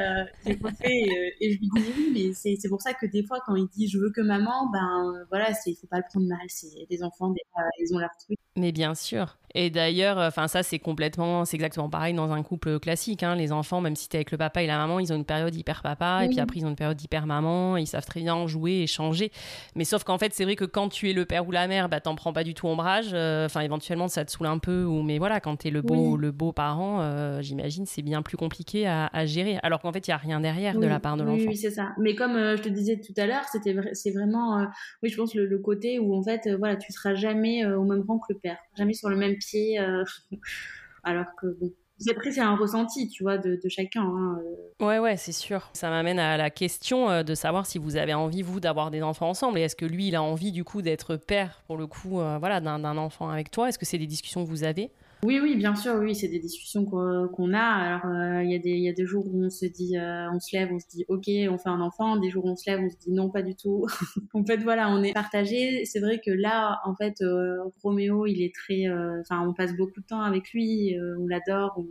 il 0.47 0.53
est 0.53 0.62
refait 0.62 1.03
et, 1.41 1.53
je 1.53 1.59
lui 1.59 1.68
dis 1.74 1.93
oui, 1.99 2.11
mais 2.14 2.33
c'est 2.35 2.57
c'est 2.61 2.68
pour 2.68 2.81
ça 2.81 2.95
que 2.95 3.07
des 3.07 3.24
fois 3.24 3.39
quand 3.45 3.57
il 3.57 3.66
dit 3.66 3.89
je 3.89 3.99
veux 3.99 4.12
que 4.12 4.20
maman, 4.20 4.70
ben 4.72 5.26
voilà, 5.28 5.53
c'est 5.55 5.74
faut 5.74 5.89
pas 5.89 5.99
le 5.99 6.05
prendre 6.09 6.28
mal, 6.28 6.39
c'est 6.49 6.87
des 6.89 7.03
enfants 7.03 7.35
ils 7.78 7.95
ont 7.95 7.99
leur 7.99 8.16
truc. 8.18 8.39
Mais 8.57 8.70
bien 8.73 8.95
sûr. 8.95 9.37
Et 9.55 9.70
d'ailleurs, 9.70 10.18
enfin 10.18 10.48
ça 10.48 10.62
c'est 10.62 10.78
complètement, 10.78 11.44
c'est 11.44 11.57
exactement 11.57 11.88
pareil 11.88 12.14
dans 12.14 12.32
un 12.32 12.42
couple 12.42 12.78
classique. 12.78 13.22
Hein. 13.22 13.34
Les 13.34 13.53
enfants, 13.53 13.80
même 13.80 13.96
si 13.96 14.09
t'es 14.09 14.18
avec 14.18 14.30
le 14.30 14.38
papa 14.38 14.62
et 14.62 14.66
la 14.66 14.78
maman, 14.78 15.01
ils 15.01 15.12
ont 15.12 15.16
une 15.16 15.24
période 15.24 15.55
hyper 15.55 15.82
papa 15.82 16.24
et 16.24 16.28
puis 16.28 16.40
après 16.40 16.61
ils 16.61 16.66
ont 16.66 16.70
une 16.70 16.76
période 16.76 17.01
hyper 17.03 17.26
maman. 17.26 17.76
Ils 17.76 17.86
savent 17.86 18.07
très 18.07 18.20
bien 18.20 18.46
jouer 18.46 18.82
et 18.82 18.86
changer. 18.86 19.32
Mais 19.74 19.84
sauf 19.84 20.05
qu'en 20.05 20.18
fait, 20.18 20.32
c'est 20.32 20.44
vrai 20.44 20.57
que 20.57 20.64
quand 20.64 20.88
tu 20.88 21.11
es 21.11 21.12
le 21.12 21.24
père 21.24 21.46
ou 21.48 21.51
la 21.51 21.66
mère, 21.66 21.88
bah 21.88 22.01
t'en 22.01 22.14
prends 22.14 22.32
pas 22.32 22.44
du 22.44 22.55
tout 22.55 22.66
ombrage. 22.68 23.11
Euh, 23.12 23.46
enfin 23.46 23.61
éventuellement 23.61 24.09
ça 24.09 24.24
te 24.24 24.30
saoule 24.30 24.46
un 24.46 24.59
peu 24.59 24.84
ou 24.84 25.03
mais 25.03 25.18
voilà, 25.18 25.40
quand 25.40 25.57
t'es 25.57 25.70
le 25.70 25.82
beau 25.82 26.16
le 26.16 26.30
beau 26.30 26.53
parent, 26.53 27.01
euh, 27.01 27.42
j'imagine 27.42 27.86
c'est 27.86 28.03
bien 28.03 28.22
plus 28.22 28.36
compliqué 28.36 28.86
à, 28.86 29.26
gérer. 29.26 29.59
Alors 29.62 29.80
qu'en 29.80 29.92
fait 29.92 30.07
il 30.07 30.11
y 30.11 30.14
a 30.14 30.16
rien 30.16 30.40
derrière 30.40 30.78
de 30.78 30.86
la 30.86 31.01
part 31.01 31.16
de 31.16 31.24
l'enfant. 31.24 31.44
Oui, 31.48 31.57
c'est 31.57 31.70
ça. 31.70 31.92
Mais 31.98 32.14
comme 32.14 32.36
euh, 32.36 32.57
je 32.57 32.62
te 32.62 32.68
disais 32.68 33.01
tout 33.01 33.14
à 33.16 33.26
l'heure, 33.26 33.44
c'était 33.51 33.74
c'est 33.94 34.12
vraiment, 34.12 34.66
oui 35.03 35.09
je 35.09 35.16
pense 35.16 35.34
le, 35.34 35.46
le, 35.46 35.59
côté 35.59 35.98
où 35.98 36.14
en 36.14 36.22
fait 36.22 36.48
voilà 36.59 36.76
tu 36.76 36.92
seras 36.92 37.14
jamais 37.14 37.66
au 37.66 37.84
même 37.84 38.03
rang 38.07 38.18
que 38.18 38.32
le 38.32 38.38
père, 38.38 38.59
jamais 38.76 38.94
sur 38.94 39.09
le 39.09 39.16
même 39.16 39.39
pied. 39.41 39.80
Alors 41.03 41.26
que 41.41 41.47
bon, 41.59 41.72
après, 42.09 42.32
c'est 42.32 42.41
un 42.41 42.57
ressenti, 42.57 43.09
tu 43.09 43.22
vois, 43.22 43.36
de, 43.36 43.59
chacun. 43.68 44.03
Hein, 44.03 44.38
euh. 44.80 44.86
Ouais, 44.86 44.99
ouais, 44.99 45.16
c'est 45.16 45.32
sûr. 45.32 45.68
Ça 45.74 45.91
m'amène 45.91 46.18
à 46.18 46.36
la 46.38 46.49
question 46.49 47.11
euh, 47.11 47.22
de 47.22 47.34
savoir 47.34 47.66
si 47.66 47.78
vous 47.78 47.97
avez 47.97 48.14
envie, 48.14 48.43
vous, 48.43 48.59
d'avoir 48.59 48.91
des 48.91 49.03
enfants 49.03 49.28
ensemble. 49.28 49.59
Et 49.59 49.62
est-ce 49.62 49.76
que 49.76 49.84
lui, 49.84 50.09
il 50.09 50.16
a 50.16 50.22
envie, 50.22 50.53
du 50.53 50.64
coup, 50.64 50.80
d'être 50.80 51.16
père, 51.16 51.62
pour 51.66 51.76
le 51.76 51.86
coup, 51.86 52.20
euh, 52.20 52.38
voilà, 52.38 52.61
d'un 52.61 52.97
enfant 52.97 53.28
avec 53.28 53.51
toi? 53.51 53.68
Est-ce 53.68 53.78
que 53.78 53.84
c'est 53.84 53.99
des 53.99 54.07
discussions 54.07 54.45
que 54.45 54.49
vous 54.49 54.64
avez? 54.64 54.91
Oui, 55.23 55.39
oui, 55.39 55.55
bien 55.57 55.77
sûr, 55.77 55.97
oui, 55.97 56.14
c'est 56.14 56.29
des 56.29 56.39
discussions 56.39 56.87
qu'on 56.87 57.53
a. 57.53 57.61
Alors, 57.61 58.07
euh, 58.07 58.43
il 58.43 58.51
y, 58.51 58.55
a 58.55 58.59
des, 58.59 58.71
y 58.79 58.89
a 58.89 58.93
des 58.95 59.05
jours 59.05 59.27
où 59.27 59.45
on 59.45 59.51
se 59.51 59.66
dit, 59.66 59.99
euh, 59.99 60.31
on 60.33 60.41
se 60.41 60.57
lève, 60.57 60.71
on 60.73 60.79
se 60.79 60.89
dit, 60.89 61.05
ok, 61.09 61.29
on 61.51 61.59
fait 61.59 61.68
un 61.68 61.83
enfant. 61.83 62.16
Des 62.16 62.31
jours 62.31 62.47
où 62.47 62.49
on 62.49 62.57
se 62.57 62.71
lève, 62.71 62.81
on 62.81 62.89
se 62.89 62.97
dit, 62.97 63.12
non, 63.12 63.29
pas 63.29 63.43
du 63.43 63.55
tout. 63.55 63.87
en 64.33 64.43
fait, 64.45 64.57
voilà, 64.59 64.89
on 64.91 65.03
est 65.03 65.12
partagé. 65.12 65.85
C'est 65.85 66.01
vrai 66.01 66.23
que 66.25 66.31
là, 66.31 66.81
en 66.87 66.95
fait, 66.95 67.21
euh, 67.21 67.59
Roméo, 67.83 68.25
il 68.25 68.43
est 68.43 68.55
très, 68.55 68.87
enfin, 69.21 69.47
on 69.47 69.53
passe 69.53 69.77
beaucoup 69.77 70.01
de 70.01 70.07
temps 70.07 70.23
avec 70.23 70.53
lui, 70.53 70.97
on 71.18 71.27
l'adore, 71.27 71.75
on, 71.77 71.85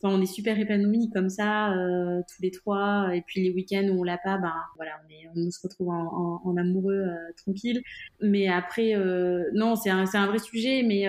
enfin, 0.00 0.16
on 0.16 0.22
est 0.22 0.26
super 0.26 0.56
épanouis 0.56 1.10
comme 1.12 1.28
ça, 1.28 1.74
tous 2.28 2.40
les 2.40 2.52
trois. 2.52 3.10
Et 3.14 3.22
puis 3.22 3.42
les 3.42 3.50
week-ends 3.50 3.88
où 3.88 4.00
on 4.00 4.04
l'a 4.04 4.18
pas, 4.18 4.38
ben 4.38 4.54
voilà, 4.76 4.92
on, 5.04 5.10
est, 5.10 5.28
on 5.46 5.50
se 5.50 5.58
retrouve 5.60 5.88
en, 5.88 6.40
en, 6.44 6.56
amoureux 6.56 7.04
tranquille. 7.36 7.82
Mais 8.22 8.46
après, 8.46 8.94
non, 9.54 9.74
c'est 9.74 9.90
un, 9.90 10.04
un 10.14 10.26
vrai 10.28 10.38
sujet, 10.38 10.84
mais 10.84 11.08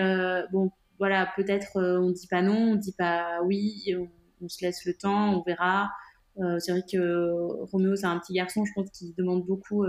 bon 0.51 0.71
voilà, 1.01 1.27
peut-être 1.35 1.77
euh, 1.77 1.99
on 1.99 2.11
dit 2.11 2.27
pas 2.27 2.43
non, 2.43 2.73
on 2.73 2.75
dit 2.75 2.93
pas 2.95 3.39
oui, 3.43 3.91
on, 4.39 4.47
se 4.47 4.63
laisse 4.63 4.85
le 4.85 4.93
temps, 4.93 5.35
on 5.35 5.41
verra. 5.41 5.89
Euh, 6.37 6.59
c'est 6.59 6.71
vrai 6.71 6.83
que 6.89 6.95
euh, 6.95 7.65
Roméo, 7.71 7.95
c'est 7.95 8.05
un 8.05 8.19
petit 8.19 8.33
garçon, 8.33 8.65
je 8.65 8.71
pense 8.75 8.91
qu'il 8.91 9.11
demande 9.15 9.43
beaucoup, 9.43 9.83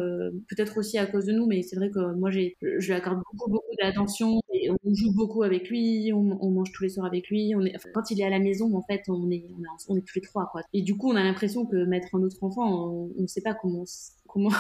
peut-être 0.49 0.79
aussi 0.79 0.97
à 0.97 1.05
cause 1.05 1.27
de 1.27 1.33
nous, 1.33 1.45
mais 1.47 1.61
c'est 1.61 1.77
vrai 1.77 1.91
que 1.91 2.15
moi, 2.15 2.31
j'ai, 2.31 2.57
je 2.63 2.87
lui 2.87 2.95
accorde 2.95 3.21
beaucoup, 3.31 3.51
beaucoup 3.51 3.77
d'attention 3.79 4.41
et 4.55 4.71
on 4.71 4.95
joue 4.95 5.13
beaucoup 5.15 5.43
avec 5.43 5.69
lui, 5.69 6.15
on, 6.15 6.51
mange 6.51 6.73
tous 6.73 6.85
les 6.85 6.89
soirs 6.89 7.07
avec 7.07 7.29
lui. 7.29 7.53
Quand 7.93 8.11
il 8.11 8.19
est 8.19 8.25
à 8.25 8.31
la 8.31 8.39
maison, 8.39 8.75
en 8.75 8.83
fait, 8.83 9.03
on 9.09 9.31
est, 9.31 9.45
on 9.89 9.97
est, 9.97 10.01
tous 10.01 10.15
les 10.15 10.23
trois. 10.23 10.51
Et 10.73 10.81
du 10.81 10.97
coup, 10.97 11.11
on 11.13 11.17
a 11.17 11.23
l'impression 11.23 11.67
que 11.67 11.85
mettre 11.85 12.15
un 12.15 12.23
autre 12.23 12.43
enfant, 12.43 13.11
on 13.15 13.21
ne 13.21 13.27
sait 13.27 13.43
pas 13.43 13.53
comment 13.53 13.85
comment 14.33 14.51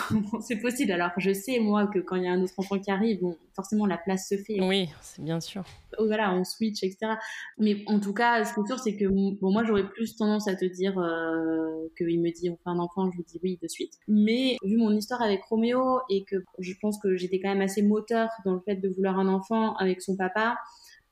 c'est 0.40 0.56
possible 0.56 0.92
Alors 0.92 1.10
je 1.16 1.32
sais 1.32 1.58
moi 1.58 1.86
que 1.86 1.98
quand 1.98 2.16
il 2.16 2.24
y 2.24 2.28
a 2.28 2.32
un 2.32 2.42
autre 2.42 2.54
enfant 2.58 2.78
qui 2.78 2.90
arrive, 2.90 3.20
bon, 3.20 3.36
forcément 3.54 3.86
la 3.86 3.96
place 3.96 4.28
se 4.28 4.36
fait. 4.36 4.60
Oui, 4.60 4.88
c'est 5.00 5.22
bien 5.22 5.40
sûr. 5.40 5.64
Oh, 5.98 6.06
voilà, 6.06 6.34
on 6.34 6.44
switch, 6.44 6.82
etc. 6.82 7.14
Mais 7.58 7.82
en 7.86 8.00
tout 8.00 8.14
cas, 8.14 8.44
ce 8.44 8.54
qui 8.54 8.60
est 8.60 8.66
sûr, 8.66 8.78
c'est 8.78 8.96
que 8.96 9.06
bon, 9.06 9.52
moi 9.52 9.64
j'aurais 9.64 9.88
plus 9.88 10.16
tendance 10.16 10.48
à 10.48 10.56
te 10.56 10.64
dire 10.64 10.98
euh, 10.98 11.88
qu'il 11.96 12.20
me 12.20 12.30
dit 12.30 12.50
on 12.50 12.56
fait 12.56 12.70
un 12.70 12.78
enfant, 12.78 13.10
je 13.10 13.16
lui 13.16 13.24
dis 13.24 13.40
oui 13.42 13.58
de 13.62 13.68
suite. 13.68 13.94
Mais 14.08 14.56
vu 14.62 14.76
mon 14.76 14.90
histoire 14.90 15.22
avec 15.22 15.42
Roméo 15.44 16.00
et 16.10 16.24
que 16.24 16.36
je 16.58 16.72
pense 16.80 16.98
que 17.00 17.16
j'étais 17.16 17.40
quand 17.40 17.48
même 17.48 17.62
assez 17.62 17.82
moteur 17.82 18.28
dans 18.44 18.54
le 18.54 18.60
fait 18.60 18.76
de 18.76 18.88
vouloir 18.88 19.18
un 19.18 19.28
enfant 19.28 19.74
avec 19.76 20.02
son 20.02 20.16
papa, 20.16 20.56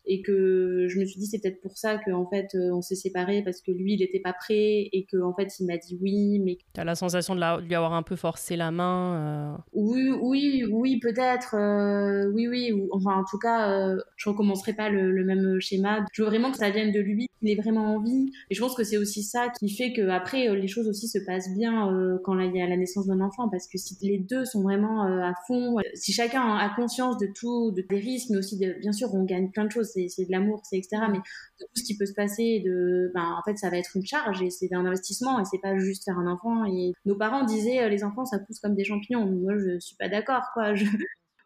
et 0.06 0.22
que 0.22 0.86
je 0.88 0.98
me 0.98 1.04
suis 1.04 1.20
dit 1.20 1.26
c'est 1.26 1.40
peut-être 1.40 1.60
pour 1.60 1.76
ça 1.76 1.98
qu'en 1.98 2.26
fait 2.28 2.48
euh, 2.54 2.72
on 2.72 2.82
s'est 2.82 2.94
séparés 2.94 3.42
parce 3.42 3.60
que 3.60 3.70
lui 3.70 3.94
il 3.94 4.00
n'était 4.00 4.20
pas 4.20 4.32
prêt 4.32 4.88
et 4.92 5.06
que 5.10 5.22
en 5.22 5.34
fait 5.34 5.48
il 5.58 5.66
m'a 5.66 5.76
dit 5.76 5.98
oui 6.00 6.40
mais 6.40 6.58
t'as 6.72 6.84
la 6.84 6.94
sensation 6.94 7.34
de, 7.34 7.60
lui 7.62 7.74
avoir 7.74 7.92
un 7.92 8.02
peu 8.02 8.16
forcé 8.16 8.56
la 8.56 8.70
main 8.70 9.54
euh... 9.54 9.62
oui 9.72 10.10
oui 10.20 10.64
oui 10.70 10.98
peut-être 11.00 11.54
euh, 11.54 12.30
oui 12.32 12.48
oui 12.48 12.72
enfin 12.92 13.16
en 13.16 13.24
tout 13.24 13.38
cas 13.38 13.70
euh, 13.70 14.00
je 14.16 14.28
recommencerai 14.28 14.72
pas 14.72 14.88
le, 14.88 15.10
le, 15.12 15.24
même 15.24 15.60
schéma. 15.60 16.04
Je 16.12 16.22
veux 16.22 16.28
vraiment 16.28 16.50
que 16.50 16.56
ça 16.56 16.70
vienne 16.70 16.92
de 16.92 17.00
lui 17.00 17.28
qu'il 17.38 17.50
ait 17.50 17.60
vraiment 17.60 17.94
envie 17.94 18.32
et 18.50 18.54
je 18.54 18.60
pense 18.60 18.74
que 18.74 18.84
c'est 18.84 18.96
aussi 18.96 19.22
ça 19.22 19.48
qui 19.58 19.68
fait 19.68 19.92
que 19.92 20.08
après 20.08 20.54
les 20.56 20.68
choses 20.68 20.88
aussi 20.88 21.08
se 21.08 21.18
passent 21.18 21.54
bien 21.56 21.90
quand 22.24 22.38
il 22.38 22.56
y 22.56 22.62
a 22.62 22.66
la 22.66 22.76
naissance 22.76 23.06
d'un 23.06 23.20
enfant. 23.20 23.48
Parce 23.48 23.68
que 23.68 23.78
si 23.78 23.96
les 24.02 24.18
deux 24.18 24.44
sont 24.44 24.62
vraiment 24.62 25.02
à 25.02 25.32
fond 25.46 25.76
si 25.94 26.12
chacun 26.12 26.56
a 26.56 26.68
conscience 26.74 27.18
de 27.18 27.28
tout 27.34 27.70
de, 27.70 27.82
des 27.88 27.98
risques 27.98 28.30
mais 28.30 28.38
aussi 28.38 28.58
de, 28.58 28.74
bien 28.80 28.92
sûr 28.92 29.14
on 29.14 29.24
gagne 29.24 29.50
plein 29.50 29.64
de 29.64 29.70
choses 29.70 29.89
c'est 29.92 30.24
de 30.24 30.30
l'amour, 30.30 30.62
c'est 30.64 30.78
etc. 30.78 31.02
Mais 31.10 31.18
tout 31.58 31.66
ce 31.74 31.84
qui 31.84 31.96
peut 31.96 32.06
se 32.06 32.14
passer, 32.14 32.62
de, 32.64 33.10
ben, 33.14 33.36
en 33.38 33.42
fait, 33.44 33.56
ça 33.56 33.70
va 33.70 33.78
être 33.78 33.90
une 33.96 34.06
charge 34.06 34.42
et 34.42 34.50
c'est 34.50 34.72
un 34.72 34.84
investissement 34.84 35.40
et 35.40 35.44
c'est 35.44 35.58
pas 35.58 35.78
juste 35.78 36.04
faire 36.04 36.18
un 36.18 36.26
enfant. 36.26 36.64
Et 36.66 36.92
nos 37.04 37.16
parents 37.16 37.44
disaient, 37.44 37.82
euh, 37.82 37.88
les 37.88 38.04
enfants, 38.04 38.24
ça 38.24 38.38
pousse 38.38 38.60
comme 38.60 38.74
des 38.74 38.84
champignons. 38.84 39.26
Moi, 39.26 39.54
je 39.58 39.78
suis 39.80 39.96
pas 39.96 40.08
d'accord, 40.08 40.44
quoi. 40.54 40.74
Je... 40.74 40.84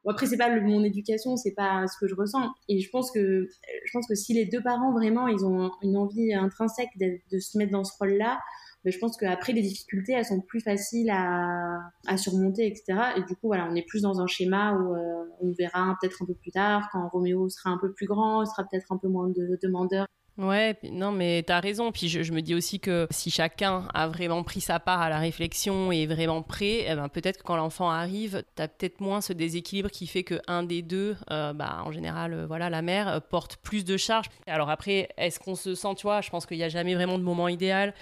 après, 0.08 0.26
c'est 0.26 0.36
pas 0.36 0.54
mon 0.60 0.84
éducation, 0.84 1.36
c'est 1.36 1.54
pas 1.54 1.86
ce 1.86 1.98
que 1.98 2.06
je 2.06 2.14
ressens. 2.14 2.52
Et 2.68 2.80
je 2.80 2.90
pense 2.90 3.10
que, 3.10 3.48
je 3.84 3.90
pense 3.92 4.06
que 4.06 4.14
si 4.14 4.34
les 4.34 4.46
deux 4.46 4.62
parents 4.62 4.92
vraiment, 4.92 5.28
ils 5.28 5.44
ont 5.44 5.70
une 5.82 5.96
envie 5.96 6.34
intrinsèque 6.34 6.90
de 6.98 7.38
se 7.38 7.58
mettre 7.58 7.72
dans 7.72 7.84
ce 7.84 7.92
rôle-là, 7.98 8.38
mais 8.84 8.90
je 8.90 8.98
pense 8.98 9.16
qu'après 9.16 9.52
les 9.52 9.62
difficultés 9.62 10.12
elles 10.12 10.24
sont 10.24 10.40
plus 10.40 10.60
faciles 10.60 11.10
à, 11.10 12.16
surmonter 12.16 12.66
etc 12.66 12.84
et 13.16 13.22
du 13.22 13.34
coup 13.34 13.48
voilà 13.48 13.66
on 13.70 13.74
est 13.74 13.86
plus 13.86 14.02
dans 14.02 14.20
un 14.20 14.26
schéma 14.26 14.72
où 14.74 14.94
euh, 14.94 15.24
on 15.40 15.52
verra 15.52 15.96
peut-être 16.00 16.22
un 16.22 16.26
peu 16.26 16.34
plus 16.34 16.52
tard 16.52 16.88
quand 16.92 17.08
Roméo 17.08 17.48
sera 17.48 17.70
un 17.70 17.78
peu 17.78 17.92
plus 17.92 18.06
grand 18.06 18.42
il 18.42 18.46
sera 18.46 18.64
peut-être 18.64 18.92
un 18.92 18.98
peu 18.98 19.08
moins 19.08 19.28
de 19.28 19.58
demandeur 19.62 20.06
Ouais, 20.36 20.76
non, 20.90 21.12
mais 21.12 21.44
t'as 21.46 21.60
raison. 21.60 21.92
Puis 21.92 22.08
je, 22.08 22.32
me 22.32 22.40
dis 22.40 22.56
aussi 22.56 22.80
que 22.80 23.06
si 23.10 23.30
chacun 23.30 23.86
a 23.94 24.08
vraiment 24.08 24.42
pris 24.42 24.60
sa 24.60 24.80
part 24.80 25.00
à 25.00 25.08
la 25.08 25.18
réflexion 25.18 25.92
et 25.92 26.02
est 26.02 26.06
vraiment 26.06 26.42
prêt, 26.42 26.84
eh 26.88 26.94
ben 26.96 27.08
peut-être 27.08 27.38
que 27.38 27.42
quand 27.44 27.54
l'enfant 27.54 27.88
arrive, 27.88 28.42
t'as 28.56 28.66
peut-être 28.66 29.00
moins 29.00 29.20
ce 29.20 29.32
déséquilibre 29.32 29.90
qui 29.90 30.08
fait 30.08 30.24
que 30.24 30.40
un 30.48 30.64
des 30.64 30.82
deux, 30.82 31.16
euh, 31.30 31.52
bah, 31.52 31.82
en 31.84 31.92
général, 31.92 32.32
euh, 32.32 32.46
voilà, 32.46 32.68
la 32.68 32.82
mère 32.82 33.20
porte 33.30 33.58
plus 33.58 33.84
de 33.84 33.96
charges. 33.96 34.26
Alors 34.48 34.70
après, 34.70 35.08
est-ce 35.18 35.38
qu'on 35.38 35.54
se 35.54 35.76
sent, 35.76 35.94
tu 35.96 36.02
vois, 36.02 36.20
je 36.20 36.30
pense 36.30 36.46
qu'il 36.46 36.56
n'y 36.56 36.64
a 36.64 36.68
jamais 36.68 36.96
vraiment 36.96 37.18
de 37.18 37.22
moment 37.22 37.46
idéal 37.46 37.94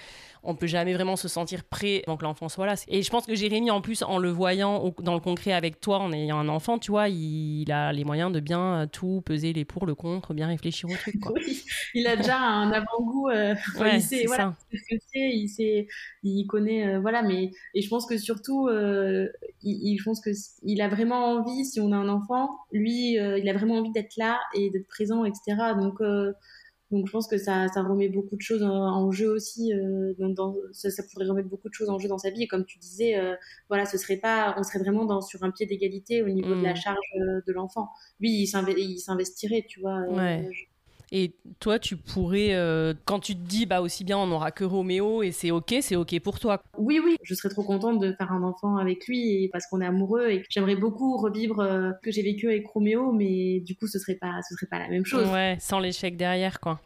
on 0.43 0.55
peut 0.55 0.67
jamais 0.67 0.93
vraiment 0.93 1.15
se 1.15 1.27
sentir 1.27 1.63
prêt 1.63 2.03
avant 2.05 2.17
que 2.17 2.23
l'enfant 2.23 2.49
soit 2.49 2.65
là. 2.65 2.75
Et 2.87 3.01
je 3.01 3.09
pense 3.09 3.25
que 3.25 3.35
Jérémy, 3.35 3.71
en 3.71 3.81
plus, 3.81 4.03
en 4.03 4.17
le 4.17 4.29
voyant 4.29 4.93
dans 4.99 5.13
le 5.13 5.19
concret 5.19 5.53
avec 5.53 5.79
toi, 5.79 5.99
en 5.99 6.11
ayant 6.11 6.37
un 6.37 6.49
enfant, 6.49 6.79
tu 6.79 6.91
vois, 6.91 7.07
il, 7.09 7.71
a 7.71 7.93
les 7.93 8.03
moyens 8.03 8.31
de 8.31 8.39
bien 8.39 8.87
tout 8.91 9.21
peser 9.25 9.53
les 9.53 9.63
pour, 9.65 9.85
le 9.85 9.95
contre, 9.95 10.33
bien 10.33 10.47
réfléchir 10.47 10.89
au 10.89 10.95
truc. 10.95 11.15
Oui, 11.33 11.63
il 11.93 12.05
a 12.05 12.15
déjà 12.15 12.37
un 12.37 12.71
avant-goût. 12.71 13.29
Euh, 13.29 13.55
il 13.93 14.01
sait, 14.01 14.25
voilà, 14.25 14.53
ce 14.71 14.77
que 14.77 15.01
c'est, 15.11 15.29
il 15.29 15.47
sait, 15.47 15.87
il 16.21 16.45
connaît, 16.45 16.87
euh, 16.87 16.99
voilà. 16.99 17.21
Mais 17.21 17.51
et 17.73 17.81
je 17.81 17.89
pense 17.89 18.05
que 18.05 18.17
surtout, 18.17 18.67
euh, 18.67 19.27
il, 19.63 19.97
je 19.97 20.03
pense 20.03 20.19
que 20.19 20.29
il 20.63 20.81
a 20.81 20.89
vraiment 20.89 21.25
envie, 21.25 21.65
si 21.65 21.79
on 21.79 21.91
a 21.91 21.95
un 21.95 22.09
enfant, 22.09 22.49
lui, 22.71 23.13
il 23.13 23.49
a 23.49 23.53
vraiment 23.53 23.75
envie 23.75 23.91
d'être 23.91 24.17
là 24.17 24.39
et 24.53 24.69
d'être 24.69 24.87
présent, 24.87 25.23
etc. 25.25 25.55
Donc 25.79 26.01
donc 26.93 27.07
je 27.07 27.11
pense 27.11 27.27
que 27.27 27.39
ça, 27.39 27.67
ça 27.69 27.81
remet 27.81 28.07
beaucoup 28.07 28.35
de 28.35 28.41
choses 28.41 28.61
en, 28.61 29.11
jeu 29.11 29.27
aussi. 29.29 29.73
Euh, 29.73 30.13
dans, 30.19 30.55
ça, 30.71 30.91
ça, 30.91 31.01
pourrait 31.11 31.25
remettre 31.25 31.49
beaucoup 31.49 31.67
de 31.67 31.73
choses 31.73 31.89
en 31.89 31.97
jeu 31.97 32.07
dans 32.07 32.19
sa 32.19 32.29
vie. 32.29 32.43
Et 32.43 32.47
comme 32.47 32.65
tu 32.65 32.77
disais, 32.77 33.17
euh, 33.17 33.35
voilà, 33.67 33.85
ce 33.85 33.97
serait 33.97 34.17
pas, 34.17 34.53
on 34.57 34.63
serait 34.63 34.77
vraiment 34.77 35.05
dans, 35.05 35.21
sur 35.21 35.43
un 35.43 35.49
pied 35.49 35.65
d'égalité 35.65 36.21
au 36.21 36.29
niveau 36.29 36.53
de 36.53 36.61
la 36.61 36.73
mm. 36.73 36.77
charge 36.77 36.97
euh, 37.19 37.41
de 37.47 37.51
l'enfant. 37.51 37.89
Lui, 38.19 38.43
il 38.43 38.47
s'investirait, 38.47 39.65
tu 39.67 39.79
vois. 39.79 40.01
Ouais. 40.09 40.47
Et 41.11 41.35
toi, 41.59 41.79
tu 41.79 41.95
pourrais, 41.95 42.53
euh, 42.53 42.93
quand 43.05 43.19
tu 43.19 43.35
te 43.35 43.41
dis, 43.41 43.65
bah 43.65 43.81
aussi 43.81 44.03
bien 44.03 44.17
on 44.17 44.27
n'aura 44.27 44.51
que 44.51 44.63
Roméo 44.63 45.23
et 45.23 45.31
c'est 45.31 45.51
ok, 45.51 45.75
c'est 45.81 45.95
ok 45.95 46.19
pour 46.21 46.39
toi. 46.39 46.61
Oui, 46.77 46.99
oui, 47.03 47.17
je 47.23 47.35
serais 47.35 47.49
trop 47.49 47.63
contente 47.63 47.99
de 47.99 48.13
faire 48.13 48.31
un 48.31 48.43
enfant 48.43 48.77
avec 48.77 49.07
lui 49.07 49.49
parce 49.51 49.67
qu'on 49.67 49.81
est 49.81 49.85
amoureux 49.85 50.29
et 50.29 50.43
j'aimerais 50.49 50.75
beaucoup 50.75 51.17
revivre 51.17 51.59
euh, 51.59 51.91
ce 51.95 52.01
que 52.03 52.11
j'ai 52.11 52.23
vécu 52.23 52.47
avec 52.47 52.67
Roméo, 52.67 53.11
mais 53.11 53.59
du 53.59 53.75
coup, 53.75 53.87
ce 53.87 53.99
serait 53.99 54.15
pas, 54.15 54.39
ce 54.47 54.55
serait 54.55 54.67
pas 54.67 54.79
la 54.79 54.89
même 54.89 55.05
chose. 55.05 55.29
Ouais, 55.29 55.57
sans 55.59 55.79
l'échec 55.79 56.17
derrière, 56.17 56.59
quoi 56.59 56.79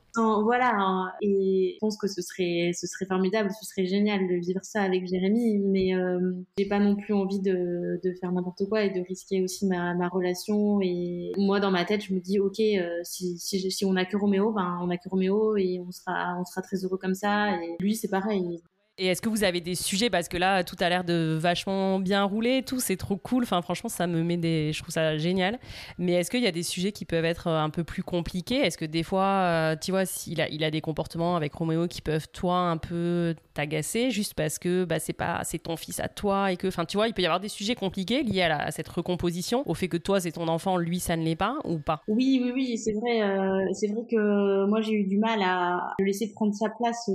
voilà, 0.44 0.72
hein. 0.76 1.12
et 1.22 1.74
je 1.76 1.80
pense 1.80 1.98
que 1.98 2.08
ce 2.08 2.22
serait, 2.22 2.72
ce 2.74 2.88
serait 2.88 3.06
formidable, 3.06 3.50
ce 3.52 3.66
serait 3.66 3.86
génial 3.86 4.28
de 4.28 4.36
vivre 4.36 4.60
ça 4.64 4.82
avec 4.82 5.08
Jérémy, 5.08 5.60
mais 5.60 5.96
euh, 5.96 6.34
j'ai 6.58 6.68
pas 6.68 6.80
non 6.80 6.96
plus 6.96 7.14
envie 7.14 7.40
de, 7.40 8.00
faire 8.20 8.32
n'importe 8.32 8.68
quoi 8.70 8.84
et 8.84 8.90
de 8.90 9.02
risquer 9.02 9.42
aussi 9.42 9.66
ma, 9.68 10.08
relation. 10.10 10.82
Et 10.82 11.32
moi, 11.38 11.60
dans 11.60 11.72
ma 11.72 11.86
tête, 11.86 12.04
je 12.04 12.14
me 12.14 12.20
dis, 12.20 12.40
ok, 12.40 12.60
euh, 12.60 13.00
si, 13.04 13.38
si, 13.38 13.72
si, 13.72 13.86
on 13.86 13.96
a 13.96 14.06
que 14.06 14.18
Roméo, 14.18 14.52
ben 14.52 14.80
on 14.82 14.90
a 14.90 14.98
que 14.98 15.10
Roméo 15.10 15.58
et 15.58 15.80
on 15.86 15.92
sera, 15.92 16.38
on 16.40 16.46
sera 16.46 16.62
très 16.62 16.84
heureux 16.84 16.98
comme 16.98 17.16
ça. 17.16 17.62
Et 17.62 17.76
lui, 17.80 17.96
c'est 17.96 18.08
pareil. 18.08 18.62
Et 19.00 19.06
est-ce 19.06 19.22
que 19.22 19.30
vous 19.30 19.44
avez 19.44 19.62
des 19.62 19.76
sujets 19.76 20.10
parce 20.10 20.28
que 20.28 20.38
là 20.38 20.64
tout 20.64 20.76
a 20.80 20.90
l'air 20.90 21.04
de 21.04 21.38
vachement 21.40 22.00
bien 22.00 22.24
rouler, 22.24 22.64
tout 22.64 22.80
c'est 22.80 22.98
trop 22.98 23.16
cool. 23.16 23.44
Enfin 23.44 23.62
franchement 23.62 23.90
ça 23.90 24.08
me 24.08 24.24
met 24.24 24.38
des, 24.38 24.74
je 24.74 24.82
trouve 24.82 24.92
ça 24.92 25.18
génial. 25.18 25.60
Mais 26.00 26.14
est-ce 26.14 26.32
qu'il 26.32 26.42
y 26.42 26.48
a 26.48 26.52
des 26.52 26.64
sujets 26.64 26.92
qui 26.92 27.06
peuvent 27.06 27.26
être 27.26 27.46
euh, 27.46 27.60
un 27.60 27.70
peu 27.70 27.84
plus 27.84 28.02
compliqués? 28.02 28.56
Est-ce 28.56 28.76
que 28.76 28.86
des 28.86 29.04
fois, 29.04 29.24
euh, 29.24 29.76
tu 29.80 29.92
vois, 29.92 30.08
s'il 30.08 30.42
a, 30.42 30.50
il 30.50 30.64
a 30.64 30.72
des 30.72 30.82
comportements 30.82 31.36
avec 31.36 31.54
Roméo 31.54 31.88
qui 31.88 32.02
peuvent 32.02 32.28
toi 32.34 32.58
un 32.58 32.78
peu 32.78 33.36
t'agacer 33.54 34.10
juste 34.10 34.34
parce 34.34 34.58
que 34.58 34.84
bah, 34.84 34.98
c'est 34.98 35.14
pas, 35.14 35.42
c'est 35.44 35.60
ton 35.60 35.78
fils 35.78 36.00
à 36.00 36.08
toi 36.08 36.52
et 36.52 36.58
que, 36.58 36.68
enfin 36.68 36.86
tu 36.86 36.98
vois, 36.98 37.08
il 37.08 37.14
peut 37.14 37.22
y 37.22 37.26
avoir 37.26 37.40
des 37.40 37.50
sujets 37.50 37.76
compliqués 37.76 38.24
liés 38.24 38.42
à, 38.42 38.72
cette 38.72 38.88
recomposition, 38.88 39.62
au 39.70 39.76
fait 39.76 39.90
que 39.90 39.98
toi 39.98 40.20
c'est 40.20 40.32
ton 40.32 40.48
enfant, 40.48 40.78
lui 40.78 41.00
ça 41.00 41.16
ne 41.16 41.24
l'est 41.24 41.36
pas 41.36 41.58
ou 41.66 41.78
pas? 41.78 42.02
Oui 42.08 42.42
oui 42.44 42.52
oui 42.54 42.78
c'est 42.80 42.94
vrai, 42.94 43.22
euh, 43.22 43.64
c'est 43.74 43.88
vrai 43.88 44.02
que 44.10 44.66
moi 44.66 44.82
j'ai 44.82 44.94
eu 44.94 45.04
du 45.04 45.20
mal 45.20 45.40
à 45.44 45.94
le 46.00 46.06
laisser 46.06 46.32
prendre 46.34 46.54
sa 46.54 46.70
place 46.70 47.10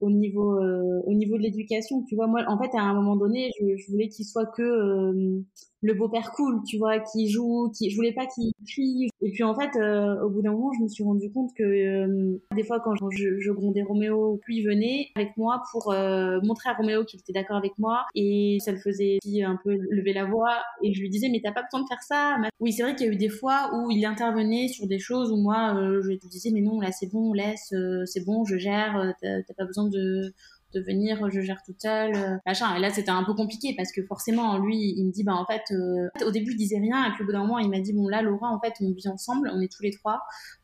au 0.00 0.10
niveau 0.10 0.58
euh, 0.58 1.02
au 1.06 1.14
niveau 1.14 1.36
de 1.36 1.42
l'éducation 1.42 2.02
tu 2.04 2.14
vois. 2.14 2.26
Moi 2.26 2.42
en 2.48 2.58
fait 2.58 2.76
à 2.76 2.82
un 2.82 2.94
moment 2.94 3.16
donné 3.16 3.50
je, 3.60 3.90
voulais 3.90 4.08
qu'il 4.08 4.24
soit 4.24 4.46
que 4.46 4.62
euh, 4.62 5.40
le 5.80 5.94
beau-père 5.94 6.32
cool, 6.32 6.60
tu 6.66 6.78
vois, 6.78 6.98
qui 6.98 7.28
joue, 7.28 7.70
qui, 7.76 7.90
je 7.90 7.96
voulais 7.96 8.12
pas 8.12 8.26
qu'il 8.26 8.52
crie. 8.66 9.08
Et 9.22 9.30
puis 9.30 9.44
en 9.44 9.54
fait, 9.54 9.76
euh, 9.76 10.20
au 10.22 10.30
bout 10.30 10.42
d'un 10.42 10.52
moment, 10.52 10.72
je 10.76 10.82
me 10.82 10.88
suis 10.88 11.04
rendu 11.04 11.30
compte 11.30 11.50
que 11.56 11.62
euh, 11.62 12.38
des 12.54 12.64
fois, 12.64 12.80
quand 12.80 12.94
je, 13.10 13.38
je, 13.38 13.52
grondais 13.52 13.82
Roméo, 13.82 14.38
plus 14.42 14.56
il 14.56 14.66
venait 14.66 15.08
avec 15.14 15.36
moi 15.36 15.62
pour 15.72 15.92
euh, 15.92 16.40
montrer 16.42 16.70
à 16.70 16.74
Roméo 16.74 17.04
qu'il 17.04 17.20
était 17.20 17.32
d'accord 17.32 17.56
avec 17.56 17.72
moi, 17.78 18.04
et 18.14 18.58
ça 18.60 18.72
le 18.72 18.78
faisait 18.78 19.18
un 19.44 19.58
peu 19.62 19.76
lever 19.90 20.12
la 20.12 20.24
voix. 20.24 20.58
Et 20.82 20.92
je 20.94 21.00
lui 21.00 21.10
disais, 21.10 21.28
mais 21.30 21.40
t'as 21.42 21.52
pas 21.52 21.62
besoin 21.62 21.82
de 21.82 21.88
faire 21.88 22.02
ça. 22.02 22.36
Oui, 22.60 22.72
c'est 22.72 22.82
vrai 22.82 22.94
qu'il 22.94 23.06
y 23.06 23.10
a 23.10 23.12
eu 23.12 23.16
des 23.16 23.28
fois 23.28 23.70
où 23.74 23.90
il 23.90 24.04
intervenait 24.04 24.68
sur 24.68 24.86
des 24.86 24.98
choses 24.98 25.30
où 25.30 25.36
moi, 25.36 25.74
je 26.02 26.08
lui 26.08 26.18
disais, 26.18 26.50
mais 26.52 26.60
non, 26.60 26.80
là 26.80 26.90
c'est 26.92 27.10
bon, 27.10 27.32
laisse, 27.32 27.72
c'est 28.04 28.24
bon, 28.24 28.44
je 28.44 28.56
gère, 28.56 29.14
t'as 29.22 29.54
pas 29.56 29.64
besoin 29.64 29.88
de 29.88 30.32
de 30.74 30.80
venir, 30.80 31.30
je 31.30 31.40
gère 31.40 31.62
toute 31.64 31.80
seule, 31.80 32.14
euh, 32.14 32.36
machin. 32.46 32.74
Et 32.76 32.80
là, 32.80 32.90
c'était 32.90 33.10
un 33.10 33.24
peu 33.24 33.34
compliqué 33.34 33.74
parce 33.76 33.90
que 33.92 34.02
forcément, 34.04 34.58
lui, 34.58 34.94
il 34.96 35.06
me 35.06 35.12
dit, 35.12 35.24
bah 35.24 35.34
en 35.34 35.46
fait, 35.46 35.62
euh, 35.70 36.08
au 36.26 36.30
début, 36.30 36.52
il 36.52 36.56
disait 36.56 36.78
rien, 36.78 37.06
et 37.06 37.12
puis 37.12 37.22
au 37.22 37.26
bout 37.26 37.32
d'un 37.32 37.40
moment, 37.40 37.58
il 37.58 37.70
m'a 37.70 37.80
dit, 37.80 37.92
bon 37.92 38.08
là, 38.08 38.22
Laura, 38.22 38.48
en 38.48 38.60
fait, 38.60 38.74
on 38.80 38.92
vit 38.92 39.08
ensemble, 39.08 39.50
on 39.52 39.60
est 39.60 39.72
tous 39.72 39.82
les 39.82 39.92
trois. 39.92 40.20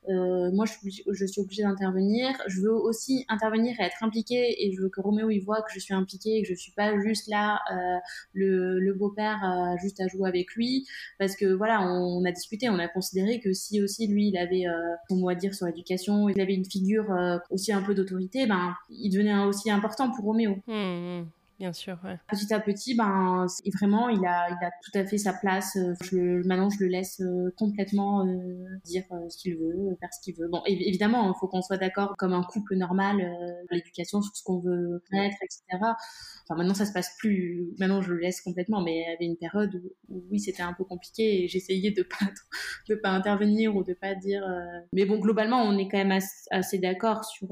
Euh, 0.09 0.50
moi, 0.52 0.66
je 0.66 1.26
suis, 1.26 1.40
obligée 1.40 1.62
d'intervenir. 1.62 2.30
Je 2.46 2.61
veux 2.61 2.72
aussi 2.72 3.24
intervenir 3.28 3.74
et 3.80 3.84
être 3.84 4.02
impliquée, 4.02 4.64
et 4.64 4.72
je 4.72 4.82
veux 4.82 4.88
que 4.88 5.00
Roméo 5.00 5.30
il 5.30 5.40
voit 5.40 5.62
que 5.62 5.72
je 5.72 5.78
suis 5.78 5.94
impliquée, 5.94 6.38
et 6.38 6.42
que 6.42 6.48
je 6.48 6.55
suis 6.55 6.72
pas 6.72 6.98
juste 7.00 7.28
là, 7.28 7.61
euh, 7.72 7.98
le, 8.32 8.92
beau-père 8.94 9.40
euh, 9.44 9.76
juste 9.82 10.00
à 10.00 10.09
jouer 10.09 10.28
avec 10.28 10.55
lui, 10.55 10.86
parce 11.18 11.36
que 11.36 11.46
voilà, 11.46 11.80
on, 11.82 12.24
a 12.24 12.32
discuté, 12.32 12.68
on 12.68 12.78
a 12.78 12.88
considéré 12.88 13.40
que 13.40 13.52
si 13.52 13.82
aussi 13.82 14.07
lui, 14.07 14.28
il 14.28 14.36
avait 14.36 14.64
son 15.09 15.16
mot 15.16 15.28
à 15.28 15.34
dire 15.34 15.55
sur 15.55 15.66
l'éducation, 15.66 16.28
il 16.28 16.40
avait 16.40 16.55
une 16.55 16.64
figure 16.64 17.07
aussi 17.50 17.72
un 17.72 17.82
peu 17.82 17.94
d'autorité, 17.94 18.46
ben, 18.46 18.74
il 18.90 19.11
devenait 19.11 19.38
aussi 19.44 19.70
important 19.70 20.11
pour 20.11 20.24
Roméo. 20.24 20.57
Mmh, 20.66 20.72
mmh. 20.72 21.26
Bien 21.61 21.72
sûr, 21.72 21.96
ouais. 22.05 22.18
Petit 22.28 22.52
à 22.52 22.59
petit, 22.59 22.96
ben, 22.96 23.46
vraiment, 23.78 24.09
il 24.09 24.24
a, 24.26 24.48
il 24.48 24.64
a 24.64 24.70
tout 24.82 24.98
à 24.98 25.05
fait 25.05 25.18
sa 25.18 25.32
place. 25.32 25.76
Euh, 25.76 25.94
je, 26.02 26.44
maintenant, 26.46 26.68
je 26.68 26.82
le 26.82 26.88
laisse 26.88 27.20
euh, 27.20 27.55
complètement 27.57 28.26
euh, 28.26 28.64
dire 28.84 29.05
ce 29.28 29.36
qu'il 29.36 29.57
veut, 29.57 29.96
faire 30.00 30.12
ce 30.12 30.20
qu'il 30.20 30.34
veut. 30.34 30.48
Bon, 30.48 30.62
évidemment, 30.66 31.32
il 31.32 31.38
faut 31.38 31.46
qu'on 31.46 31.62
soit 31.62 31.76
d'accord 31.76 32.16
comme 32.18 32.32
un 32.32 32.42
couple 32.42 32.74
normal, 32.74 33.24
l'éducation, 33.70 34.20
sur 34.20 34.34
ce 34.34 34.42
qu'on 34.42 34.59
veut 34.59 35.00
être, 35.12 35.36
etc. 35.42 35.62
Enfin, 35.80 36.57
maintenant, 36.57 36.74
ça 36.74 36.86
se 36.86 36.92
passe 36.92 37.14
plus. 37.18 37.72
Maintenant, 37.78 38.02
je 38.02 38.12
le 38.12 38.18
laisse 38.18 38.40
complètement, 38.40 38.82
mais 38.82 38.96
il 38.96 39.11
y 39.11 39.14
avait 39.14 39.26
une 39.26 39.36
période 39.36 39.80
où, 40.09 40.24
oui, 40.30 40.40
c'était 40.40 40.62
un 40.62 40.72
peu 40.72 40.84
compliqué 40.84 41.44
et 41.44 41.48
j'essayais 41.48 41.92
de 41.92 42.02
pas, 42.02 42.26
de 42.88 42.96
pas 42.96 43.11
intervenir 43.11 43.76
ou 43.76 43.84
de 43.84 43.94
pas 43.94 44.16
dire. 44.16 44.44
Mais 44.92 45.05
bon, 45.05 45.20
globalement, 45.20 45.62
on 45.62 45.78
est 45.78 45.88
quand 45.88 45.98
même 45.98 46.18
assez, 46.50 46.78
d'accord 46.78 47.24
sur, 47.24 47.48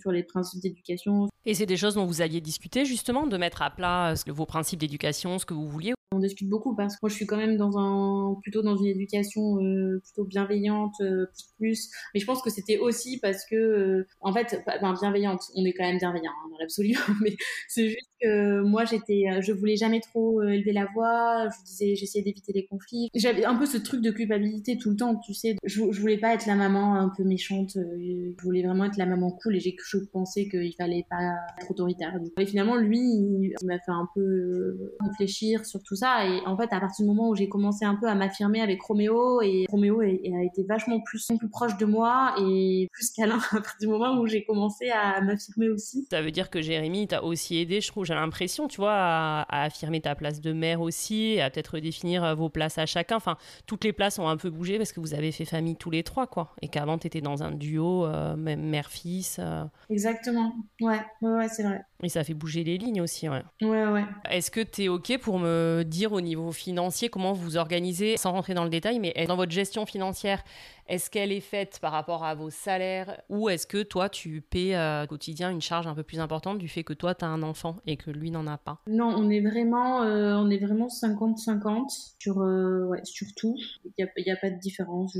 sur 0.00 0.12
les 0.12 0.24
principes 0.24 0.62
d'éducation. 0.62 1.28
Et 1.46 1.54
c'est 1.54 1.66
des 1.66 1.76
choses 1.76 1.94
dont 1.94 2.04
vous 2.04 2.20
aviez 2.20 2.40
discuté, 2.40 2.84
justement, 2.84 3.26
de 3.26 3.36
mettre 3.46 3.62
à 3.62 3.70
plat 3.70 4.14
vos 4.26 4.44
principes 4.44 4.80
d'éducation, 4.80 5.38
ce 5.38 5.46
que 5.46 5.54
vous 5.54 5.68
vouliez 5.68 5.95
On 6.12 6.20
discute 6.20 6.48
beaucoup 6.48 6.76
parce 6.76 6.94
que 6.94 7.00
moi 7.02 7.10
je 7.10 7.16
suis 7.16 7.26
quand 7.26 7.36
même 7.36 7.56
dans 7.56 7.78
un 7.78 8.38
plutôt 8.40 8.62
dans 8.62 8.76
une 8.76 8.86
éducation 8.86 9.60
euh, 9.60 10.00
plutôt 10.04 10.24
bienveillante 10.24 10.94
euh, 11.00 11.26
plus. 11.58 11.90
Mais 12.14 12.20
je 12.20 12.26
pense 12.26 12.42
que 12.42 12.50
c'était 12.50 12.78
aussi 12.78 13.18
parce 13.18 13.44
que 13.44 13.56
euh, 13.56 14.06
en 14.20 14.32
fait 14.32 14.62
ben, 14.64 14.94
bienveillante 14.94 15.42
on 15.56 15.64
est 15.64 15.72
quand 15.72 15.82
même 15.82 15.98
bienveillant 15.98 16.30
hein, 16.30 16.48
dans 16.52 16.58
l'absolu 16.58 16.94
mais 17.22 17.34
c'est 17.66 17.88
juste 17.88 18.08
que 18.22 18.60
moi 18.62 18.84
j'étais 18.84 19.24
je 19.40 19.52
voulais 19.52 19.74
jamais 19.74 19.98
trop 19.98 20.44
élever 20.44 20.72
la 20.72 20.86
voix. 20.94 21.48
Je 21.48 21.64
disais 21.64 21.96
j'essayais 21.96 22.22
d'éviter 22.22 22.52
les 22.52 22.66
conflits. 22.66 23.08
J'avais 23.16 23.44
un 23.44 23.56
peu 23.56 23.66
ce 23.66 23.76
truc 23.76 24.00
de 24.00 24.12
culpabilité 24.12 24.78
tout 24.78 24.90
le 24.90 24.96
temps 24.96 25.16
tu 25.16 25.34
sais. 25.34 25.56
Je, 25.64 25.90
je 25.90 26.00
voulais 26.00 26.18
pas 26.18 26.34
être 26.34 26.46
la 26.46 26.54
maman 26.54 26.94
un 26.94 27.10
peu 27.16 27.24
méchante 27.24 27.72
je 27.76 28.42
voulais 28.44 28.62
vraiment 28.62 28.84
être 28.84 28.96
la 28.96 29.06
maman 29.06 29.32
cool 29.42 29.56
et 29.56 29.60
j'ai 29.60 29.74
je 29.76 29.98
pensais 30.12 30.48
qu'il 30.48 30.72
fallait 30.78 31.04
pas 31.10 31.34
être 31.60 31.68
autoritaire. 31.68 32.16
Et 32.38 32.46
finalement 32.46 32.76
lui 32.76 33.00
il 33.00 33.54
m'a 33.64 33.80
fait 33.80 33.90
un 33.90 34.08
peu 34.14 34.94
réfléchir 35.00 35.66
sur 35.66 35.82
tout 35.82 35.95
ça. 35.96 36.26
Et 36.26 36.40
en 36.46 36.56
fait, 36.56 36.72
à 36.72 36.80
partir 36.80 37.04
du 37.04 37.08
moment 37.10 37.30
où 37.30 37.34
j'ai 37.34 37.48
commencé 37.48 37.84
un 37.84 37.96
peu 37.96 38.06
à 38.06 38.14
m'affirmer 38.14 38.60
avec 38.60 38.80
Roméo, 38.82 39.42
et 39.42 39.66
Roméo 39.68 40.00
a 40.00 40.06
été 40.06 40.64
vachement 40.68 41.00
plus, 41.00 41.26
plus 41.38 41.48
proche 41.48 41.76
de 41.76 41.86
moi 41.86 42.34
et 42.38 42.88
plus 42.92 43.10
câlin 43.10 43.38
à 43.50 43.60
partir 43.60 43.76
du 43.80 43.88
moment 43.88 44.18
où 44.20 44.26
j'ai 44.26 44.44
commencé 44.44 44.90
à 44.90 45.20
m'affirmer 45.20 45.68
aussi. 45.68 46.06
Ça 46.10 46.22
veut 46.22 46.30
dire 46.30 46.50
que 46.50 46.60
Jérémy 46.60 47.08
t'a 47.08 47.22
aussi 47.22 47.58
aidé, 47.58 47.80
je 47.80 47.88
trouve, 47.88 48.04
j'ai 48.04 48.14
l'impression, 48.14 48.68
tu 48.68 48.76
vois, 48.76 48.94
à, 48.94 49.64
affirmer 49.64 50.00
ta 50.00 50.14
place 50.14 50.40
de 50.40 50.52
mère 50.52 50.80
aussi, 50.80 51.40
à 51.40 51.50
peut-être 51.50 51.78
définir 51.78 52.36
vos 52.36 52.48
places 52.48 52.78
à 52.78 52.86
chacun. 52.86 53.16
Enfin, 53.16 53.36
toutes 53.66 53.84
les 53.84 53.92
places 53.92 54.18
ont 54.18 54.28
un 54.28 54.36
peu 54.36 54.50
bougé 54.50 54.78
parce 54.78 54.92
que 54.92 55.00
vous 55.00 55.14
avez 55.14 55.32
fait 55.32 55.44
famille 55.44 55.76
tous 55.76 55.90
les 55.90 56.02
trois, 56.02 56.26
quoi. 56.26 56.54
Et 56.62 56.68
qu'avant, 56.68 56.98
t'étais 56.98 57.20
dans 57.20 57.42
un 57.42 57.52
duo, 57.52 58.06
euh, 58.06 58.36
même 58.36 58.62
mère-fils. 58.62 59.38
Euh. 59.38 59.64
Exactement. 59.90 60.54
Ouais, 60.80 61.00
ouais, 61.22 61.30
ouais 61.32 61.48
c'est 61.48 61.62
vrai. 61.62 61.84
Et 62.02 62.08
ça 62.10 62.24
fait 62.24 62.34
bouger 62.34 62.62
les 62.62 62.76
lignes 62.76 63.00
aussi, 63.00 63.28
ouais. 63.28 63.42
Ouais, 63.62 63.86
ouais. 63.86 64.04
Est-ce 64.30 64.50
que 64.50 64.60
tu 64.60 64.84
es 64.84 64.88
OK 64.88 65.16
pour 65.18 65.38
me 65.38 65.82
dire 65.82 66.12
au 66.12 66.20
niveau 66.20 66.52
financier 66.52 67.08
comment 67.08 67.32
vous 67.32 67.56
organisez, 67.56 68.16
sans 68.18 68.32
rentrer 68.32 68.52
dans 68.52 68.64
le 68.64 68.70
détail, 68.70 68.98
mais 68.98 69.14
dans 69.26 69.36
votre 69.36 69.52
gestion 69.52 69.86
financière, 69.86 70.42
est-ce 70.88 71.10
qu'elle 71.10 71.32
est 71.32 71.40
faite 71.40 71.78
par 71.80 71.92
rapport 71.92 72.24
à 72.24 72.34
vos 72.34 72.50
salaires 72.50 73.20
ou 73.28 73.48
est-ce 73.48 73.66
que 73.66 73.82
toi, 73.82 74.08
tu 74.08 74.40
paies 74.40 74.76
euh, 74.76 75.04
au 75.04 75.06
quotidien 75.06 75.50
une 75.50 75.60
charge 75.60 75.86
un 75.86 75.94
peu 75.94 76.02
plus 76.02 76.20
importante 76.20 76.58
du 76.58 76.68
fait 76.68 76.84
que 76.84 76.92
toi, 76.92 77.14
tu 77.14 77.24
as 77.24 77.28
un 77.28 77.42
enfant 77.42 77.76
et 77.86 77.96
que 77.96 78.10
lui 78.10 78.30
n'en 78.30 78.46
a 78.46 78.56
pas? 78.56 78.80
Non, 78.88 79.12
on 79.16 79.28
est 79.30 79.40
vraiment, 79.40 80.02
euh, 80.02 80.34
on 80.36 80.48
est 80.50 80.58
vraiment 80.58 80.86
50-50 80.86 82.14
sur, 82.18 82.40
euh, 82.40 82.86
ouais, 82.86 83.00
sur 83.04 83.26
tout. 83.36 83.56
Il 83.84 83.92
n'y 83.98 84.04
a, 84.04 84.34
a, 84.34 84.36
pas 84.36 84.50
de 84.50 84.58
différence. 84.58 85.16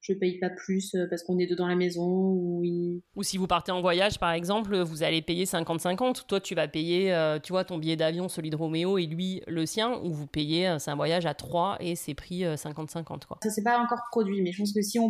Je 0.00 0.12
ne 0.12 0.18
paye 0.18 0.38
pas 0.38 0.50
plus 0.50 0.96
parce 1.10 1.22
qu'on 1.22 1.38
est 1.38 1.46
deux 1.46 1.56
dans 1.56 1.66
la 1.66 1.76
maison. 1.76 2.06
Ou, 2.06 3.02
ou 3.14 3.22
si 3.22 3.36
vous 3.36 3.46
partez 3.46 3.72
en 3.72 3.80
voyage, 3.80 4.18
par 4.18 4.32
exemple, 4.32 4.78
vous 4.78 5.02
allez 5.02 5.22
payer 5.22 5.44
50-50. 5.44 6.26
Toi, 6.26 6.40
tu 6.40 6.54
vas 6.54 6.68
payer, 6.68 7.14
tu 7.42 7.52
vois, 7.52 7.64
ton 7.64 7.78
billet 7.78 7.96
d'avion, 7.96 8.28
celui 8.28 8.50
de 8.50 8.56
Roméo 8.56 8.98
et 8.98 9.06
lui, 9.06 9.42
le 9.46 9.66
sien, 9.66 10.00
ou 10.02 10.12
vous 10.12 10.26
payez, 10.26 10.76
c'est 10.78 10.90
un 10.90 10.96
voyage 10.96 11.26
à 11.26 11.34
trois 11.34 11.76
et 11.80 11.94
c'est 11.94 12.14
pris 12.14 12.42
50-50. 12.42 13.26
Quoi. 13.26 13.38
Ça, 13.42 13.50
c'est 13.50 13.62
pas 13.62 13.78
encore 13.78 14.02
produit, 14.10 14.42
mais 14.42 14.52
je 14.52 14.58
pense 14.58 14.72
que 14.72 14.82
si 14.82 14.98
on 14.98 15.09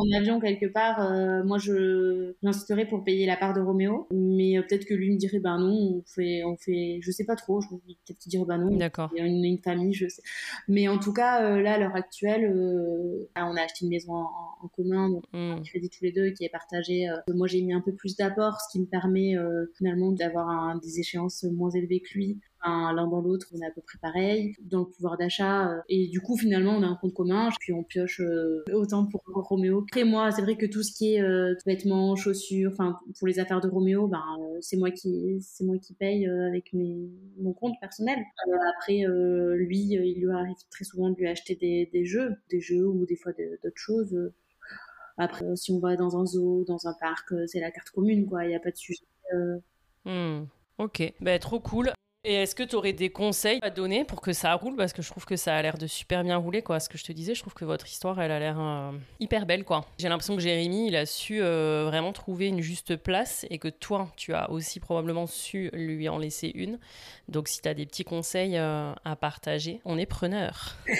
en 0.00 0.16
avion 0.16 0.40
quelque 0.40 0.66
part, 0.66 1.00
euh, 1.00 1.44
moi 1.44 1.58
je 1.58 2.34
j'insisterais 2.42 2.86
pour 2.86 3.04
payer 3.04 3.26
la 3.26 3.36
part 3.36 3.54
de 3.54 3.60
Roméo, 3.60 4.08
mais 4.12 4.58
euh, 4.58 4.62
peut-être 4.62 4.86
que 4.86 4.94
lui 4.94 5.10
me 5.10 5.18
dirait 5.18 5.40
ben 5.40 5.58
non, 5.58 5.98
on 5.98 6.02
fait, 6.06 6.42
on 6.44 6.56
fait, 6.56 7.00
je 7.02 7.10
sais 7.10 7.24
pas 7.24 7.36
trop, 7.36 7.60
peut-être 7.60 8.18
qu'il 8.18 8.30
dirait 8.30 8.44
ben 8.46 8.58
non, 8.58 8.76
d'accord, 8.76 9.10
il 9.14 9.18
y 9.18 9.20
a 9.20 9.26
une, 9.26 9.58
famille, 9.58 9.92
je 9.92 10.08
sais, 10.08 10.22
mais 10.68 10.88
en 10.88 10.98
tout 10.98 11.12
cas 11.12 11.44
euh, 11.44 11.60
là 11.60 11.74
à 11.74 11.78
l'heure 11.78 11.94
actuelle, 11.94 12.50
on 13.36 13.56
a 13.56 13.62
acheté 13.62 13.84
une 13.84 13.90
maison 13.90 14.14
en, 14.14 14.68
commun, 14.76 15.08
donc 15.08 15.24
on 15.32 15.56
hmm. 15.56 15.62
crédit 15.62 15.88
tous 15.88 16.04
les 16.04 16.12
deux 16.12 16.30
qui 16.30 16.44
est 16.44 16.50
partagé. 16.50 17.08
moi 17.34 17.46
j'ai 17.46 17.62
mis 17.62 17.72
un 17.72 17.80
peu 17.80 17.92
plus 17.92 18.16
d'apport, 18.16 18.60
ce 18.60 18.72
qui 18.72 18.80
me 18.80 18.86
permet 18.86 19.34
finalement 19.76 20.12
d'avoir 20.12 20.78
des 20.80 21.00
échéances 21.00 21.44
moins 21.44 21.70
élevées 21.70 22.00
que 22.00 22.14
lui 22.14 22.38
l'un 22.64 23.06
dans 23.06 23.20
l'autre, 23.20 23.46
on 23.54 23.60
est 23.60 23.66
à 23.66 23.70
peu 23.70 23.80
près 23.80 23.98
pareil 24.00 24.54
dans 24.60 24.80
le 24.80 24.86
pouvoir 24.86 25.16
d'achat. 25.16 25.82
Et 25.88 26.08
du 26.08 26.20
coup, 26.20 26.36
finalement, 26.36 26.72
on 26.72 26.82
a 26.82 26.86
un 26.86 26.96
compte 26.96 27.14
commun, 27.14 27.48
puis 27.58 27.72
on 27.72 27.82
pioche 27.82 28.20
autant 28.72 29.06
pour 29.06 29.22
Roméo. 29.26 29.86
Après, 29.90 30.04
moi, 30.04 30.30
c'est 30.30 30.42
vrai 30.42 30.56
que 30.56 30.66
tout 30.66 30.84
ce 30.84 30.92
qui 30.92 31.14
est 31.14 31.20
euh, 31.20 31.54
vêtements, 31.66 32.14
chaussures, 32.14 32.70
enfin, 32.72 33.00
pour 33.18 33.26
les 33.26 33.40
affaires 33.40 33.60
de 33.60 33.68
Roméo, 33.68 34.06
ben, 34.06 34.22
c'est 34.60 34.76
moi 34.76 34.92
qui, 34.92 35.40
c'est 35.42 35.64
moi 35.64 35.78
qui 35.78 35.94
paye 35.94 36.28
avec 36.28 36.72
mes, 36.72 37.10
mon 37.38 37.52
compte 37.52 37.74
personnel. 37.80 38.18
après, 38.76 39.04
lui, 39.56 39.78
il 39.78 40.20
lui 40.20 40.30
arrive 40.30 40.54
très 40.70 40.84
souvent 40.84 41.10
de 41.10 41.16
lui 41.16 41.26
acheter 41.26 41.56
des, 41.56 41.90
des 41.92 42.04
jeux, 42.04 42.36
des 42.50 42.60
jeux 42.60 42.86
ou 42.86 43.04
des 43.04 43.16
fois 43.16 43.32
d'autres 43.32 43.72
choses 43.74 44.16
Après, 45.18 45.44
si 45.56 45.72
on 45.72 45.80
va 45.80 45.96
dans 45.96 46.16
un 46.16 46.24
zoo, 46.24 46.64
dans 46.68 46.86
un 46.86 46.94
parc, 47.00 47.34
c'est 47.48 47.58
la 47.58 47.72
carte 47.72 47.90
commune, 47.90 48.26
quoi. 48.26 48.44
Il 48.44 48.48
n'y 48.50 48.54
a 48.54 48.60
pas 48.60 48.70
de 48.70 48.76
sujet. 48.76 49.02
Hmm. 50.04 50.44
Ok, 50.78 51.12
bah, 51.20 51.38
trop 51.40 51.58
cool. 51.58 51.92
Et 52.22 52.34
est-ce 52.34 52.54
que 52.54 52.62
tu 52.62 52.76
aurais 52.76 52.92
des 52.92 53.08
conseils 53.08 53.60
à 53.62 53.70
donner 53.70 54.04
pour 54.04 54.20
que 54.20 54.34
ça 54.34 54.52
roule? 54.52 54.76
Parce 54.76 54.92
que 54.92 55.00
je 55.00 55.08
trouve 55.08 55.24
que 55.24 55.36
ça 55.36 55.56
a 55.56 55.62
l'air 55.62 55.78
de 55.78 55.86
super 55.86 56.22
bien 56.22 56.36
rouler, 56.36 56.60
quoi. 56.60 56.78
Ce 56.78 56.90
que 56.90 56.98
je 56.98 57.04
te 57.04 57.12
disais, 57.12 57.34
je 57.34 57.40
trouve 57.40 57.54
que 57.54 57.64
votre 57.64 57.86
histoire, 57.86 58.20
elle 58.20 58.30
a 58.30 58.38
l'air 58.38 58.60
euh, 58.60 58.92
hyper 59.20 59.46
belle, 59.46 59.64
quoi. 59.64 59.86
J'ai 59.96 60.10
l'impression 60.10 60.36
que 60.36 60.42
Jérémy, 60.42 60.88
il 60.88 60.96
a 60.96 61.06
su 61.06 61.40
euh, 61.40 61.84
vraiment 61.86 62.12
trouver 62.12 62.48
une 62.48 62.60
juste 62.60 62.96
place 62.96 63.46
et 63.48 63.56
que 63.56 63.68
toi, 63.68 64.12
tu 64.16 64.34
as 64.34 64.50
aussi 64.50 64.80
probablement 64.80 65.26
su 65.26 65.70
lui 65.72 66.10
en 66.10 66.18
laisser 66.18 66.52
une. 66.54 66.78
Donc, 67.28 67.48
si 67.48 67.62
tu 67.62 67.68
as 67.70 67.72
des 67.72 67.86
petits 67.86 68.04
conseils 68.04 68.58
euh, 68.58 68.92
à 69.02 69.16
partager, 69.16 69.80
on 69.86 69.96
est 69.96 70.04
preneur. 70.04 70.76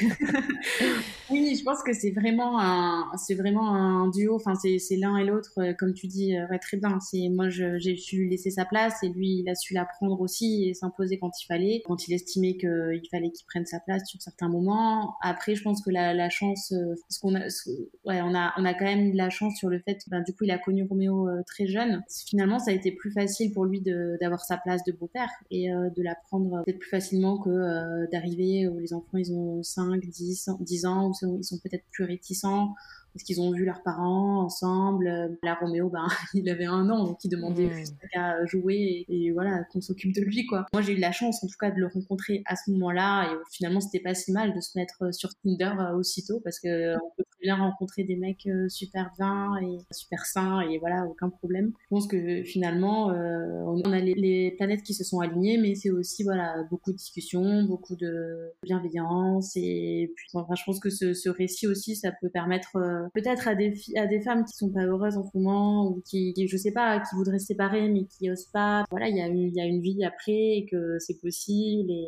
oui, 1.30 1.54
je 1.54 1.62
pense 1.64 1.82
que 1.82 1.92
c'est 1.92 2.12
vraiment 2.12 2.58
un, 2.58 3.04
vraiment 3.36 3.74
un 3.74 4.08
duo. 4.08 4.36
Enfin, 4.36 4.54
c'est 4.54 4.96
l'un 4.96 5.18
et 5.18 5.24
l'autre, 5.26 5.74
comme 5.78 5.92
tu 5.92 6.06
dis, 6.06 6.34
très 6.62 6.78
bien. 6.78 6.96
Moi, 7.30 7.50
j'ai 7.50 7.96
su 7.96 8.24
laisser 8.24 8.50
sa 8.50 8.64
place 8.64 9.02
et 9.02 9.10
lui, 9.10 9.40
il 9.40 9.50
a 9.50 9.54
su 9.54 9.74
la 9.74 9.84
prendre 9.84 10.18
aussi 10.22 10.66
et 10.66 10.72
s'imposer 10.72 11.09
quand 11.18 11.30
il 11.40 11.46
fallait, 11.46 11.82
quand 11.86 12.08
il 12.08 12.14
estimait 12.14 12.56
qu'il 12.56 13.08
fallait 13.10 13.30
qu'il 13.30 13.46
prenne 13.46 13.66
sa 13.66 13.80
place 13.80 14.02
sur 14.06 14.20
certains 14.20 14.48
moments. 14.48 15.16
Après, 15.20 15.54
je 15.54 15.62
pense 15.62 15.82
que 15.82 15.90
la, 15.90 16.30
chance, 16.30 16.72
euh, 16.72 16.94
parce 17.08 17.18
qu'on 17.18 17.34
a, 17.34 18.54
on 18.56 18.64
a 18.64 18.74
quand 18.74 18.84
même 18.84 19.12
de 19.12 19.16
la 19.16 19.30
chance 19.30 19.56
sur 19.56 19.68
le 19.68 19.78
fait, 19.80 19.98
ben, 20.08 20.22
du 20.22 20.32
coup, 20.34 20.44
il 20.44 20.50
a 20.50 20.58
connu 20.58 20.84
Roméo 20.84 21.28
euh, 21.28 21.42
très 21.46 21.66
jeune. 21.66 22.02
Finalement, 22.26 22.58
ça 22.58 22.70
a 22.70 22.74
été 22.74 22.92
plus 22.92 23.12
facile 23.12 23.52
pour 23.52 23.64
lui 23.64 23.80
d'avoir 23.80 24.44
sa 24.44 24.56
place 24.56 24.82
de 24.84 24.92
beau-père 24.92 25.30
et 25.50 25.72
euh, 25.72 25.90
de 25.90 26.02
la 26.02 26.14
prendre 26.14 26.62
peut-être 26.64 26.78
plus 26.78 26.90
facilement 26.90 27.38
que 27.38 28.10
d'arriver 28.10 28.68
où 28.68 28.78
les 28.78 28.92
enfants, 28.92 29.18
ils 29.18 29.32
ont 29.32 29.62
5, 29.62 30.00
10, 30.04 30.50
10 30.60 30.86
ans, 30.86 31.12
où 31.22 31.38
ils 31.38 31.44
sont 31.44 31.58
peut-être 31.58 31.84
plus 31.90 32.04
réticents 32.04 32.74
parce 33.12 33.24
qu'ils 33.24 33.40
ont 33.40 33.52
vu 33.52 33.64
leurs 33.64 33.82
parents 33.82 34.42
ensemble. 34.42 35.38
La 35.42 35.54
Roméo, 35.54 35.88
ben, 35.88 36.06
il 36.34 36.48
avait 36.48 36.66
un 36.66 36.88
an, 36.90 37.04
donc 37.04 37.18
il 37.24 37.28
demandait 37.28 37.66
mmh. 37.66 37.74
juste 37.74 37.96
à 38.14 38.44
jouer 38.46 39.04
et, 39.08 39.30
voilà, 39.32 39.64
qu'on 39.72 39.80
s'occupe 39.80 40.14
de 40.14 40.22
lui, 40.22 40.46
quoi. 40.46 40.66
Moi, 40.72 40.82
j'ai 40.82 40.94
eu 40.94 41.00
la 41.00 41.12
chance, 41.12 41.42
en 41.44 41.46
tout 41.46 41.56
cas, 41.58 41.70
de 41.70 41.78
le 41.78 41.86
rencontrer 41.86 42.42
à 42.46 42.56
ce 42.56 42.70
moment-là 42.72 43.32
et 43.32 43.36
finalement, 43.52 43.80
c'était 43.80 44.00
pas 44.00 44.14
si 44.14 44.32
mal 44.32 44.54
de 44.54 44.60
se 44.60 44.78
mettre 44.78 45.12
sur 45.14 45.30
Tinder 45.42 45.72
euh, 45.78 45.96
aussitôt 45.96 46.40
parce 46.40 46.58
que 46.60 46.94
on 46.96 47.10
peut 47.16 47.24
très 47.30 47.40
bien 47.42 47.56
rencontrer 47.56 48.04
des 48.04 48.16
mecs 48.16 48.46
euh, 48.46 48.68
super 48.68 49.10
bien 49.18 49.56
et 49.62 49.78
super 49.92 50.24
sains 50.24 50.60
et 50.60 50.78
voilà, 50.78 51.06
aucun 51.06 51.30
problème. 51.30 51.72
Je 51.82 51.86
pense 51.88 52.06
que 52.06 52.42
finalement, 52.44 53.10
euh, 53.10 53.64
on 53.66 53.92
a 53.92 54.00
les, 54.00 54.54
planètes 54.56 54.82
qui 54.82 54.94
se 54.94 55.04
sont 55.04 55.20
alignées, 55.20 55.58
mais 55.58 55.74
c'est 55.74 55.90
aussi, 55.90 56.22
voilà, 56.22 56.64
beaucoup 56.70 56.92
de 56.92 56.96
discussions, 56.96 57.64
beaucoup 57.64 57.96
de 57.96 58.52
bienveillance 58.62 59.56
et 59.56 60.12
puis, 60.14 60.28
enfin, 60.34 60.54
je 60.54 60.62
pense 60.64 60.80
que 60.80 60.90
ce, 60.90 61.14
ce 61.14 61.28
récit 61.28 61.66
aussi, 61.66 61.96
ça 61.96 62.12
peut 62.20 62.28
permettre 62.28 62.76
euh, 62.76 62.99
peut-être 63.14 63.48
à 63.48 63.54
des, 63.54 63.74
femmes 64.20 64.44
qui 64.44 64.56
sont 64.56 64.70
pas 64.70 64.84
heureuses 64.84 65.16
en 65.16 65.24
ce 65.24 65.36
moment 65.36 65.88
ou 65.88 66.02
qui, 66.04 66.34
je 66.46 66.56
sais 66.56 66.72
pas, 66.72 67.00
qui 67.00 67.14
voudraient 67.16 67.38
se 67.38 67.46
séparer 67.46 67.88
mais 67.88 68.04
qui 68.04 68.30
osent 68.30 68.50
pas. 68.52 68.84
Voilà, 68.90 69.08
il 69.08 69.16
y 69.16 69.20
a 69.20 69.26
une, 69.64 69.80
vie 69.80 70.04
après 70.04 70.58
et 70.58 70.66
que 70.70 70.98
c'est 70.98 71.20
possible. 71.20 71.90
Et, 71.90 72.06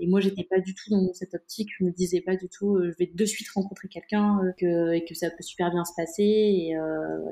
et 0.00 0.06
moi, 0.06 0.20
j'étais 0.20 0.44
pas 0.44 0.60
du 0.60 0.74
tout 0.74 0.90
dans 0.90 1.12
cette 1.14 1.34
optique. 1.34 1.70
Je 1.78 1.84
me 1.84 1.90
disais 1.90 2.20
pas 2.20 2.36
du 2.36 2.48
tout, 2.48 2.76
euh, 2.76 2.92
je 2.92 2.96
vais 2.98 3.10
de 3.12 3.24
suite 3.24 3.48
rencontrer 3.50 3.88
quelqu'un 3.88 4.38
euh, 4.44 4.52
que, 4.58 4.92
et 4.92 5.04
que 5.04 5.14
ça 5.14 5.30
peut 5.30 5.42
super 5.42 5.70
bien 5.70 5.84
se 5.84 5.92
passer. 5.96 6.22
Et, 6.22 6.74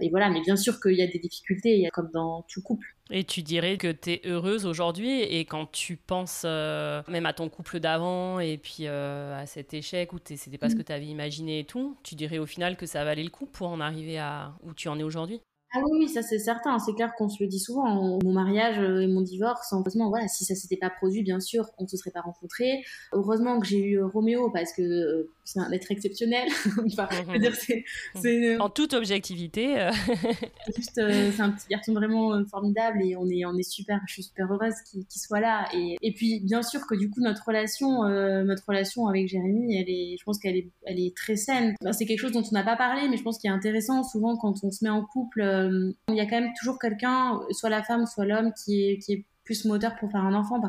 et 0.00 0.10
voilà, 0.10 0.30
mais 0.30 0.40
bien 0.42 0.56
sûr 0.56 0.80
qu'il 0.80 0.94
y 0.94 1.02
a 1.02 1.06
des 1.06 1.18
difficultés, 1.18 1.74
il 1.76 1.82
y 1.82 1.86
a 1.86 1.90
comme 1.90 2.10
dans 2.12 2.42
tout 2.48 2.62
couple. 2.62 2.86
Et 3.10 3.24
tu 3.24 3.42
dirais 3.42 3.76
que 3.76 3.92
tu 3.92 4.12
es 4.12 4.22
heureuse 4.24 4.64
aujourd'hui 4.64 5.20
et 5.20 5.44
quand 5.44 5.70
tu 5.70 5.96
penses 5.96 6.42
euh, 6.46 7.02
même 7.06 7.26
à 7.26 7.34
ton 7.34 7.50
couple 7.50 7.78
d'avant 7.78 8.40
et 8.40 8.56
puis 8.56 8.86
euh, 8.86 9.38
à 9.38 9.44
cet 9.44 9.74
échec 9.74 10.14
où 10.14 10.18
c'était 10.24 10.56
pas 10.56 10.70
ce 10.70 10.74
mm. 10.74 10.78
que 10.78 10.82
tu 10.84 10.92
avais 10.92 11.06
imaginé 11.06 11.58
et 11.60 11.64
tout, 11.64 11.98
tu 12.02 12.14
dirais 12.14 12.38
au 12.38 12.46
final 12.46 12.78
que 12.78 12.86
ça 12.86 13.04
valait 13.04 13.22
le 13.22 13.28
coup 13.28 13.44
pour 13.44 13.68
en 13.68 13.80
arriver 13.80 14.18
à 14.18 14.54
où 14.62 14.72
tu 14.72 14.88
en 14.88 14.98
es 14.98 15.02
aujourd'hui? 15.02 15.42
Ah 15.76 15.80
oui, 15.90 16.08
ça 16.08 16.22
c'est 16.22 16.38
certain. 16.38 16.78
C'est 16.78 16.94
clair 16.94 17.12
qu'on 17.16 17.28
se 17.28 17.42
le 17.42 17.48
dit 17.48 17.58
souvent. 17.58 18.18
Mon 18.22 18.32
mariage 18.32 18.78
euh, 18.78 19.00
et 19.00 19.08
mon 19.08 19.22
divorce, 19.22 19.72
heureusement, 19.72 20.08
voilà, 20.08 20.28
si 20.28 20.44
ça 20.44 20.54
s'était 20.54 20.76
pas 20.76 20.88
produit, 20.88 21.22
bien 21.22 21.40
sûr, 21.40 21.68
on 21.78 21.86
se 21.88 21.96
serait 21.96 22.12
pas 22.12 22.20
rencontrés. 22.20 22.84
Heureusement 23.12 23.58
que 23.58 23.66
j'ai 23.66 23.82
eu 23.82 23.98
euh, 23.98 24.06
Roméo 24.06 24.50
parce 24.50 24.72
que 24.72 24.82
euh, 24.82 25.32
c'est 25.42 25.58
un 25.58 25.70
être 25.72 25.90
exceptionnel. 25.90 26.46
enfin, 26.86 27.08
dire, 27.38 27.54
c'est, 28.14 28.56
En 28.58 28.70
toute 28.70 28.94
objectivité. 28.94 29.88
juste, 30.76 30.94
c'est 30.94 31.40
un 31.40 31.50
petit 31.50 31.66
garçon 31.68 31.92
vraiment 31.92 32.44
formidable 32.46 33.02
et 33.02 33.16
on 33.16 33.28
est, 33.28 33.44
on 33.44 33.56
est 33.58 33.68
super, 33.68 34.00
je 34.06 34.12
suis 34.12 34.22
super 34.22 34.52
heureuse 34.52 34.74
qu'il, 34.88 35.04
soit 35.10 35.40
là. 35.40 35.66
Et, 35.74 35.96
et 36.02 36.14
puis, 36.14 36.40
bien 36.40 36.62
sûr 36.62 36.86
que 36.86 36.94
du 36.94 37.10
coup, 37.10 37.20
notre 37.20 37.44
relation, 37.44 38.04
notre 38.44 38.62
relation 38.68 39.08
avec 39.08 39.26
Jérémy, 39.26 39.76
elle 39.76 39.90
est, 39.90 40.16
je 40.18 40.24
pense 40.24 40.38
qu'elle 40.38 40.56
est, 40.56 40.70
elle 40.84 41.00
est 41.00 41.16
très 41.16 41.36
saine. 41.36 41.74
c'est 41.90 42.06
quelque 42.06 42.20
chose 42.20 42.32
dont 42.32 42.44
on 42.48 42.54
n'a 42.54 42.62
pas 42.62 42.76
parlé, 42.76 43.08
mais 43.08 43.16
je 43.16 43.22
pense 43.22 43.38
qu'il 43.38 43.50
est 43.50 43.54
intéressant 43.54 44.04
souvent 44.04 44.36
quand 44.36 44.62
on 44.62 44.70
se 44.70 44.84
met 44.84 44.90
en 44.90 45.04
couple 45.04 45.42
il 46.08 46.14
y 46.14 46.20
a 46.20 46.26
quand 46.26 46.40
même 46.40 46.52
toujours 46.58 46.78
quelqu'un, 46.78 47.40
soit 47.50 47.70
la 47.70 47.82
femme, 47.82 48.06
soit 48.06 48.24
l'homme, 48.24 48.52
qui 48.52 48.90
est, 48.90 48.98
qui 48.98 49.12
est 49.12 49.24
plus 49.44 49.64
moteur 49.64 49.96
pour 49.96 50.10
faire 50.10 50.22
un 50.22 50.34
enfant. 50.34 50.60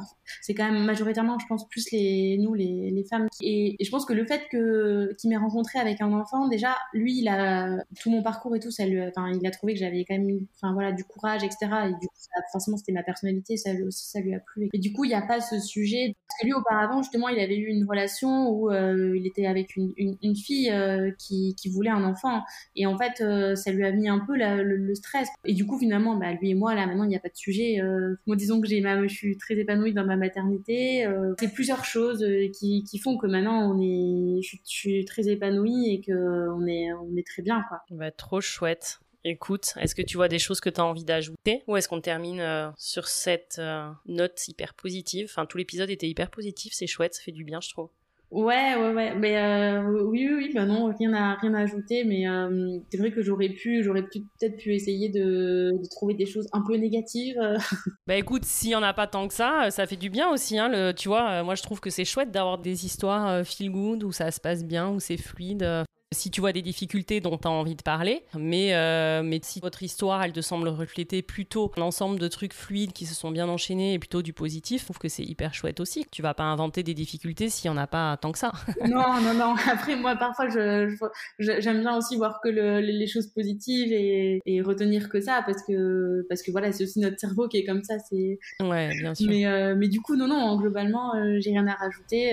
C'est 0.42 0.54
quand 0.54 0.72
même 0.72 0.84
majoritairement, 0.84 1.38
je 1.40 1.46
pense, 1.48 1.68
plus 1.68 1.92
les 1.92 2.38
nous, 2.40 2.54
les, 2.54 2.92
les 2.92 3.04
femmes. 3.04 3.28
Et, 3.42 3.76
je 3.80 3.90
pense 3.90 4.06
que 4.06 4.14
le 4.14 4.26
fait 4.26 4.44
que 4.52 5.14
qu'il 5.20 5.30
m'ait 5.30 5.38
rencontré 5.38 5.80
avec 5.80 6.02
un 6.02 6.12
enfant, 6.12 6.48
déjà, 6.48 6.76
lui, 6.94 7.20
il 7.20 7.28
a 7.28 7.84
tout 8.00 8.10
mon 8.10 8.24
parcours 8.24 8.56
et 8.56 8.60
tout, 8.60 8.72
ça 8.72 8.86
il 8.86 9.48
a 9.48 9.52
trouvé 9.52 9.74
que 9.74 9.80
j'avais 9.80 10.06
quand 10.06 10.18
même, 10.18 10.46
enfin 10.56 10.74
voilà, 10.74 10.92
du 10.92 11.04
courage, 11.04 11.44
etc. 11.44 11.68
Et 11.86 11.90
du 11.90 12.08
coup, 12.08 12.16
forcément, 12.52 12.78
c'était 12.78 12.92
ma 12.92 13.04
personnalité, 13.04 13.58
ça 13.58 13.72
lui 14.20 14.34
a 14.34 14.40
plu. 14.40 14.70
Et 14.74 14.80
du 14.80 14.94
coup, 14.94 15.06
il 15.06 15.10
n'y 15.10 15.16
a 15.16 15.22
pas 15.22 15.42
ce 15.42 15.60
sujet. 15.60 16.16
Parce 16.28 16.42
que 16.42 16.46
lui, 16.46 16.54
auparavant, 16.54 17.02
justement, 17.02 17.30
il 17.30 17.40
avait 17.40 17.58
eu 17.58 17.68
une 17.68 17.86
relation 17.88 18.50
où 18.50 18.72
euh, 18.72 19.16
il 19.16 19.26
était 19.26 19.46
avec 19.46 19.76
une, 19.76 19.94
une, 19.98 20.36
fille 20.36 20.72
euh, 20.72 21.12
qui, 21.18 21.56
qui 21.56 21.70
voulait 21.70 21.90
un 21.90 22.04
enfant. 22.04 22.42
Et 22.76 22.86
en 22.86 22.98
fait, 22.98 23.22
euh, 23.22 23.56
ça 23.56 23.72
lui 23.72 23.86
a 23.86 23.92
mis 23.92 24.10
un 24.10 24.20
peu 24.20 24.34
le, 24.36 24.96
stress. 24.96 25.28
Et 25.44 25.54
du 25.54 25.66
coup, 25.66 25.78
finalement, 25.78 26.16
bah, 26.16 26.34
lui 26.34 26.52
et 26.52 26.54
moi, 26.54 26.76
là, 26.76 26.86
maintenant, 26.86 27.04
il 27.04 27.10
n'y 27.10 27.16
a 27.16 27.20
pas 27.20 27.30
de 27.30 27.36
sujet. 27.36 27.82
disons 28.28 28.62
que 28.62 28.65
j'ai 28.66 28.82
je 28.82 29.14
suis 29.14 29.38
très 29.38 29.56
épanouie 29.56 29.94
dans 29.94 30.06
ma 30.06 30.16
maternité. 30.16 31.06
Euh, 31.06 31.34
c'est 31.40 31.54
plusieurs 31.54 31.86
choses 31.86 32.24
euh, 32.24 32.48
qui, 32.50 32.84
qui, 32.84 33.00
font 33.00 33.18
que 33.18 33.28
maintenant 33.28 33.72
on 33.72 33.80
est, 33.82 34.42
je, 34.42 34.58
suis 34.64 35.06
très 35.06 35.28
épanouie 35.28 35.94
et 35.94 36.02
que 36.02 36.50
on 36.50 36.66
est, 36.68 36.94
on 36.94 37.16
est 37.16 37.26
très 37.26 37.42
bien. 37.42 37.64
Bah, 37.92 38.12
trop 38.12 38.42
chouette. 38.42 39.00
Écoute, 39.24 39.74
est-ce 39.80 39.96
que 39.96 40.04
tu 40.04 40.18
vois 40.18 40.28
des 40.28 40.38
choses 40.38 40.60
que 40.60 40.70
tu 40.70 40.80
as 40.80 40.86
envie 40.86 41.04
d'ajouter? 41.04 41.64
Ou 41.68 41.78
est-ce 41.78 41.90
qu'on 41.90 42.02
termine 42.02 42.42
euh, 42.42 42.70
sur 42.78 43.08
cette 43.08 43.60
note 44.06 44.48
hyper 44.48 44.76
positive? 44.76 45.28
Enfin, 45.30 45.46
tout 45.48 45.58
l'épisode 45.58 45.90
était 45.90 46.08
hyper 46.08 46.30
positif, 46.30 46.74
c'est 46.76 46.88
chouette, 46.88 47.16
ça 47.16 47.24
fait 47.24 47.32
du 47.32 47.44
bien, 47.44 47.60
je 47.60 47.70
trouve. 47.70 47.90
Ouais, 48.32 48.76
ouais, 48.76 48.94
ouais. 48.94 49.16
Mais 49.16 49.38
euh, 49.38 50.04
oui, 50.04 50.28
oui, 50.28 50.34
oui. 50.36 50.52
Bah 50.54 50.66
non, 50.66 50.94
rien 50.98 51.14
à 51.14 51.36
rien 51.36 51.54
à 51.54 51.62
ajouter. 51.62 52.04
Mais 52.04 52.28
euh, 52.28 52.80
c'est 52.90 52.98
vrai 52.98 53.12
que 53.12 53.22
j'aurais 53.22 53.50
pu, 53.50 53.84
j'aurais 53.84 54.04
peut-être 54.04 54.58
pu 54.58 54.74
essayer 54.74 55.10
de, 55.10 55.72
trouver 55.92 56.16
des 56.16 56.26
choses 56.26 56.48
un 56.52 56.62
peu 56.62 56.76
négatives. 56.76 57.40
bah 58.08 58.16
écoute, 58.16 58.46
s'il 58.46 58.72
y 58.72 58.76
en 58.76 58.84
a 58.84 58.94
pas 58.94 59.08
tant 59.08 59.28
que 59.28 59.34
ça, 59.34 59.70
ça 59.72 59.86
fait 59.88 59.96
du 59.96 60.10
bien 60.10 60.30
aussi. 60.30 60.58
Hein, 60.58 60.70
le, 60.70 60.92
tu 60.92 61.08
vois, 61.08 61.44
moi 61.44 61.56
je 61.56 61.64
trouve 61.64 61.80
que 61.80 61.90
c'est 61.90 62.06
chouette 62.06 62.32
d'avoir 62.32 62.58
des 62.58 62.86
histoires 62.86 63.46
feel 63.46 63.72
good 63.72 64.04
où 64.04 64.12
ça 64.12 64.32
se 64.32 64.40
passe 64.40 64.64
bien, 64.64 64.90
où 64.90 65.00
c'est 65.00 65.18
fluide 65.18 65.86
si 66.16 66.32
tu 66.32 66.42
vois 66.42 66.52
des 66.52 66.62
difficultés 66.62 67.22
dont 67.22 67.38
tu 67.38 67.48
as 67.48 67.52
envie 67.52 67.76
de 67.76 67.84
parler, 67.84 68.24
mais, 68.38 68.74
euh, 68.74 69.22
mais 69.24 69.40
si 69.44 69.60
votre 69.60 69.84
histoire, 69.84 70.24
elle 70.24 70.32
te 70.32 70.42
semble 70.42 70.68
refléter 70.70 71.22
plutôt 71.22 71.72
l'ensemble 71.78 72.20
de 72.20 72.28
trucs 72.28 72.54
fluides 72.54 72.94
qui 72.94 73.06
se 73.06 73.14
sont 73.14 73.32
bien 73.32 73.48
enchaînés 73.48 73.94
et 73.94 74.00
plutôt 74.00 74.22
du 74.22 74.34
positif, 74.34 74.82
je 74.82 74.86
trouve 74.86 74.98
que 74.98 75.10
c'est 75.10 75.24
hyper 75.24 75.54
chouette 75.54 75.80
aussi. 75.80 76.06
Tu 76.12 76.22
vas 76.22 76.34
pas 76.34 76.44
inventer 76.44 76.82
des 76.84 76.94
difficultés 76.94 77.50
s'il 77.50 77.68
y 77.68 77.70
en 77.70 77.78
a 77.78 77.88
pas 77.88 78.18
tant 78.18 78.32
que 78.32 78.40
ça. 78.40 78.52
non, 78.88 79.22
non, 79.22 79.34
non. 79.34 79.56
Après, 79.72 79.96
moi, 79.96 80.16
parfois, 80.16 80.50
j'aime 80.50 80.96
je, 81.40 81.82
bien 81.82 81.98
aussi 81.98 82.16
voir 82.16 82.40
que 82.42 82.50
le, 82.50 82.80
les 82.80 83.08
choses 83.08 83.28
positives 83.28 83.92
et, 83.92 84.40
et, 84.46 84.62
retenir 84.62 85.10
que 85.10 85.20
ça, 85.20 85.44
parce 85.46 85.62
que, 85.64 86.26
parce 86.30 86.42
que 86.42 86.52
voilà, 86.52 86.72
c'est 86.72 86.84
aussi 86.84 87.00
notre 87.00 87.20
cerveau 87.20 87.48
qui 87.48 87.58
est 87.58 87.66
comme 87.66 87.84
ça. 87.84 87.96
C'est... 88.10 88.40
Ouais, 88.62 88.90
bien 89.00 89.14
sûr. 89.14 89.30
Mais, 89.30 89.46
euh, 89.46 89.76
mais 89.78 89.90
du 89.90 90.00
coup, 90.00 90.16
non, 90.16 90.28
non, 90.28 90.56
globalement, 90.58 91.14
euh, 91.16 91.38
j'ai 91.40 91.52
rien 91.52 91.68
à 91.68 91.74
rajouter. 91.74 92.32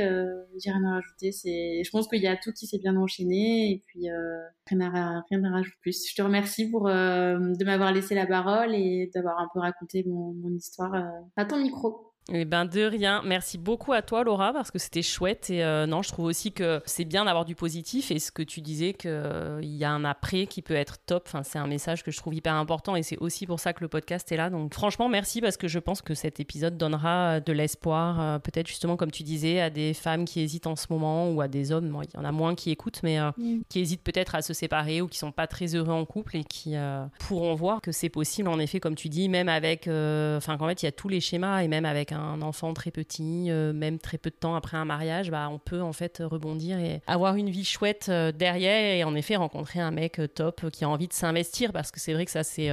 j'ai 0.62 0.70
rien 0.70 0.84
à 0.84 0.94
rajouter. 0.94 1.32
C'est, 1.32 1.82
je 1.84 1.90
pense 1.90 2.06
qu'il 2.06 2.22
y 2.22 2.28
a 2.28 2.36
tout 2.36 2.52
qui 2.52 2.66
s'est 2.66 2.78
bien 2.78 2.96
enchaîné 2.96 3.71
et 3.72 3.82
puis 3.86 4.10
euh, 4.10 4.38
rien, 4.66 4.80
à, 4.94 5.22
rien 5.30 5.44
à 5.44 5.50
rajouter 5.50 5.76
plus. 5.80 6.08
Je 6.08 6.14
te 6.14 6.22
remercie 6.22 6.70
pour 6.70 6.88
euh, 6.88 7.38
de 7.38 7.64
m'avoir 7.64 7.92
laissé 7.92 8.14
la 8.14 8.26
parole 8.26 8.74
et 8.74 9.10
d'avoir 9.14 9.38
un 9.38 9.48
peu 9.52 9.60
raconté 9.60 10.04
mon, 10.06 10.34
mon 10.34 10.54
histoire 10.54 10.94
euh, 10.94 11.20
à 11.36 11.44
ton 11.44 11.58
micro. 11.58 12.11
Eh 12.30 12.44
ben 12.44 12.64
de 12.64 12.82
rien. 12.82 13.20
Merci 13.24 13.58
beaucoup 13.58 13.92
à 13.92 14.00
toi 14.00 14.22
Laura 14.22 14.52
parce 14.52 14.70
que 14.70 14.78
c'était 14.78 15.02
chouette 15.02 15.50
et 15.50 15.64
euh, 15.64 15.86
non 15.86 16.02
je 16.02 16.08
trouve 16.10 16.26
aussi 16.26 16.52
que 16.52 16.80
c'est 16.86 17.04
bien 17.04 17.24
d'avoir 17.24 17.44
du 17.44 17.56
positif 17.56 18.12
et 18.12 18.20
ce 18.20 18.30
que 18.30 18.42
tu 18.44 18.60
disais 18.60 18.94
qu'il 18.94 19.10
euh, 19.10 19.60
y 19.62 19.82
a 19.84 19.90
un 19.90 20.04
après 20.04 20.46
qui 20.46 20.62
peut 20.62 20.74
être 20.74 20.98
top. 21.04 21.24
Enfin 21.26 21.42
c'est 21.42 21.58
un 21.58 21.66
message 21.66 22.04
que 22.04 22.12
je 22.12 22.16
trouve 22.18 22.34
hyper 22.34 22.54
important 22.54 22.94
et 22.94 23.02
c'est 23.02 23.18
aussi 23.18 23.44
pour 23.44 23.58
ça 23.58 23.72
que 23.72 23.80
le 23.80 23.88
podcast 23.88 24.30
est 24.30 24.36
là. 24.36 24.50
Donc 24.50 24.72
franchement 24.72 25.08
merci 25.08 25.40
parce 25.40 25.56
que 25.56 25.66
je 25.66 25.80
pense 25.80 26.00
que 26.00 26.14
cet 26.14 26.38
épisode 26.38 26.76
donnera 26.76 27.40
de 27.40 27.52
l'espoir 27.52 28.20
euh, 28.20 28.38
peut-être 28.38 28.68
justement 28.68 28.96
comme 28.96 29.10
tu 29.10 29.24
disais 29.24 29.60
à 29.60 29.70
des 29.70 29.92
femmes 29.92 30.24
qui 30.24 30.40
hésitent 30.40 30.68
en 30.68 30.76
ce 30.76 30.86
moment 30.90 31.28
ou 31.28 31.40
à 31.40 31.48
des 31.48 31.72
hommes. 31.72 32.02
il 32.04 32.16
y 32.16 32.20
en 32.20 32.24
a 32.24 32.32
moins 32.32 32.54
qui 32.54 32.70
écoutent 32.70 33.00
mais 33.02 33.18
mm. 33.20 33.62
qui 33.68 33.80
hésitent 33.80 34.04
peut-être 34.04 34.36
à 34.36 34.42
se 34.42 34.54
séparer 34.54 35.02
ou 35.02 35.08
qui 35.08 35.18
sont 35.18 35.32
pas 35.32 35.48
très 35.48 35.74
heureux 35.74 35.92
en 35.92 36.04
couple 36.04 36.36
et 36.36 36.44
qui 36.44 36.76
pourront 37.18 37.54
voir 37.54 37.80
que 37.80 37.90
c'est 37.90 38.08
possible 38.08 38.48
en 38.48 38.60
effet 38.60 38.78
comme 38.78 38.94
tu 38.94 39.08
dis 39.08 39.28
même 39.28 39.48
avec 39.48 39.88
enfin 39.88 40.56
qu'en 40.56 40.68
fait 40.68 40.82
il 40.82 40.86
y 40.86 40.88
a 40.88 40.92
tous 40.92 41.08
les 41.08 41.20
schémas 41.20 41.62
et 41.62 41.68
même 41.68 41.84
avec 41.84 42.11
avec 42.12 42.24
un 42.24 42.42
enfant 42.42 42.72
très 42.74 42.90
petit, 42.90 43.50
euh, 43.50 43.72
même 43.72 43.98
très 43.98 44.18
peu 44.18 44.30
de 44.30 44.34
temps 44.34 44.54
après 44.54 44.76
un 44.76 44.84
mariage, 44.84 45.30
bah, 45.30 45.48
on 45.50 45.58
peut 45.58 45.82
en 45.82 45.92
fait 45.92 46.22
rebondir 46.24 46.78
et 46.78 47.00
avoir 47.06 47.36
une 47.36 47.50
vie 47.50 47.64
chouette 47.64 48.06
euh, 48.08 48.32
derrière 48.32 48.96
et 48.96 49.04
en 49.04 49.14
effet 49.14 49.36
rencontrer 49.36 49.80
un 49.80 49.90
mec 49.90 50.20
top 50.34 50.70
qui 50.70 50.84
a 50.84 50.88
envie 50.88 51.08
de 51.08 51.12
s'investir 51.12 51.72
parce 51.72 51.90
que 51.90 52.00
c'est 52.00 52.12
vrai 52.12 52.24
que 52.24 52.30
ça 52.30 52.42
c'est... 52.42 52.70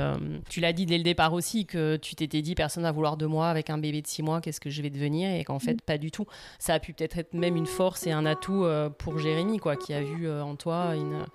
tu 0.50 0.60
l'as 0.60 0.74
dit 0.74 0.86
dès 0.86 0.98
le 0.98 1.04
départ 1.04 1.34
aussi 1.34 1.66
que 1.66 1.98
tu 1.98 2.16
t'étais 2.16 2.42
dit 2.42 2.56
personne 2.56 2.84
va 2.84 2.92
vouloir 2.92 3.18
de 3.18 3.26
moi 3.26 3.50
avec 3.50 3.70
un 3.70 3.78
bébé 3.78 4.02
de 4.02 4.08
6 4.08 4.24
mois, 4.24 4.42
qu'est-ce 4.42 4.60
que 4.60 4.70
je 4.70 4.82
vais 4.82 4.90
devenir? 4.90 5.34
Et 5.34 5.44
qu'en 5.44 5.60
fait 5.60 5.76
mm. 5.76 5.82
pas 5.86 5.98
du 5.98 6.12
tout. 6.12 6.26
Ça 6.60 6.74
a 6.74 6.80
pu 6.80 6.94
peut-être 6.94 7.18
être 7.18 7.34
même 7.34 7.56
une 7.56 7.66
force 7.66 8.08
et 8.08 8.12
un 8.12 8.26
atout 8.26 8.66
pour 8.98 9.20
Jérémy 9.20 9.60
quoi, 9.60 9.76
qui 9.76 9.94
a 9.94 10.02
vu 10.02 10.30
en 10.30 10.56
toi 10.56 10.96
une, 10.96 11.26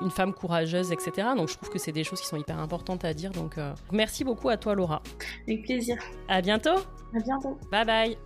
une 0.00 0.10
femme 0.10 0.32
courageuse, 0.32 0.92
etc. 0.92 1.28
Donc 1.36 1.48
je 1.48 1.56
trouve 1.56 1.70
que 1.70 1.78
c'est 1.78 1.92
des 1.92 2.04
choses 2.04 2.20
qui 2.20 2.26
sont 2.26 2.36
hyper 2.36 2.58
importantes 2.58 3.04
à 3.04 3.14
dire. 3.14 3.30
Donc 3.30 3.56
merci 3.92 4.24
beaucoup 4.24 4.48
à 4.48 4.56
toi 4.56 4.74
Laura. 4.74 5.02
Avec 5.46 5.62
plaisir. 5.62 5.96
À 6.28 6.40
bientôt. 6.40 6.78
À 7.14 7.20
bientôt. 7.24 7.53
Bye 7.70 7.84
bye. 7.84 8.18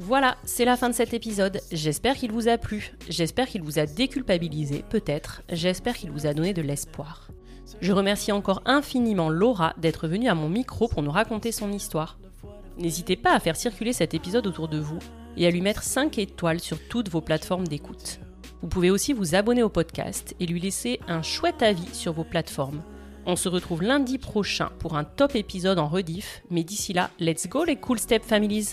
Voilà, 0.00 0.36
c'est 0.44 0.64
la 0.64 0.76
fin 0.76 0.88
de 0.88 0.94
cet 0.94 1.14
épisode. 1.14 1.60
J'espère 1.70 2.16
qu'il 2.16 2.32
vous 2.32 2.48
a 2.48 2.58
plu. 2.58 2.92
J'espère 3.08 3.46
qu'il 3.46 3.62
vous 3.62 3.78
a 3.78 3.86
déculpabilisé, 3.86 4.84
peut-être. 4.90 5.42
J'espère 5.50 5.94
qu'il 5.94 6.10
vous 6.10 6.26
a 6.26 6.34
donné 6.34 6.52
de 6.52 6.62
l'espoir. 6.62 7.28
Je 7.80 7.92
remercie 7.92 8.32
encore 8.32 8.62
infiniment 8.66 9.30
Laura 9.30 9.72
d'être 9.78 10.08
venue 10.08 10.28
à 10.28 10.34
mon 10.34 10.48
micro 10.48 10.88
pour 10.88 11.02
nous 11.02 11.12
raconter 11.12 11.52
son 11.52 11.72
histoire. 11.72 12.18
N'hésitez 12.76 13.14
pas 13.14 13.34
à 13.34 13.40
faire 13.40 13.56
circuler 13.56 13.92
cet 13.92 14.14
épisode 14.14 14.46
autour 14.48 14.68
de 14.68 14.78
vous 14.78 14.98
et 15.36 15.46
à 15.46 15.50
lui 15.50 15.60
mettre 15.60 15.84
5 15.84 16.18
étoiles 16.18 16.60
sur 16.60 16.78
toutes 16.88 17.08
vos 17.08 17.20
plateformes 17.20 17.68
d'écoute. 17.68 18.18
Vous 18.62 18.68
pouvez 18.68 18.90
aussi 18.90 19.12
vous 19.12 19.34
abonner 19.34 19.62
au 19.62 19.68
podcast 19.68 20.34
et 20.40 20.46
lui 20.46 20.58
laisser 20.58 20.98
un 21.06 21.22
chouette 21.22 21.62
avis 21.62 21.94
sur 21.94 22.12
vos 22.12 22.24
plateformes 22.24 22.82
on 23.26 23.36
se 23.36 23.48
retrouve 23.48 23.82
lundi 23.82 24.18
prochain 24.18 24.70
pour 24.78 24.96
un 24.96 25.04
top 25.04 25.34
épisode 25.36 25.78
en 25.78 25.88
rediff, 25.88 26.42
mais 26.50 26.64
d'ici 26.64 26.92
là, 26.92 27.10
let's 27.20 27.48
go 27.48 27.64
les 27.64 27.76
Cool 27.76 27.98
Step 27.98 28.22
Families 28.24 28.70